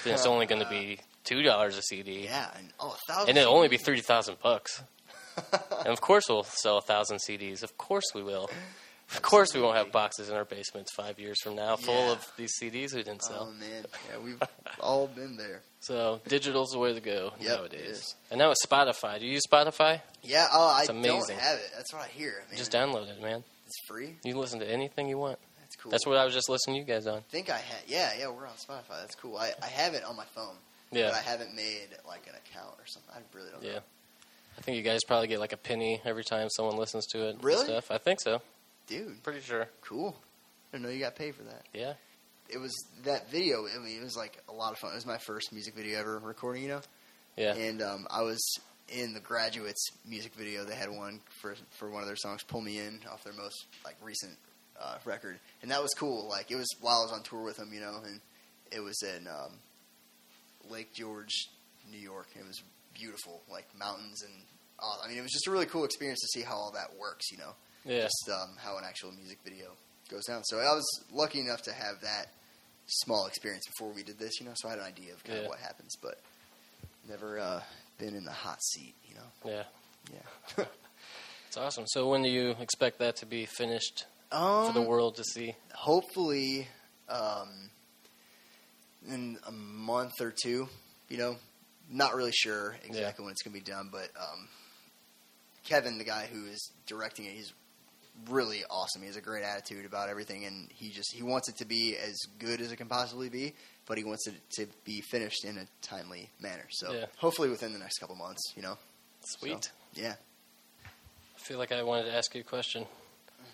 then 0.05 0.15
it's 0.15 0.27
only 0.27 0.47
going 0.47 0.63
to 0.65 0.69
be 0.71 1.01
two 1.25 1.43
dollars 1.43 1.77
a 1.77 1.83
CD, 1.83 2.25
Yeah, 2.25 2.49
and 2.57 2.69
oh, 2.79 2.95
a 2.95 3.13
thousand. 3.13 3.31
and 3.31 3.39
it'll 3.39 3.55
only 3.55 3.69
be 3.69 3.77
thirty 3.77 4.03
thousand 4.03 4.37
bucks. 4.43 4.83
and 5.53 5.89
of 5.89 6.01
course, 6.01 6.25
we'll 6.29 6.45
sell 6.45 6.79
a 6.79 6.83
thousand 6.83 7.19
CDs. 7.19 7.63
Of 7.63 7.77
course, 7.79 8.05
we 8.15 8.23
will. 8.23 8.49
Of 9.13 9.23
course, 9.23 9.55
we 9.55 9.61
won't 9.61 9.77
have 9.77 9.91
boxes 9.91 10.29
in 10.29 10.37
our 10.37 10.45
basements 10.45 10.93
five 10.95 11.19
years 11.19 11.41
from 11.43 11.57
now 11.57 11.77
full 11.77 11.95
Yeah. 12.07 12.13
of 12.13 12.33
these 12.37 12.53
CDs 12.61 12.95
we 12.95 13.03
didn't 13.03 13.23
sell. 13.23 13.49
Oh 13.49 13.53
man, 13.53 13.85
yeah, 14.11 14.19
we've 14.19 14.41
all 14.81 15.09
been 15.09 15.37
there. 15.37 15.63
So 15.81 16.21
digital's 16.29 16.71
the 16.71 16.79
way 16.79 16.93
to 16.95 17.01
go 17.01 17.33
Yep, 17.41 17.51
it 17.51 17.57
nowadays. 17.57 17.91
is. 17.99 18.15
And 18.31 18.39
now 18.39 18.51
it's 18.53 18.65
Spotify. 18.65 19.19
Do 19.19 19.27
you 19.27 19.33
use 19.33 19.43
Spotify? 19.51 20.01
Yeah. 20.23 20.47
Oh, 20.53 20.69
I 20.69 20.81
It's 20.81 20.89
don't 20.89 21.03
have 21.05 21.59
it. 21.59 21.71
That's 21.75 21.93
what 21.93 22.03
I 22.03 22.09
hear. 22.09 22.45
Man. 22.49 22.57
Just 22.59 22.71
download 22.71 23.09
it, 23.09 23.21
man. 23.21 23.43
It's 23.67 23.81
free. 23.87 24.17
You 24.25 24.33
can 24.33 24.41
listen 24.41 24.61
to 24.61 24.71
anything 24.71 25.09
you 25.09 25.19
want. 25.19 25.39
That's 25.61 25.77
cool. 25.77 25.91
That's 25.91 26.07
what 26.07 26.17
I 26.17 26.25
was 26.25 26.35
just 26.35 26.49
listening 26.49 26.77
to 26.77 26.81
you 26.81 26.87
guys 26.97 27.07
on. 27.07 27.19
I 27.19 27.21
think 27.31 27.51
I 27.51 27.59
had. 27.59 27.83
Yeah, 27.89 28.13
yeah. 28.19 28.29
We're 28.29 28.47
on 28.47 28.55
Spotify. 28.57 29.01
That's 29.01 29.15
cool. 29.17 29.37
I, 29.37 29.53
I 29.63 29.67
have 29.67 29.95
it 29.95 30.05
on 30.05 30.17
my 30.17 30.25
phone. 30.35 30.57
Yeah. 30.93 31.07
But 31.11 31.15
I 31.15 31.21
haven't 31.21 31.55
made 31.55 31.89
like 32.07 32.27
an 32.29 32.35
account 32.35 32.75
or 32.79 32.87
something. 32.87 33.13
I 33.15 33.37
really 33.37 33.51
don't 33.51 33.63
Yeah. 33.63 33.73
know. 33.75 33.81
I 34.59 34.63
think 34.63 34.77
you 34.77 34.83
guys 34.83 35.01
probably 35.05 35.29
get 35.29 35.41
like 35.41 35.53
a 35.53 35.57
penny 35.57 36.01
every 36.05 36.25
time 36.25 36.49
someone 36.51 36.77
listens 36.77 37.07
to 37.09 37.27
it. 37.29 37.35
and 37.37 37.45
Really? 37.45 37.65
Stuff. 37.65 37.91
I 37.91 37.99
think 37.99 38.21
so. 38.21 38.43
Dude, 38.91 39.23
Pretty 39.23 39.41
sure. 39.41 39.69
cool. 39.83 40.17
I 40.73 40.77
didn't 40.77 40.85
know 40.87 40.93
you 40.93 41.01
got 41.01 41.17
paid 41.17 41.35
for 41.35 41.45
that. 41.45 41.63
Yeah. 41.73 41.95
It 42.49 42.59
was 42.59 42.73
that 43.05 43.31
video. 43.31 43.65
I 43.67 43.79
mean, 43.83 43.99
it 44.01 44.05
was 44.05 44.17
like 44.17 44.43
a 44.49 44.53
lot 44.53 44.73
of 44.73 44.79
fun. 44.79 44.91
It 44.93 44.97
was 44.97 45.07
my 45.07 45.19
first 45.19 45.53
music 45.53 45.75
video 45.75 45.99
ever 46.01 46.19
recording. 46.19 46.63
You 46.65 46.69
know. 46.71 46.81
Yeah. 47.37 47.55
And 47.55 47.81
um, 47.81 48.07
I 48.11 48.23
was 48.23 48.41
in 48.89 49.15
the 49.15 49.21
Graduates 49.21 49.87
music 50.07 50.35
video. 50.35 50.65
They 50.65 50.75
had 50.75 50.91
one 50.91 51.21
for 51.41 51.55
for 51.79 51.89
one 51.91 52.03
of 52.03 52.09
their 52.09 52.17
songs, 52.17 52.43
"Pull 52.43 52.61
Me 52.61 52.79
In," 52.79 53.01
off 53.11 53.23
their 53.23 53.33
most 53.33 53.67
like 53.85 53.95
recent 54.03 54.37
uh, 54.81 54.97
record, 55.05 55.39
and 55.63 55.71
that 55.71 55.81
was 55.81 55.93
cool. 55.95 56.29
Like 56.29 56.51
it 56.51 56.57
was 56.57 56.67
while 56.81 56.99
I 56.99 57.03
was 57.05 57.13
on 57.13 57.23
tour 57.23 57.43
with 57.43 57.57
them, 57.59 57.71
you 57.73 57.81
know, 57.81 57.99
and 58.05 58.21
it 58.73 58.81
was 58.81 59.01
in 59.05 59.29
um, 59.29 59.53
Lake 60.69 60.93
George, 60.93 61.49
New 61.91 61.99
York. 61.99 62.27
It 62.35 62.45
was 62.47 62.61
beautiful, 62.95 63.43
like 63.51 63.67
mountains 63.79 64.23
and. 64.23 64.33
I 64.83 65.09
mean, 65.09 65.19
it 65.19 65.23
was 65.23 65.33
just 65.33 65.47
a 65.47 65.51
really 65.51 65.67
cool 65.67 65.85
experience 65.85 66.21
to 66.21 66.39
see 66.39 66.43
how 66.43 66.55
all 66.55 66.71
that 66.73 66.99
works. 66.99 67.31
You 67.31 67.37
know, 67.37 67.53
Yeah. 67.85 68.03
just 68.03 68.31
um, 68.33 68.57
how 68.59 68.77
an 68.79 68.85
actual 68.87 69.13
music 69.13 69.39
video 69.45 69.71
goes 70.11 70.25
down. 70.27 70.43
So 70.45 70.59
I 70.59 70.65
was 70.75 70.85
lucky 71.13 71.41
enough 71.41 71.63
to 71.63 71.73
have 71.73 72.01
that 72.03 72.27
small 72.87 73.27
experience 73.27 73.67
before 73.67 73.93
we 73.93 74.03
did 74.03 74.19
this. 74.19 74.41
You 74.41 74.47
know, 74.47 74.53
so 74.57 74.69
I 74.69 74.73
had 74.73 74.81
an 74.81 74.85
idea 74.87 75.13
of 75.13 75.23
kind 75.25 75.39
Yeah. 75.39 75.45
of 75.45 75.49
what 75.51 75.59
happens, 75.61 75.97
but 76.03 76.21
never 77.09 77.39
uh, 77.39 77.61
been 77.99 78.15
in 78.15 78.25
the 78.25 78.33
hot 78.33 78.63
seat. 78.63 78.95
You 79.09 79.15
know. 79.17 79.51
Yeah. 79.51 79.63
Yeah. 80.59 80.65
It's 81.49 81.57
awesome. 81.57 81.83
So 81.89 82.09
when 82.09 82.23
do 82.23 82.29
you 82.29 82.51
expect 82.61 83.01
that 83.01 83.17
to 83.17 83.27
be 83.27 83.45
finished 83.45 84.05
um, 84.31 84.67
for 84.69 84.73
the 84.73 84.83
world 84.83 85.17
to 85.17 85.25
see? 85.25 85.57
hopefully 85.75 86.69
um, 87.09 87.49
in 89.09 89.37
a 89.49 89.51
month 89.51 90.21
or 90.21 90.31
two. 90.33 90.69
You 91.09 91.19
know, 91.19 91.37
not 91.91 92.15
really 92.15 92.31
sure 92.31 92.77
exactly 92.85 93.25
when 93.25 93.33
it's 93.33 93.43
going 93.43 93.53
to 93.59 93.65
be 93.65 93.69
done, 93.69 93.89
but 93.91 94.11
um, 94.17 94.47
Kevin, 95.65 95.99
the 95.99 96.05
guy 96.05 96.29
who 96.33 96.47
is 96.47 96.71
directing 96.87 97.25
it, 97.27 97.33
he's 97.33 97.53
really 98.29 98.63
awesome. 98.71 99.03
He 99.03 99.07
has 99.09 99.17
a 99.17 99.21
great 99.21 99.45
attitude 99.45 99.85
about 99.87 100.09
everything, 100.09 100.45
and 100.45 100.69
he 100.73 100.91
just 100.91 101.13
he 101.15 101.23
wants 101.23 101.49
it 101.49 101.57
to 101.59 101.65
be 101.65 101.97
as 101.97 102.17
good 102.39 102.61
as 102.61 102.73
it 102.73 102.77
can 102.77 102.89
possibly 102.89 103.29
be, 103.29 103.55
but 103.87 103.99
he 103.99 104.05
wants 104.05 104.27
it 104.27 104.35
to 104.57 104.67
be 104.85 105.01
finished 105.01 105.45
in 105.45 105.59
a 105.59 105.67
timely 105.83 106.31
manner. 106.41 106.67
So 106.71 106.93
Yeah. 106.93 107.07
hopefully 107.19 107.49
within 107.49 107.73
the 107.73 107.79
next 107.79 107.99
couple 107.99 108.17
months. 108.17 108.53
You 108.57 108.63
know, 108.63 108.79
Sweet. 109.25 109.65
So, 109.65 109.71
yeah. 109.95 110.15
I 110.85 111.39
feel 111.39 111.59
like 111.59 111.73
I 111.73 111.83
wanted 111.83 112.05
to 112.05 112.15
ask 112.15 112.35
you 112.35 112.43
a 112.43 112.45
question, 112.45 112.87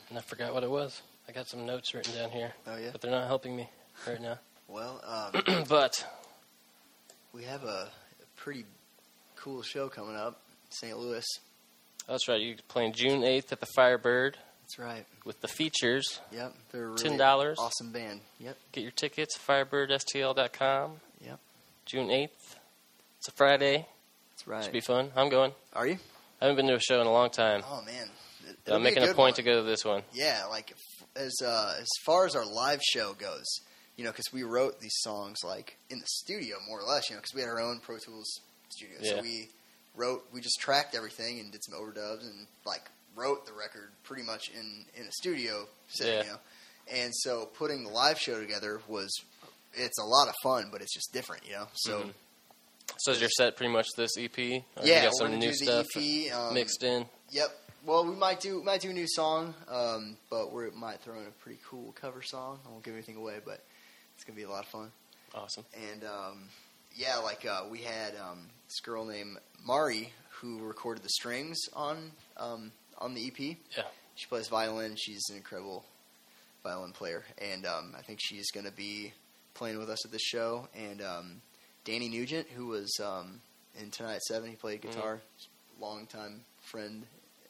and 0.08 0.18
I 0.18 0.20
forgot 0.22 0.52
what 0.52 0.62
it 0.64 0.70
was. 0.70 1.02
I 1.28 1.32
got 1.32 1.48
some 1.48 1.66
notes 1.66 1.92
written 1.94 2.14
down 2.14 2.30
here, 2.30 2.52
Oh 2.66 2.76
yeah. 2.76 2.90
but 2.92 3.00
they're 3.00 3.10
not 3.10 3.26
helping 3.26 3.56
me 3.56 3.68
right 4.06 4.20
now. 4.20 4.38
Well, 4.68 5.00
um, 5.06 5.64
but 5.68 6.04
we 7.32 7.44
have 7.44 7.62
a, 7.62 7.88
a 7.88 8.26
pretty 8.34 8.64
cool 9.36 9.62
show 9.62 9.88
coming 9.88 10.16
up, 10.16 10.40
St. 10.70 10.98
Louis. 10.98 11.24
that's 12.08 12.26
right. 12.26 12.40
You're 12.40 12.56
playing 12.66 12.92
June 12.94 13.20
8th 13.20 13.52
at 13.52 13.60
the 13.60 13.66
Firebird 13.76 14.36
That's 14.66 14.78
right. 14.80 15.06
with 15.24 15.40
the 15.40 15.48
features. 15.48 16.20
Yep, 16.32 16.54
they're 16.72 16.88
really 16.90 17.10
$10. 17.18 17.54
Awesome 17.58 17.92
band. 17.92 18.20
Yep, 18.40 18.56
Get 18.72 18.80
your 18.82 18.90
tickets, 18.90 19.38
firebirdstl.com. 19.38 20.92
Yep. 21.24 21.38
June 21.84 22.08
8th. 22.08 22.28
It's 23.18 23.28
a 23.28 23.32
Friday. 23.32 23.86
that's 24.32 24.46
right. 24.48 24.64
Should 24.64 24.72
be 24.72 24.80
fun. 24.80 25.10
I'm 25.16 25.28
going. 25.28 25.52
Are 25.72 25.86
you? 25.86 25.98
I 26.40 26.46
haven't 26.46 26.56
been 26.56 26.66
to 26.66 26.74
a 26.74 26.80
show 26.80 27.00
in 27.00 27.06
a 27.06 27.12
long 27.12 27.30
time. 27.30 27.62
Oh 27.64 27.82
man, 27.86 28.08
It- 28.48 28.72
I'm 28.72 28.82
making 28.82 29.02
a, 29.02 29.06
good 29.06 29.16
point 29.16 29.32
one. 29.32 29.34
to 29.34 29.42
go 29.42 29.56
to 29.56 29.62
this 29.62 29.84
one. 29.84 30.02
Yeah, 30.12 30.44
like 30.50 30.74
as 31.14 31.32
uh, 31.42 31.74
as 31.80 31.86
far 32.04 32.26
as 32.26 32.34
our 32.34 32.44
live 32.44 32.80
show 32.82 33.14
goes, 33.14 33.44
you 33.96 34.04
know, 34.04 34.10
because 34.10 34.26
we 34.32 34.42
wrote 34.42 34.80
these 34.80 34.96
songs 34.98 35.38
like 35.44 35.78
in 35.90 35.98
the 36.00 36.06
studio 36.06 36.56
more 36.68 36.80
or 36.80 36.84
less, 36.84 37.08
you 37.08 37.14
know, 37.16 37.20
because 37.20 37.34
we 37.34 37.40
had 37.40 37.48
our 37.48 37.60
own 37.60 37.78
Pro 37.80 37.98
Tools 37.98 38.40
studio, 38.68 38.96
Yeah. 39.00 39.10
so 39.16 39.22
we 39.22 39.48
wrote, 39.94 40.24
we 40.34 40.40
just 40.42 40.58
tracked 40.60 40.94
everything 40.94 41.38
and 41.40 41.50
did 41.52 41.62
some 41.64 41.80
overdubs 41.80 42.20
and 42.22 42.46
like 42.66 42.82
wrote 43.16 43.46
the 43.46 43.52
record 43.52 43.90
pretty 44.04 44.22
much 44.22 44.50
in 44.50 44.84
in 44.94 45.06
a 45.06 45.12
studio 45.12 45.66
setting, 45.88 46.14
Yeah. 46.14 46.22
you 46.24 46.30
know, 46.30 46.38
and 46.92 47.12
so 47.14 47.46
putting 47.46 47.84
the 47.84 47.90
live 47.90 48.18
show 48.20 48.40
together 48.40 48.80
was. 48.86 49.10
It's 49.78 49.98
a 49.98 50.04
lot 50.04 50.26
of 50.28 50.34
fun, 50.42 50.70
but 50.72 50.80
it's 50.80 50.94
just 50.94 51.12
different, 51.12 51.44
you 51.46 51.52
know. 51.52 51.68
So 51.74 52.00
Mhm. 52.04 52.14
So 52.98 53.10
is 53.12 53.20
your 53.20 53.28
set 53.28 53.56
pretty 53.56 53.70
much 53.72 53.86
this 53.96 54.16
EP? 54.16 54.38
Or 54.38 54.42
you 54.42 54.62
yeah, 54.84 55.02
got 55.04 55.12
we're 55.20 55.28
some 55.28 55.38
new 55.38 55.52
stuff 55.52 55.86
EP 55.96 56.30
um, 56.30 56.54
mixed 56.54 56.82
in. 56.82 57.06
Yep. 57.30 57.50
Well, 57.84 58.06
we 58.06 58.14
might 58.14 58.40
do 58.40 58.62
might 58.62 58.80
do 58.80 58.88
a 58.90 58.92
new 58.94 59.06
song, 59.06 59.54
um, 59.68 60.16
but 60.30 60.50
we 60.50 60.70
might 60.70 61.00
throw 61.00 61.20
in 61.20 61.26
a 61.26 61.30
pretty 61.30 61.60
cool 61.68 61.92
cover 61.92 62.22
song. 62.22 62.58
I 62.66 62.70
won't 62.70 62.84
give 62.84 62.94
anything 62.94 63.16
away, 63.16 63.40
but 63.44 63.62
it's 64.14 64.24
gonna 64.24 64.36
be 64.36 64.44
a 64.44 64.48
lot 64.50 64.64
of 64.64 64.70
fun. 64.70 64.90
Awesome. 65.34 65.66
And 65.74 66.04
um, 66.04 66.48
yeah, 66.94 67.16
like 67.18 67.44
uh, 67.44 67.64
we 67.70 67.82
had 67.82 68.16
um, 68.16 68.48
this 68.66 68.80
girl 68.80 69.04
named 69.04 69.36
Mari 69.62 70.10
who 70.40 70.60
recorded 70.60 71.02
the 71.02 71.10
strings 71.10 71.58
on 71.74 72.12
um, 72.38 72.72
on 72.98 73.14
the 73.14 73.26
EP. 73.26 73.56
Yeah. 73.76 73.84
She 74.14 74.26
plays 74.26 74.48
violin. 74.48 74.96
She's 74.96 75.22
an 75.30 75.36
incredible 75.36 75.84
violin 76.62 76.92
player, 76.92 77.24
and 77.38 77.66
um, 77.66 77.94
I 77.96 78.02
think 78.02 78.18
she's 78.22 78.50
gonna 78.50 78.70
be 78.70 79.12
playing 79.54 79.78
with 79.78 79.90
us 79.90 80.04
at 80.04 80.12
this 80.12 80.22
show. 80.22 80.68
And 80.74 81.02
um, 81.02 81.42
Danny 81.84 82.08
Nugent, 82.08 82.48
who 82.48 82.66
was 82.66 82.98
um, 83.02 83.40
in 83.80 83.90
Tonight 83.90 84.16
at 84.16 84.22
Seven, 84.22 84.50
he 84.50 84.56
played 84.56 84.82
guitar. 84.82 85.20
Longtime 85.78 86.40
friend 86.62 87.04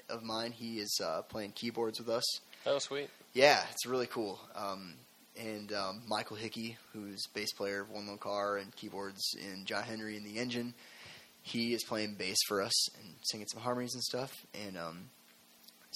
of 0.09 0.23
mine. 0.23 0.53
He 0.53 0.79
is 0.79 1.01
uh, 1.03 1.23
playing 1.23 1.53
keyboards 1.53 1.99
with 1.99 2.09
us. 2.09 2.25
Oh, 2.67 2.79
sweet. 2.79 3.09
Yeah, 3.33 3.63
it's 3.71 3.87
really 3.87 4.07
cool. 4.07 4.41
Um, 4.55 4.95
and 5.39 5.73
um, 5.73 6.03
Michael 6.07 6.37
Hickey, 6.37 6.77
who's 6.93 7.23
bass 7.35 7.53
player 7.53 7.83
of 7.83 7.91
One 7.91 8.07
Lone 8.07 8.19
Car 8.19 8.57
and 8.57 8.75
keyboards 8.75 9.23
in 9.39 9.65
John 9.65 9.85
Henry 9.85 10.17
in 10.17 10.25
the 10.25 10.39
Engine, 10.39 10.75
he 11.43 11.75
is 11.75 11.85
playing 11.85 12.15
bass 12.15 12.39
for 12.49 12.61
us 12.61 12.95
and 12.99 13.15
singing 13.23 13.47
some 13.47 13.61
harmonies 13.61 13.95
and 13.95 14.03
stuff. 14.03 14.33
And 14.67 14.77
um, 14.77 15.11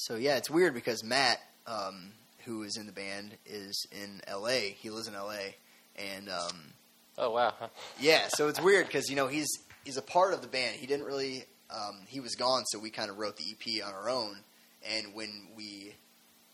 so 0.04 0.16
yeah, 0.16 0.36
it's 0.36 0.50
weird 0.50 0.74
because 0.74 1.02
Matt, 1.04 1.38
um, 1.66 2.12
who 2.44 2.62
is 2.62 2.76
in 2.76 2.86
the 2.86 2.92
band, 2.92 3.36
is 3.46 3.86
in 3.92 4.20
L.A. 4.26 4.76
He 4.80 4.90
lives 4.90 5.08
in 5.08 5.14
L.A. 5.14 5.54
and 5.96 6.28
um, 6.28 6.72
Oh, 7.18 7.30
wow. 7.30 7.52
yeah, 8.00 8.28
so 8.28 8.48
it's 8.48 8.60
weird 8.60 8.86
because 8.86 9.08
you 9.10 9.16
know 9.16 9.26
he's 9.26 9.48
he's 9.84 9.96
a 9.96 10.02
part 10.02 10.32
of 10.34 10.40
the 10.42 10.48
band. 10.48 10.76
He 10.76 10.86
didn't 10.86 11.06
really 11.06 11.44
um, 11.70 12.00
he 12.08 12.20
was 12.20 12.34
gone, 12.34 12.64
so 12.66 12.78
we 12.78 12.90
kind 12.90 13.10
of 13.10 13.18
wrote 13.18 13.36
the 13.36 13.44
EP 13.50 13.84
on 13.86 13.92
our 13.94 14.08
own. 14.08 14.36
And 14.90 15.14
when 15.14 15.48
we 15.56 15.94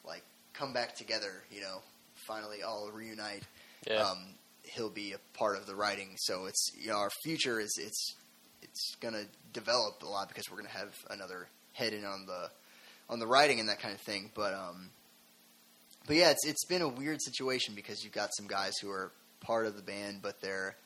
like 0.05 0.23
come 0.53 0.73
back 0.73 0.97
together, 0.97 1.31
you 1.51 1.61
know, 1.61 1.81
finally 2.27 2.63
all 2.63 2.91
reunite, 2.93 3.45
Yeah. 3.89 4.03
um, 4.03 4.19
he'll 4.65 4.91
be 4.91 5.13
a 5.13 5.39
part 5.39 5.57
of 5.57 5.67
the 5.67 5.75
writing. 5.77 6.17
So 6.19 6.47
it's 6.47 6.73
you 6.77 6.89
know 6.89 6.97
our 6.97 7.11
future 7.23 7.61
is 7.61 7.73
it's 7.81 8.15
it's 8.63 8.97
gonna 9.01 9.25
develop 9.53 10.03
a 10.03 10.07
lot 10.09 10.29
because 10.29 10.51
we're 10.51 10.57
gonna 10.59 10.71
have 10.71 10.95
another 11.11 11.47
head 11.73 11.93
in 11.93 12.05
on 12.05 12.27
the 12.27 12.51
on 13.09 13.19
the 13.19 13.27
writing 13.27 13.61
and 13.61 13.69
that 13.69 13.81
kind 13.81 13.95
of 13.95 14.01
thing. 14.01 14.31
But 14.35 14.55
um, 14.55 14.91
but 16.07 16.17
yeah, 16.17 16.31
it's 16.31 16.47
it's 16.47 16.65
been 16.67 16.83
a 16.83 16.89
weird 16.89 17.21
situation 17.23 17.75
because 17.75 18.03
you've 18.05 18.13
got 18.13 18.31
some 18.37 18.47
guys 18.47 18.73
who 18.83 18.91
are 18.91 19.13
part 19.41 19.67
of 19.67 19.77
the 19.77 19.83
band, 19.83 20.21
but 20.23 20.41
they're 20.41 20.77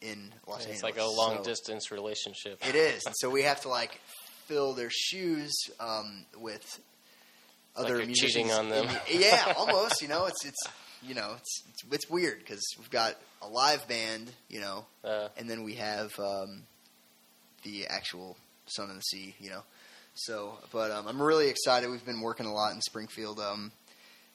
in 0.00 0.32
Los 0.46 0.58
it's 0.58 0.66
Angeles. 0.66 0.74
It's 0.74 0.82
like 0.82 0.98
a 0.98 1.04
long 1.06 1.38
so- 1.38 1.44
distance 1.44 1.90
relationship. 1.90 2.58
It 2.68 2.74
is, 2.74 3.02
so 3.14 3.30
we 3.30 3.42
have 3.42 3.60
to 3.62 3.68
like 3.68 4.00
fill 4.46 4.74
their 4.74 4.90
shoes 4.90 5.52
um, 5.80 6.26
with 6.38 6.80
other 7.76 7.96
you're 7.96 8.06
musicians. 8.06 8.32
cheating 8.34 8.50
on 8.52 8.68
them. 8.68 8.86
yeah, 9.10 9.52
almost. 9.56 10.02
You 10.02 10.08
know, 10.08 10.26
it's 10.26 10.44
it's 10.44 10.62
you 11.02 11.14
know 11.14 11.34
it's 11.38 11.62
it's, 11.70 11.84
it's 11.92 12.10
weird 12.10 12.38
because 12.38 12.62
we've 12.78 12.90
got 12.90 13.16
a 13.42 13.48
live 13.48 13.86
band, 13.88 14.30
you 14.48 14.60
know, 14.60 14.86
Uh, 15.04 15.28
and 15.36 15.48
then 15.50 15.64
we 15.64 15.74
have 15.74 16.10
um, 16.18 16.62
the 17.62 17.86
actual 17.88 18.36
Sun 18.66 18.88
and 18.90 18.98
the 18.98 19.02
Sea, 19.02 19.34
you 19.38 19.50
know. 19.50 19.62
So, 20.14 20.58
but 20.72 20.90
um, 20.90 21.06
I'm 21.08 21.20
really 21.20 21.48
excited. 21.48 21.90
We've 21.90 22.04
been 22.04 22.20
working 22.20 22.46
a 22.46 22.52
lot 22.52 22.72
in 22.72 22.80
Springfield, 22.80 23.40
um, 23.40 23.72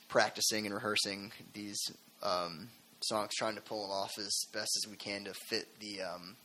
practicing 0.10 0.66
and 0.66 0.76
rehearsing 0.76 1.32
these 1.54 1.80
um, 2.22 2.70
songs, 3.02 3.30
trying 3.38 3.56
to 3.56 3.62
pull 3.62 3.84
them 3.84 3.92
off 3.92 4.12
as 4.20 4.30
best 4.54 4.70
as 4.84 4.90
we 4.90 4.98
can 4.98 5.24
to 5.26 5.34
fit 5.48 5.68
the 5.80 6.02
um, 6.02 6.36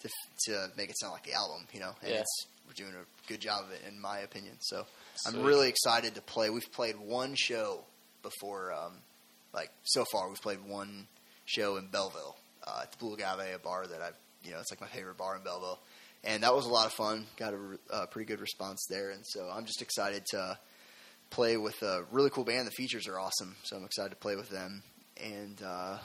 to 0.00 0.08
to 0.46 0.66
make 0.76 0.90
it 0.90 0.96
sound 0.98 1.12
like 1.12 1.24
the 1.24 1.32
album, 1.32 1.66
you 1.72 1.80
know. 1.80 1.92
And 2.02 2.12
Yeah. 2.12 2.20
it's, 2.20 2.46
we're 2.66 2.74
doing 2.74 2.92
a 2.94 3.28
good 3.28 3.40
job 3.40 3.64
of 3.64 3.72
it, 3.72 3.80
in 3.88 3.98
my 3.98 4.18
opinion. 4.18 4.56
So, 4.60 4.84
I'm 5.26 5.42
really 5.42 5.68
excited 5.70 6.14
to 6.16 6.20
play. 6.20 6.50
We've 6.50 6.70
played 6.70 6.96
one 6.96 7.34
show 7.34 7.80
before, 8.22 8.72
um, 8.74 8.92
like 9.54 9.70
so 9.84 10.04
far. 10.12 10.28
We've 10.28 10.40
played 10.40 10.62
one 10.66 11.06
show 11.46 11.78
in 11.78 11.86
Belleville 11.86 12.36
uh, 12.66 12.80
at 12.82 12.92
the 12.92 12.98
Blue 12.98 13.14
Agave, 13.14 13.54
a 13.54 13.58
bar 13.58 13.86
that 13.86 14.02
I, 14.02 14.10
you 14.44 14.50
know, 14.52 14.60
it's 14.60 14.70
like 14.70 14.82
my 14.82 14.86
favorite 14.86 15.16
bar 15.16 15.34
in 15.36 15.42
Belleville, 15.42 15.78
and 16.24 16.42
that 16.42 16.54
was 16.54 16.66
a 16.66 16.70
lot 16.70 16.86
of 16.86 16.92
fun. 16.92 17.26
Got 17.36 17.54
a 17.54 17.56
re- 17.56 17.76
uh, 17.92 18.06
pretty 18.06 18.26
good 18.26 18.40
response 18.40 18.86
there, 18.90 19.10
and 19.10 19.22
so 19.26 19.48
I'm 19.52 19.64
just 19.64 19.82
excited 19.82 20.24
to 20.32 20.58
play 21.30 21.56
with 21.56 21.80
a 21.82 22.02
really 22.10 22.30
cool 22.30 22.44
band. 22.44 22.66
The 22.66 22.70
features 22.72 23.06
are 23.08 23.18
awesome, 23.18 23.54
so 23.64 23.76
I'm 23.76 23.84
excited 23.84 24.10
to 24.10 24.16
play 24.16 24.36
with 24.36 24.48
them 24.50 24.82
and 25.22 25.60
uh, 25.64 25.98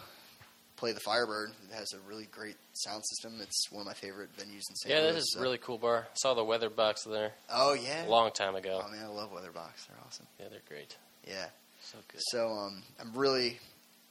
play 0.76 0.91
the 0.91 0.99
Firebird. 0.99 1.51
It 1.70 1.74
has 1.76 1.93
a 1.93 1.99
really 2.09 2.26
great 2.32 2.55
sound 2.74 3.03
system. 3.05 3.39
It's 3.41 3.72
one 3.72 3.82
of 3.82 3.88
my 3.88 3.93
favorite 3.93 4.30
venues 4.38 4.64
in 4.70 4.76
San 4.76 4.91
yeah, 4.91 4.99
Louis. 4.99 5.18
is 5.18 5.32
so- 5.34 5.39
a 5.39 5.41
really 5.43 5.57
cool 5.59 5.78
bar. 5.78 6.07
I 6.09 6.16
saw 6.16 6.34
the 6.34 6.41
Weatherbox 6.43 6.95
there 7.09 7.32
Oh 7.49 7.74
yeah. 7.74 8.05
a 8.05 8.09
long 8.09 8.32
time 8.32 8.55
ago. 8.55 8.82
Oh 8.86 8.89
man, 8.91 9.03
I 9.03 9.07
love 9.07 9.32
Weatherbox. 9.32 9.88
They're 9.88 9.97
awesome. 10.05 10.28
Yeah, 10.39 10.47
they're 10.49 10.61
great. 10.68 10.95
Yeah. 11.28 11.45
So 11.84 11.97
good. 12.11 12.22
So 12.32 12.47
um, 12.49 12.82
I'm 12.99 13.14
really 13.14 13.59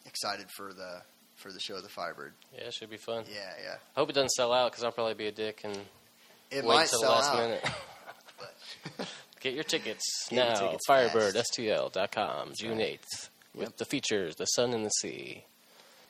excited 0.06 0.46
for 0.56 0.72
the 0.72 1.02
for 1.42 1.52
the 1.52 1.60
show, 1.60 1.76
of 1.76 1.82
The 1.82 1.88
Firebird. 1.88 2.32
Yeah, 2.54 2.64
it 2.68 2.74
should 2.74 2.90
be 2.90 2.96
fun. 2.96 3.24
Yeah, 3.32 3.40
yeah. 3.62 3.74
I 3.96 4.00
hope 4.00 4.08
it 4.10 4.14
doesn't 4.14 4.30
sell 4.30 4.52
out 4.52 4.70
because 4.72 4.84
I'll 4.84 4.92
probably 4.92 5.14
be 5.14 5.26
a 5.26 5.32
dick 5.32 5.60
and 5.64 5.76
It 6.50 6.64
wait 6.64 6.88
till 6.88 7.00
the 7.00 7.08
last 7.08 7.30
out. 7.32 7.38
minute. 7.38 7.64
Get 9.40 9.54
your 9.54 9.64
tickets 9.64 10.04
Get 10.30 10.36
your 10.36 10.44
now. 10.46 10.60
tickets 10.60 10.84
FirebirdSTL.com, 10.88 12.52
June 12.58 12.78
right. 12.78 13.00
8th, 13.00 13.28
with 13.54 13.62
Yep. 13.68 13.76
the 13.78 13.84
features 13.84 14.36
The 14.36 14.46
Sun 14.46 14.72
and 14.72 14.84
the 14.84 14.90
Sea. 15.00 15.44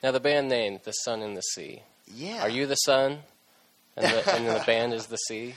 Now, 0.03 0.11
the 0.11 0.19
band 0.19 0.49
name, 0.49 0.79
The 0.83 0.91
Sun 0.91 1.21
and 1.21 1.35
the 1.35 1.41
Sea. 1.41 1.81
yeah, 2.13 2.41
Are 2.41 2.49
you 2.49 2.65
the 2.67 2.75
sun? 2.75 3.19
And 3.95 4.05
the, 4.07 4.33
and 4.35 4.47
the 4.47 4.63
band 4.65 4.93
is 4.93 5.05
the 5.07 5.17
sea? 5.17 5.53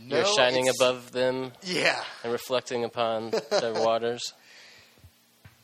No, 0.00 0.16
You're 0.16 0.26
shining 0.26 0.68
above 0.68 1.12
them 1.12 1.52
Yeah, 1.62 2.02
and 2.22 2.32
reflecting 2.32 2.84
upon 2.84 3.30
their 3.50 3.72
waters? 3.74 4.32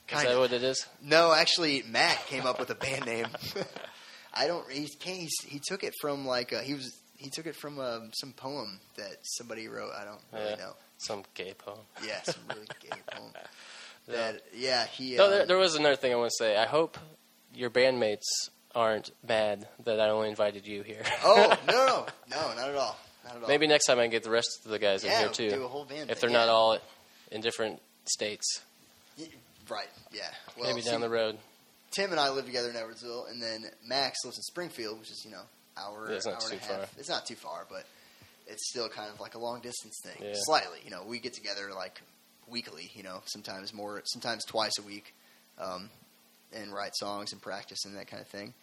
Is 0.09 0.15
kind 0.15 0.27
that 0.29 0.35
of. 0.35 0.39
what 0.41 0.53
it 0.53 0.63
is? 0.63 0.87
No, 1.03 1.33
actually, 1.33 1.83
Matt 1.89 2.27
came 2.27 2.47
up 2.47 2.59
with 2.61 2.71
a 2.71 2.75
band 2.75 3.07
name. 3.07 3.27
I 4.35 4.47
don't. 4.47 4.71
He 4.71 4.89
he, 5.01 5.29
he 5.47 5.61
took 5.65 5.83
it 5.85 5.95
from 6.01 6.27
like 6.27 6.53
uh, 6.53 6.61
he 6.61 6.75
was 6.75 6.97
he 7.17 7.31
took 7.31 7.47
it 7.47 7.57
from 7.57 7.79
um, 7.79 8.11
some 8.15 8.33
poem 8.33 8.81
that 8.97 9.17
somebody 9.23 9.69
wrote. 9.69 9.93
I 9.99 10.05
don't 10.05 10.21
really 10.33 10.51
Yeah. 10.51 10.57
know. 10.57 10.73
Some 10.99 11.23
gay 11.35 11.55
poem. 11.57 11.79
Yeah, 12.07 12.21
some 12.23 12.43
really 12.49 12.67
gay 12.81 12.97
poem. 13.11 13.33
That 14.09 14.43
yeah 14.55 14.85
he. 14.87 15.17
No, 15.17 15.27
uh, 15.27 15.31
there, 15.31 15.47
there 15.47 15.57
was 15.57 15.75
another 15.77 15.97
thing 15.97 16.13
I 16.13 16.17
want 16.17 16.31
to 16.31 16.45
say. 16.45 16.57
I 16.57 16.67
hope 16.67 16.99
your 17.55 17.71
bandmates 17.71 18.25
aren't 18.75 19.11
mad 19.27 19.67
that 19.85 20.01
I 20.01 20.09
only 20.11 20.29
invited 20.29 20.67
you 20.67 20.83
here. 20.83 21.03
oh 21.25 21.57
no 21.69 21.75
no 21.87 22.07
no 22.31 22.55
not 22.57 22.69
at 22.69 22.75
all 22.75 22.99
not 23.25 23.37
at 23.37 23.43
all. 23.43 23.49
Maybe 23.49 23.67
next 23.69 23.87
time 23.87 23.99
I 24.01 24.03
can 24.03 24.11
get 24.11 24.25
the 24.25 24.31
rest 24.31 24.49
of 24.65 24.71
the 24.73 24.79
guys 24.81 25.05
yeah 25.05 25.13
in 25.13 25.19
here 25.21 25.29
too. 25.29 25.51
do 25.51 25.65
a 25.65 25.69
whole 25.69 25.85
band. 25.85 26.11
if 26.11 26.21
they're 26.21 26.29
not 26.29 26.49
all 26.49 26.79
in 27.31 27.41
different 27.41 27.81
states. 28.05 28.61
Right. 29.69 29.89
Yeah. 30.13 30.23
Well, 30.59 30.69
Maybe 30.69 30.83
down 30.83 31.01
see, 31.01 31.01
the 31.03 31.11
road. 31.11 31.39
Tim 31.91 32.11
and 32.11 32.21
I 32.21 32.31
live 32.31 32.45
together 32.45 32.69
in 32.71 32.75
Edwardsville, 32.75 33.31
and 33.31 33.43
then 33.43 33.67
Max 33.87 34.19
lives 34.25 34.37
in 34.37 34.43
Springfield, 34.43 34.99
which 34.99 35.11
is 35.11 35.23
you 35.25 35.31
know 35.31 35.43
hour 35.77 36.07
Yeah, 36.09 36.17
it's 36.17 36.27
not 36.27 36.35
hour 36.35 36.51
and 36.51 36.61
a 36.61 36.65
half. 36.65 36.77
far. 36.77 36.87
It's 36.99 37.09
not 37.09 37.27
too 37.27 37.37
far, 37.37 37.67
but 37.71 37.85
it's 38.47 38.69
still 38.71 38.89
kind 38.89 39.11
of 39.13 39.21
like 39.21 39.35
a 39.35 39.39
long 39.39 39.61
distance 39.61 39.99
thing. 40.05 40.17
Yeah. 40.21 40.33
Slightly, 40.35 40.79
you 40.85 40.91
know, 40.91 41.03
we 41.07 41.19
get 41.19 41.35
together 41.35 41.71
like 41.75 42.01
weekly, 42.49 42.91
you 42.95 43.03
know, 43.03 43.23
sometimes 43.27 43.73
more, 43.73 44.03
sometimes 44.07 44.45
twice 44.45 44.73
a 44.79 44.83
week, 44.83 45.15
um, 45.59 45.89
and 46.53 46.73
write 46.73 46.95
songs 46.97 47.33
and 47.33 47.41
practice 47.41 47.85
and 47.85 47.97
that 47.97 48.07
kind 48.07 48.21
of 48.21 48.29
thing. 48.29 48.55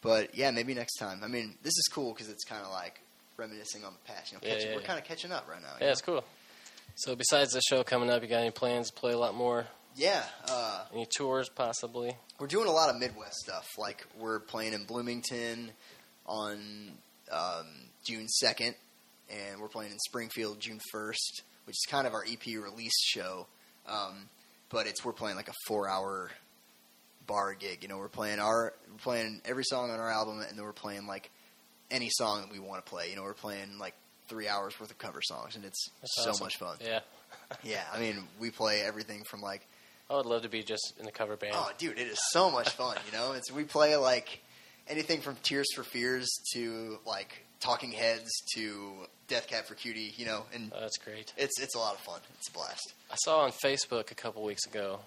But 0.00 0.34
yeah, 0.34 0.50
maybe 0.50 0.74
next 0.74 0.96
time. 0.96 1.20
I 1.22 1.28
mean, 1.28 1.56
this 1.62 1.72
is 1.72 1.88
cool 1.92 2.12
because 2.12 2.28
it's 2.28 2.44
kind 2.44 2.64
of 2.64 2.70
like 2.70 3.00
reminiscing 3.36 3.84
on 3.84 3.92
the 3.92 4.12
past. 4.12 4.32
You 4.32 4.38
know, 4.38 4.42
Yeah, 4.44 4.54
catching, 4.54 4.70
yeah, 4.70 4.76
we're 4.76 4.82
kind 4.82 4.98
of 4.98 5.04
catching 5.04 5.32
up 5.32 5.48
right 5.48 5.60
now. 5.60 5.74
Yeah, 5.78 5.86
know? 5.86 5.92
it's 5.92 6.02
cool. 6.02 6.24
So 6.96 7.14
besides 7.14 7.52
the 7.52 7.60
show 7.60 7.84
coming 7.84 8.10
up, 8.10 8.22
you 8.22 8.28
got 8.28 8.40
any 8.40 8.50
plans 8.50 8.88
to 8.90 8.94
play 8.94 9.12
a 9.12 9.18
lot 9.18 9.34
more? 9.34 9.66
Yeah, 9.98 10.22
uh, 10.48 10.84
Any 10.94 11.06
tours 11.06 11.48
possibly? 11.48 12.16
we're 12.38 12.46
doing 12.46 12.68
a 12.68 12.72
lot 12.72 12.88
of 12.88 13.00
Midwest 13.00 13.34
stuff. 13.34 13.66
Like 13.76 14.06
we're 14.16 14.38
playing 14.38 14.72
in 14.72 14.84
Bloomington 14.84 15.72
on 16.24 16.92
um, 17.32 17.66
June 18.06 18.28
second, 18.28 18.76
and 19.28 19.60
we're 19.60 19.66
playing 19.68 19.90
in 19.90 19.98
Springfield 19.98 20.60
June 20.60 20.78
first, 20.92 21.42
which 21.64 21.74
is 21.74 21.84
kind 21.90 22.06
of 22.06 22.12
our 22.14 22.22
EP 22.24 22.46
release 22.46 22.96
show. 23.02 23.48
Um, 23.88 24.28
but 24.70 24.86
it's 24.86 25.04
we're 25.04 25.12
playing 25.12 25.36
like 25.36 25.48
a 25.48 25.54
four 25.66 25.88
hour 25.88 26.30
bar 27.26 27.54
gig. 27.54 27.82
You 27.82 27.88
know, 27.88 27.96
we're 27.98 28.08
playing 28.08 28.38
our 28.38 28.72
we're 28.88 28.98
playing 28.98 29.40
every 29.44 29.64
song 29.64 29.90
on 29.90 29.98
our 29.98 30.10
album, 30.10 30.40
and 30.48 30.56
then 30.56 30.64
we're 30.64 30.72
playing 30.72 31.08
like 31.08 31.28
any 31.90 32.08
song 32.10 32.42
that 32.42 32.52
we 32.52 32.60
want 32.60 32.84
to 32.84 32.88
play. 32.88 33.10
You 33.10 33.16
know, 33.16 33.22
we're 33.24 33.34
playing 33.34 33.78
like 33.80 33.94
three 34.28 34.46
hours 34.46 34.78
worth 34.78 34.92
of 34.92 34.98
cover 34.98 35.20
songs, 35.22 35.56
and 35.56 35.64
it's 35.64 35.88
That's 36.00 36.22
so 36.22 36.30
awesome. 36.30 36.44
much 36.44 36.56
fun. 36.58 36.76
Yeah, 36.84 37.00
Yeah, 37.64 37.82
I 37.92 37.98
mean, 37.98 38.28
we 38.38 38.50
play 38.52 38.82
everything 38.82 39.24
from 39.24 39.40
like 39.40 39.66
I 40.10 40.16
would 40.16 40.26
love 40.26 40.42
to 40.42 40.48
be 40.48 40.62
just 40.62 40.94
in 40.98 41.04
the 41.04 41.12
cover 41.12 41.36
band. 41.36 41.52
Oh, 41.56 41.70
dude, 41.78 41.98
it 41.98 42.06
is 42.08 42.18
so 42.30 42.50
much 42.50 42.70
fun. 42.70 42.96
You 43.10 43.18
know, 43.18 43.32
it's 43.32 43.50
we 43.52 43.64
play 43.64 43.96
like 43.96 44.40
anything 44.88 45.20
from 45.20 45.36
Tears 45.42 45.66
for 45.74 45.82
Fears 45.82 46.28
to 46.54 46.98
like 47.06 47.44
Talking 47.60 47.92
Heads 47.92 48.30
to 48.54 48.92
Death 49.28 49.48
Cab 49.48 49.64
for 49.66 49.74
Cutie. 49.74 50.14
You 50.16 50.24
know, 50.26 50.44
and 50.54 50.72
Oh, 50.74 50.80
that's 50.80 50.96
great. 50.98 51.32
it's 51.36 51.60
it's 51.60 51.74
a 51.74 51.78
lot 51.78 51.94
of 51.94 52.00
fun. 52.00 52.20
It's 52.38 52.48
a 52.48 52.52
blast. 52.52 52.94
I 53.10 53.16
saw 53.16 53.40
on 53.40 53.52
Facebook 53.52 54.10
a 54.10 54.14
couple 54.14 54.42
weeks 54.44 54.64
ago. 54.66 55.00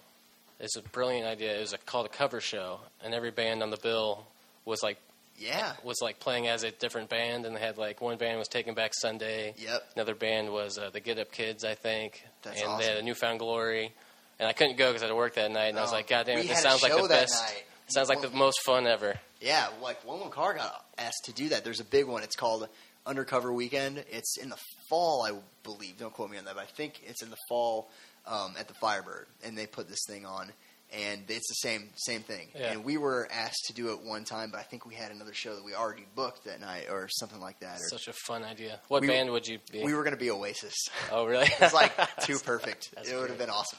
It's 0.60 0.76
a 0.76 0.82
brilliant 0.82 1.26
idea. 1.26 1.56
It 1.56 1.60
was 1.60 1.72
a, 1.72 1.78
called 1.78 2.06
a 2.06 2.08
cover 2.08 2.40
show, 2.40 2.78
and 3.04 3.12
every 3.14 3.32
band 3.32 3.64
on 3.64 3.70
the 3.70 3.76
bill 3.78 4.24
was 4.64 4.80
like 4.84 4.98
Yeah. 5.36 5.72
was 5.82 5.96
like 6.00 6.20
playing 6.20 6.46
as 6.46 6.62
a 6.62 6.70
different 6.70 7.08
band, 7.10 7.44
and 7.46 7.56
they 7.56 7.60
had 7.60 7.76
like 7.76 8.00
one 8.00 8.16
band 8.18 8.38
was 8.38 8.46
Taking 8.46 8.74
Back 8.74 8.92
Sunday, 8.94 9.54
Yep. 9.58 9.82
another 9.96 10.14
band 10.14 10.52
was 10.52 10.78
uh, 10.78 10.90
the 10.90 11.00
Get 11.00 11.18
Up 11.18 11.32
Kids, 11.32 11.64
I 11.64 11.74
think, 11.74 12.22
That's 12.44 12.60
and 12.62 12.78
they 12.78 12.84
had 12.84 12.92
awesome. 12.92 12.98
a 12.98 13.02
New 13.02 13.14
Found 13.14 13.40
Glory. 13.40 13.92
And 14.38 14.48
I 14.48 14.52
couldn't 14.52 14.76
go 14.76 14.88
because 14.88 15.02
I 15.02 15.06
had 15.06 15.10
to 15.10 15.16
work 15.16 15.34
that 15.34 15.50
night, 15.50 15.66
and 15.68 15.78
I 15.78 15.82
was 15.82 15.90
Oh, 15.92 15.96
like, 15.96 16.08
God 16.08 16.26
damn 16.26 16.38
it, 16.38 16.48
this 16.48 16.60
sounds 16.62 16.82
like 16.82 16.92
the 16.94 17.08
best. 17.08 17.42
night. 17.42 17.64
Sounds 17.88 18.08
like 18.08 18.22
the 18.22 18.30
most 18.30 18.60
fun 18.64 18.86
ever. 18.86 19.14
Yeah, 19.40 19.68
like 19.82 20.04
One 20.06 20.20
Lone 20.20 20.30
Car 20.30 20.54
got 20.54 20.84
asked 20.98 21.24
to 21.26 21.32
do 21.32 21.50
that. 21.50 21.64
There's 21.64 21.80
a 21.80 21.84
big 21.84 22.06
one. 22.06 22.22
It's 22.22 22.36
called 22.36 22.68
Undercover 23.06 23.52
Weekend. 23.52 24.04
It's 24.10 24.38
in 24.38 24.48
the 24.48 24.58
fall, 24.88 25.22
I 25.24 25.32
believe. 25.62 25.98
Don't 25.98 26.12
quote 26.12 26.30
me 26.30 26.38
on 26.38 26.44
that, 26.46 26.54
but 26.54 26.62
I 26.62 26.66
think 26.66 27.00
it's 27.06 27.22
in 27.22 27.30
the 27.30 27.36
fall 27.48 27.90
um, 28.26 28.54
at 28.58 28.68
the 28.68 28.74
Firebird, 28.74 29.26
and 29.44 29.56
they 29.58 29.66
put 29.66 29.88
this 29.88 30.04
thing 30.08 30.24
on, 30.24 30.52
and 30.92 31.22
it's 31.28 31.48
the 31.48 31.68
same 31.68 31.90
same 31.96 32.22
thing. 32.22 32.48
Yeah. 32.54 32.72
And 32.72 32.84
we 32.84 32.96
were 32.98 33.28
asked 33.32 33.64
to 33.66 33.72
do 33.74 33.90
it 33.92 34.00
one 34.04 34.24
time, 34.24 34.50
but 34.50 34.60
I 34.60 34.62
think 34.64 34.86
we 34.86 34.94
had 34.94 35.10
another 35.10 35.32
show 35.34 35.54
that 35.54 35.64
we 35.64 35.74
already 35.74 36.06
booked 36.14 36.44
that 36.44 36.60
night, 36.60 36.86
or 36.90 37.08
something 37.10 37.40
like 37.40 37.58
that. 37.60 37.76
Or 37.76 37.88
Such 37.88 38.08
a 38.08 38.12
fun 38.12 38.42
idea. 38.44 38.80
What 38.88 39.00
We- 39.02 39.08
band 39.08 39.30
would 39.30 39.46
you 39.46 39.58
be? 39.70 39.82
we 39.82 39.94
were 39.94 40.02
going 40.02 40.14
to 40.14 40.20
be 40.20 40.30
Oasis. 40.30 40.74
oh, 41.12 41.24
really? 41.26 41.48
It's 41.60 41.74
like 41.74 41.92
too 42.20 42.38
perfect. 42.38 42.90
That's 42.94 43.08
it 43.10 43.16
would 43.16 43.28
have 43.30 43.38
been 43.38 43.50
awesome. 43.50 43.78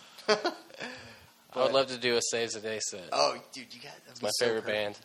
I 1.56 1.62
would 1.62 1.72
love 1.72 1.88
to 1.88 1.98
do 1.98 2.18
a 2.18 2.22
Saves 2.32 2.54
the 2.56 2.62
Day 2.62 2.80
set. 2.80 3.10
oh, 3.12 3.36
dude, 3.54 3.74
you 3.74 3.80
got 3.82 3.92
it's 4.10 4.22
my 4.22 4.30
favorite 4.40 4.66
band. 4.66 4.98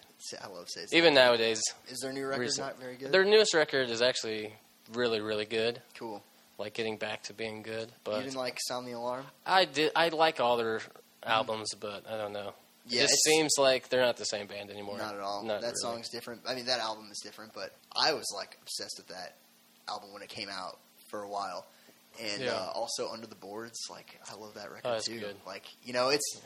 I 0.42 0.46
love 0.48 0.68
Saves. 0.68 0.94
Even 0.94 1.12
nowadays, 1.14 1.60
is 1.88 2.00
their 2.00 2.12
new 2.12 2.26
record 2.26 2.40
recent- 2.40 2.66
not 2.66 2.80
very 2.80 2.96
good? 2.96 3.12
their 3.12 3.24
newest 3.24 3.52
record 3.54 3.90
is 3.90 4.00
actually 4.00 4.54
really, 4.94 5.20
really 5.20 5.44
good. 5.44 5.82
cool. 5.94 6.22
Like 6.56 6.74
getting 6.74 6.96
back 6.96 7.22
to 7.24 7.34
being 7.34 7.62
good. 7.62 7.92
But 8.02 8.16
you 8.16 8.22
didn't 8.24 8.36
like 8.36 8.58
Sound 8.66 8.88
the 8.88 8.92
Alarm? 8.92 9.24
I 9.46 9.64
did. 9.64 9.92
I 9.94 10.08
like 10.08 10.40
all 10.40 10.56
their 10.56 10.80
albums, 11.24 11.68
but 11.80 12.04
I 12.10 12.16
don't 12.16 12.32
know. 12.32 12.52
Yeah, 12.86 13.02
it 13.02 13.10
seems 13.10 13.52
like 13.58 13.90
they're 13.90 14.00
not 14.00 14.16
the 14.16 14.24
same 14.24 14.46
band 14.46 14.70
anymore. 14.70 14.96
Not 14.96 15.14
at 15.14 15.20
all. 15.20 15.42
Not 15.44 15.60
that 15.60 15.66
really. 15.66 15.74
song's 15.82 16.08
different. 16.08 16.40
I 16.48 16.54
mean, 16.54 16.66
that 16.66 16.80
album 16.80 17.08
is 17.12 17.20
different, 17.22 17.52
but 17.54 17.74
I 17.94 18.14
was 18.14 18.24
like 18.34 18.56
obsessed 18.62 18.94
with 18.98 19.08
that 19.08 19.36
album 19.88 20.12
when 20.14 20.22
it 20.22 20.30
came 20.30 20.48
out 20.48 20.78
for 21.08 21.22
a 21.22 21.28
while. 21.28 21.66
And 22.20 22.42
Yeah. 22.42 22.52
uh, 22.54 22.72
also 22.74 23.10
Under 23.12 23.26
the 23.26 23.34
Boards, 23.34 23.78
like 23.90 24.18
I 24.30 24.34
love 24.36 24.54
that 24.54 24.70
record 24.72 24.88
Oh, 24.88 24.98
too. 25.00 25.20
good. 25.20 25.36
Like 25.46 25.64
you 25.84 25.92
know, 25.92 26.08
it's 26.08 26.40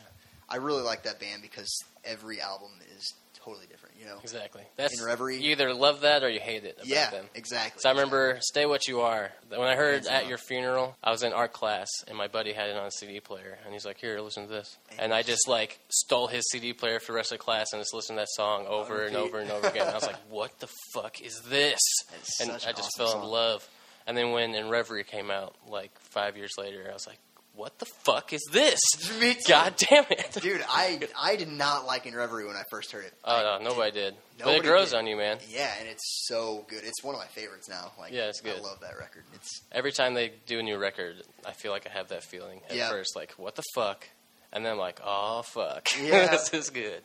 I 0.49 0.57
really 0.57 0.83
like 0.83 1.05
that 1.05 1.21
band 1.21 1.43
because 1.43 1.73
every 2.05 2.41
album 2.41 2.73
is 2.97 3.15
totally 3.45 3.67
different. 3.67 3.97
You 4.01 4.07
know, 4.07 4.19
Exactly. 4.23 4.63
That's 4.77 4.99
In 5.01 5.07
Reverie. 5.07 5.41
You 5.41 5.53
either 5.53 5.73
love 5.75 6.01
that 6.01 6.23
or 6.23 6.29
you 6.29 6.41
hate 6.41 6.65
it 6.65 6.75
about 6.77 6.87
yeah, 6.87 7.11
them. 7.11 7.27
exactly. 7.35 7.81
So 7.81 7.89
I 7.89 7.93
remember 7.93 8.39
"Stay 8.41 8.67
What 8.67 8.87
You 8.89 9.01
Are." 9.03 9.31
When 9.49 9.61
I 9.69 9.77
heard 9.77 10.07
at 10.07 10.21
down. 10.23 10.29
your 10.29 10.39
funeral, 10.39 10.97
I 11.05 11.11
was 11.11 11.23
in 11.23 11.33
art 11.33 11.53
class, 11.53 11.89
and 12.09 12.17
my 12.19 12.27
buddy 12.29 12.53
had 12.53 12.69
it 12.71 12.77
on 12.77 12.87
a 12.87 12.91
CD 12.91 13.21
player, 13.21 13.59
and 13.65 13.73
he's 13.73 13.85
like, 13.85 13.99
"Here, 13.99 14.21
listen 14.21 14.45
to 14.45 14.49
this." 14.49 14.77
And 14.99 15.13
I 15.15 15.23
just 15.23 15.47
like 15.49 15.79
stole 15.89 16.27
his 16.27 16.43
CD 16.51 16.73
player 16.73 16.99
for 17.01 17.13
the 17.13 17.17
rest 17.17 17.33
of 17.33 17.39
the 17.39 17.45
class 17.45 17.67
and 17.73 17.81
just 17.81 17.95
listened 17.95 18.17
to 18.19 18.23
that 18.23 18.29
song 18.31 18.67
over 18.67 19.05
and 19.07 19.17
over 19.17 19.39
and 19.39 19.51
over 19.51 19.69
again. 19.69 19.89
I 19.89 19.95
was 19.95 20.07
like, 20.07 20.17
"What 20.31 20.59
the 20.61 20.69
fuck 20.95 21.21
is 21.21 21.41
this?" 21.49 21.79
It's 22.19 22.41
And 22.41 22.51
I 22.51 22.55
just 22.57 22.79
awesome 22.79 22.91
fell 22.99 23.09
song. 23.13 23.23
in 23.25 23.29
love. 23.29 23.69
And 24.07 24.17
then 24.17 24.33
when 24.33 24.55
"In 24.55 24.69
Reverie" 24.69 25.05
came 25.05 25.31
out, 25.31 25.55
like 25.69 25.93
five 26.01 26.37
years 26.37 26.53
later, 26.59 26.87
I 26.91 26.93
was 26.93 27.07
like, 27.07 27.19
"What 27.55 27.79
the 27.79 27.87
fuck 28.05 28.33
is 28.33 28.43
this?" 28.53 28.79
Me 29.21 29.35
too. 29.35 29.41
God 29.49 29.75
damn 29.77 30.05
it! 30.11 30.39
Dude, 30.41 30.65
I 30.69 31.01
I 31.19 31.37
did 31.37 31.49
not 31.49 31.87
like 31.87 32.07
In 32.07 32.15
Reverie 32.15 32.47
when 32.47 32.57
I 32.57 32.63
first 32.71 32.93
heard 32.93 33.05
it. 33.05 33.13
Oh 33.25 33.59
no, 33.59 33.65
nobody 33.69 33.91
did. 33.93 34.15
but 34.39 34.47
Nobody 34.47 34.59
it 34.67 34.71
grows 34.71 34.91
did. 34.91 34.99
on 34.99 35.07
you, 35.07 35.17
man. 35.17 35.39
Yeah, 35.49 35.71
and 35.81 35.89
it's 35.89 36.25
so 36.27 36.65
good. 36.69 36.83
It's 36.85 37.03
one 37.03 37.15
of 37.15 37.21
my 37.21 37.27
favorites 37.29 37.69
now. 37.69 37.93
Like, 37.99 38.13
Yeah, 38.13 38.29
it's 38.29 38.41
good. 38.41 38.57
I 38.59 38.61
love 38.61 38.81
that 38.81 38.99
record. 38.99 39.25
It's 39.35 39.61
Every 39.71 39.93
time 39.93 40.15
they 40.15 40.33
do 40.47 40.59
a 40.59 40.63
new 40.63 40.79
record, 40.79 41.17
I 41.47 41.53
feel 41.53 41.73
like 41.73 41.87
I 41.87 41.91
have 41.97 42.09
that 42.09 42.25
feeling 42.25 42.61
at 42.69 42.77
Yeah. 42.77 42.89
first, 42.91 43.15
like 43.17 43.33
what 43.33 43.55
the 43.57 43.63
fuck, 43.75 44.09
and 44.53 44.65
then 44.65 44.73
I'm 44.73 44.79
like, 44.79 45.01
oh 45.05 45.43
fuck, 45.43 45.89
Yeah. 46.03 46.29
this 46.29 46.53
is 46.55 46.71
good. 46.71 47.03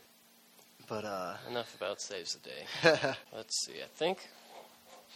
but 0.87 1.03
uh, 1.05 1.35
Enough 1.49 1.75
about 1.75 2.01
saves 2.01 2.35
the 2.35 2.49
day. 2.49 3.13
Let's 3.35 3.65
see. 3.65 3.73
I 3.83 3.87
think, 3.95 4.19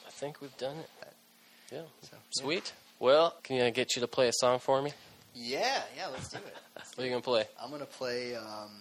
I 0.05 0.11
think 0.11 0.41
we've 0.41 0.57
done 0.57 0.75
it. 0.77 0.89
Yeah, 1.71 1.81
so, 2.01 2.17
sweet. 2.31 2.73
Well, 2.99 3.33
can 3.43 3.61
I 3.61 3.69
get 3.69 3.95
you 3.95 4.01
to 4.01 4.07
play 4.07 4.27
a 4.27 4.33
song 4.33 4.59
for 4.59 4.81
me? 4.81 4.91
Yeah, 5.33 5.81
yeah. 5.97 6.07
Let's 6.07 6.29
do 6.29 6.37
it. 6.37 6.55
What 6.95 7.03
are 7.03 7.05
you 7.05 7.09
gonna 7.11 7.21
play? 7.21 7.45
I'm 7.61 7.71
gonna 7.71 7.85
play 7.85 8.35
um, 8.35 8.71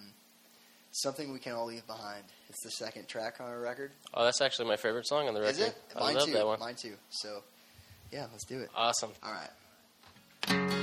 something 0.91 1.33
we 1.33 1.39
can 1.39 1.53
all 1.53 1.67
leave 1.67 1.87
behind. 1.87 2.25
It's 2.49 2.63
the 2.65 2.71
second 2.71 3.07
track 3.09 3.37
on 3.41 3.47
our 3.47 3.61
record. 3.61 3.93
Oh, 4.15 4.25
that's 4.25 4.41
actually 4.41 4.67
my 4.69 4.77
favorite 4.77 5.07
song 5.07 5.29
on 5.29 5.35
the 5.35 5.41
record. 5.41 5.53
Is 5.53 5.61
it? 5.69 5.75
I 5.95 6.01
Mine 6.01 6.15
love 6.17 6.27
too. 6.27 6.33
that 6.33 6.47
one. 6.47 6.59
Mine 6.59 6.75
too. 6.75 6.95
So, 7.11 7.43
yeah, 8.11 8.27
let's 8.33 8.45
do 8.45 8.59
it. 8.61 8.69
Awesome. 8.75 9.11
All 9.23 9.33
right. 9.33 10.80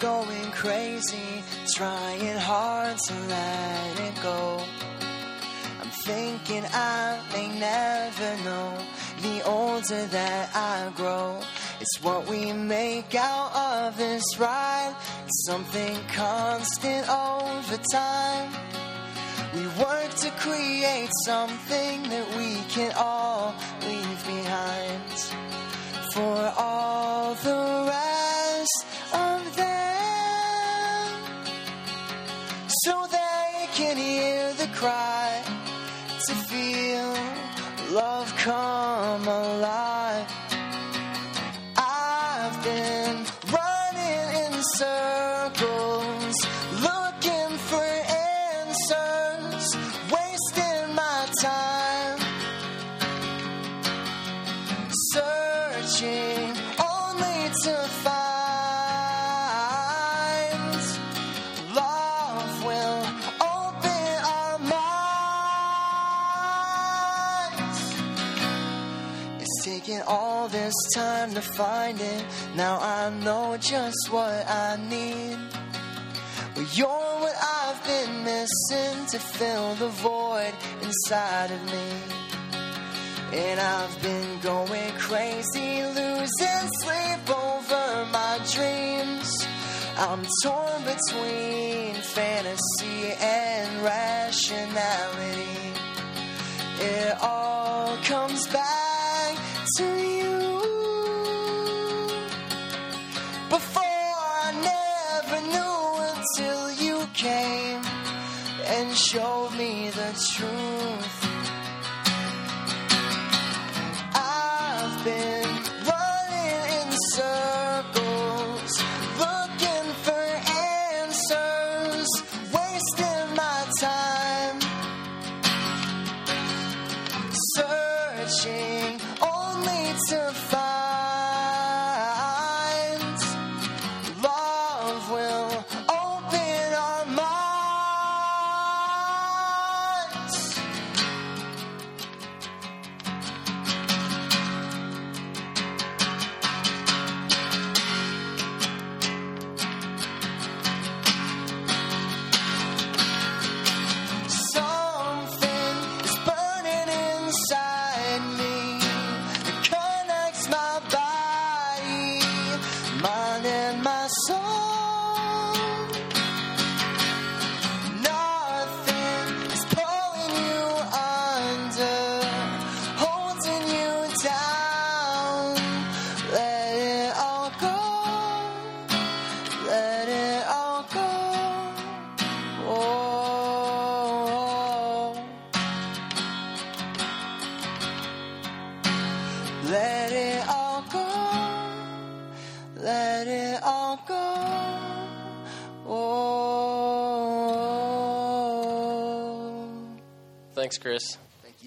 Going 0.00 0.50
crazy, 0.50 1.42
trying 1.74 2.36
hard 2.38 2.96
to 2.98 3.14
let 3.28 4.00
it 4.00 4.22
go. 4.22 4.60
I'm 5.80 5.90
thinking 6.04 6.64
I 6.72 7.20
may 7.32 7.48
never 7.58 8.44
know. 8.44 8.72
The 9.22 9.42
older 9.46 10.06
that 10.06 10.54
I 10.54 10.92
grow, 10.94 11.40
It's 11.80 12.02
what 12.02 12.26
we 12.26 12.52
make 12.52 13.14
out 13.14 13.54
of 13.54 13.96
this 13.96 14.24
ride. 14.38 14.94
Something 15.46 15.96
constant 16.14 17.08
over 17.08 17.76
time. 17.92 18.52
We 19.54 19.66
work 19.82 20.10
to 20.24 20.30
create 20.38 21.10
something 21.24 22.02
that 22.08 22.28
we 22.36 22.56
can 22.68 22.92
all 22.96 23.54
leave 23.82 24.26
behind. 24.26 25.12
For 26.12 26.52
all 26.56 27.34
the 27.34 27.84
rest 27.88 28.05
So 32.86 33.04
they 33.10 33.66
can 33.74 33.96
hear 33.96 34.52
the 34.52 34.68
cry 34.68 35.42
to 36.26 36.34
feel 36.48 37.12
love 37.92 38.32
come 38.36 39.26
alive. 39.26 40.05
To 71.36 71.42
find 71.42 72.00
it. 72.00 72.24
Now 72.54 72.78
I 72.80 73.10
know 73.10 73.58
just 73.58 74.08
what 74.10 74.48
I 74.48 74.78
need. 74.88 75.36
Well, 76.54 76.66
you're 76.72 77.12
what 77.22 77.36
I've 77.60 77.84
been 77.84 78.24
missing 78.24 79.06
to 79.12 79.18
fill 79.18 79.74
the 79.74 79.88
void 79.88 80.54
inside 80.80 81.50
of 81.50 81.62
me. 81.66 81.88
And 83.38 83.60
I've 83.60 84.00
been 84.00 84.40
going 84.40 84.92
crazy, 84.92 85.82
losing 85.98 86.68
sleep 86.80 87.28
over 87.28 88.06
my 88.18 88.40
dreams. 88.54 89.46
I'm 89.98 90.24
torn 90.42 90.80
between 90.94 91.96
fantasy 91.96 93.12
and 93.20 93.82
rationality. 93.82 95.56
It 96.80 97.14
all 97.20 97.98
comes 98.04 98.46
back 98.46 99.36
to 99.76 99.84
you. 99.84 100.35
Me 110.40 111.05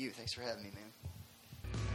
you. 0.10 0.14
Thanks 0.14 0.34
for 0.34 0.42
having 0.42 0.64
me, 0.64 0.72
man. 0.76 0.84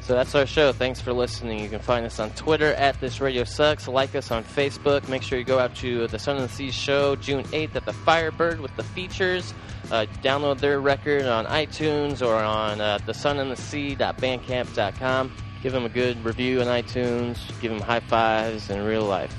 So 0.01 0.15
that's 0.15 0.35
our 0.35 0.47
show. 0.47 0.73
Thanks 0.73 1.01
for 1.01 1.13
listening. 1.13 1.61
You 1.61 1.69
can 1.69 1.81
find 1.81 2.07
us 2.07 2.19
on 2.21 2.31
Twitter 2.31 2.73
at 2.75 3.01
This 3.01 3.21
Radio 3.21 3.43
Sucks. 3.45 3.89
Like 3.89 4.15
us 4.15 4.31
on 4.31 4.45
Facebook. 4.45 5.09
Make 5.09 5.23
sure 5.23 5.39
you 5.39 5.45
go 5.45 5.59
out 5.59 5.75
to 5.77 6.07
the 6.09 6.19
Sun 6.19 6.37
and 6.37 6.45
the 6.45 6.53
Sea 6.53 6.71
show 6.71 7.17
June 7.17 7.43
8th 7.45 7.75
at 7.75 7.87
the 7.87 7.93
Firebird 7.93 8.61
with 8.61 8.75
the 8.77 8.85
features. 8.85 9.53
Uh, 9.91 10.07
download 10.23 10.61
their 10.61 10.81
record 10.81 11.27
on 11.27 11.47
iTunes 11.47 12.25
or 12.25 12.35
on 12.35 12.81
uh, 12.81 12.99
thesunandthesea.bandcamp.com. 13.07 15.33
Give 15.63 15.73
them 15.73 15.87
a 15.87 15.91
good 15.91 16.23
review 16.25 16.61
on 16.61 16.67
iTunes. 16.67 17.39
Give 17.61 17.73
them 17.73 17.81
high 17.81 18.01
fives 18.01 18.69
in 18.69 18.85
real 18.85 19.05
life. 19.05 19.35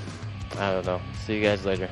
I 0.58 0.72
don't 0.72 0.84
know. 0.84 1.00
See 1.24 1.36
you 1.36 1.42
guys 1.42 1.64
later. 1.64 1.88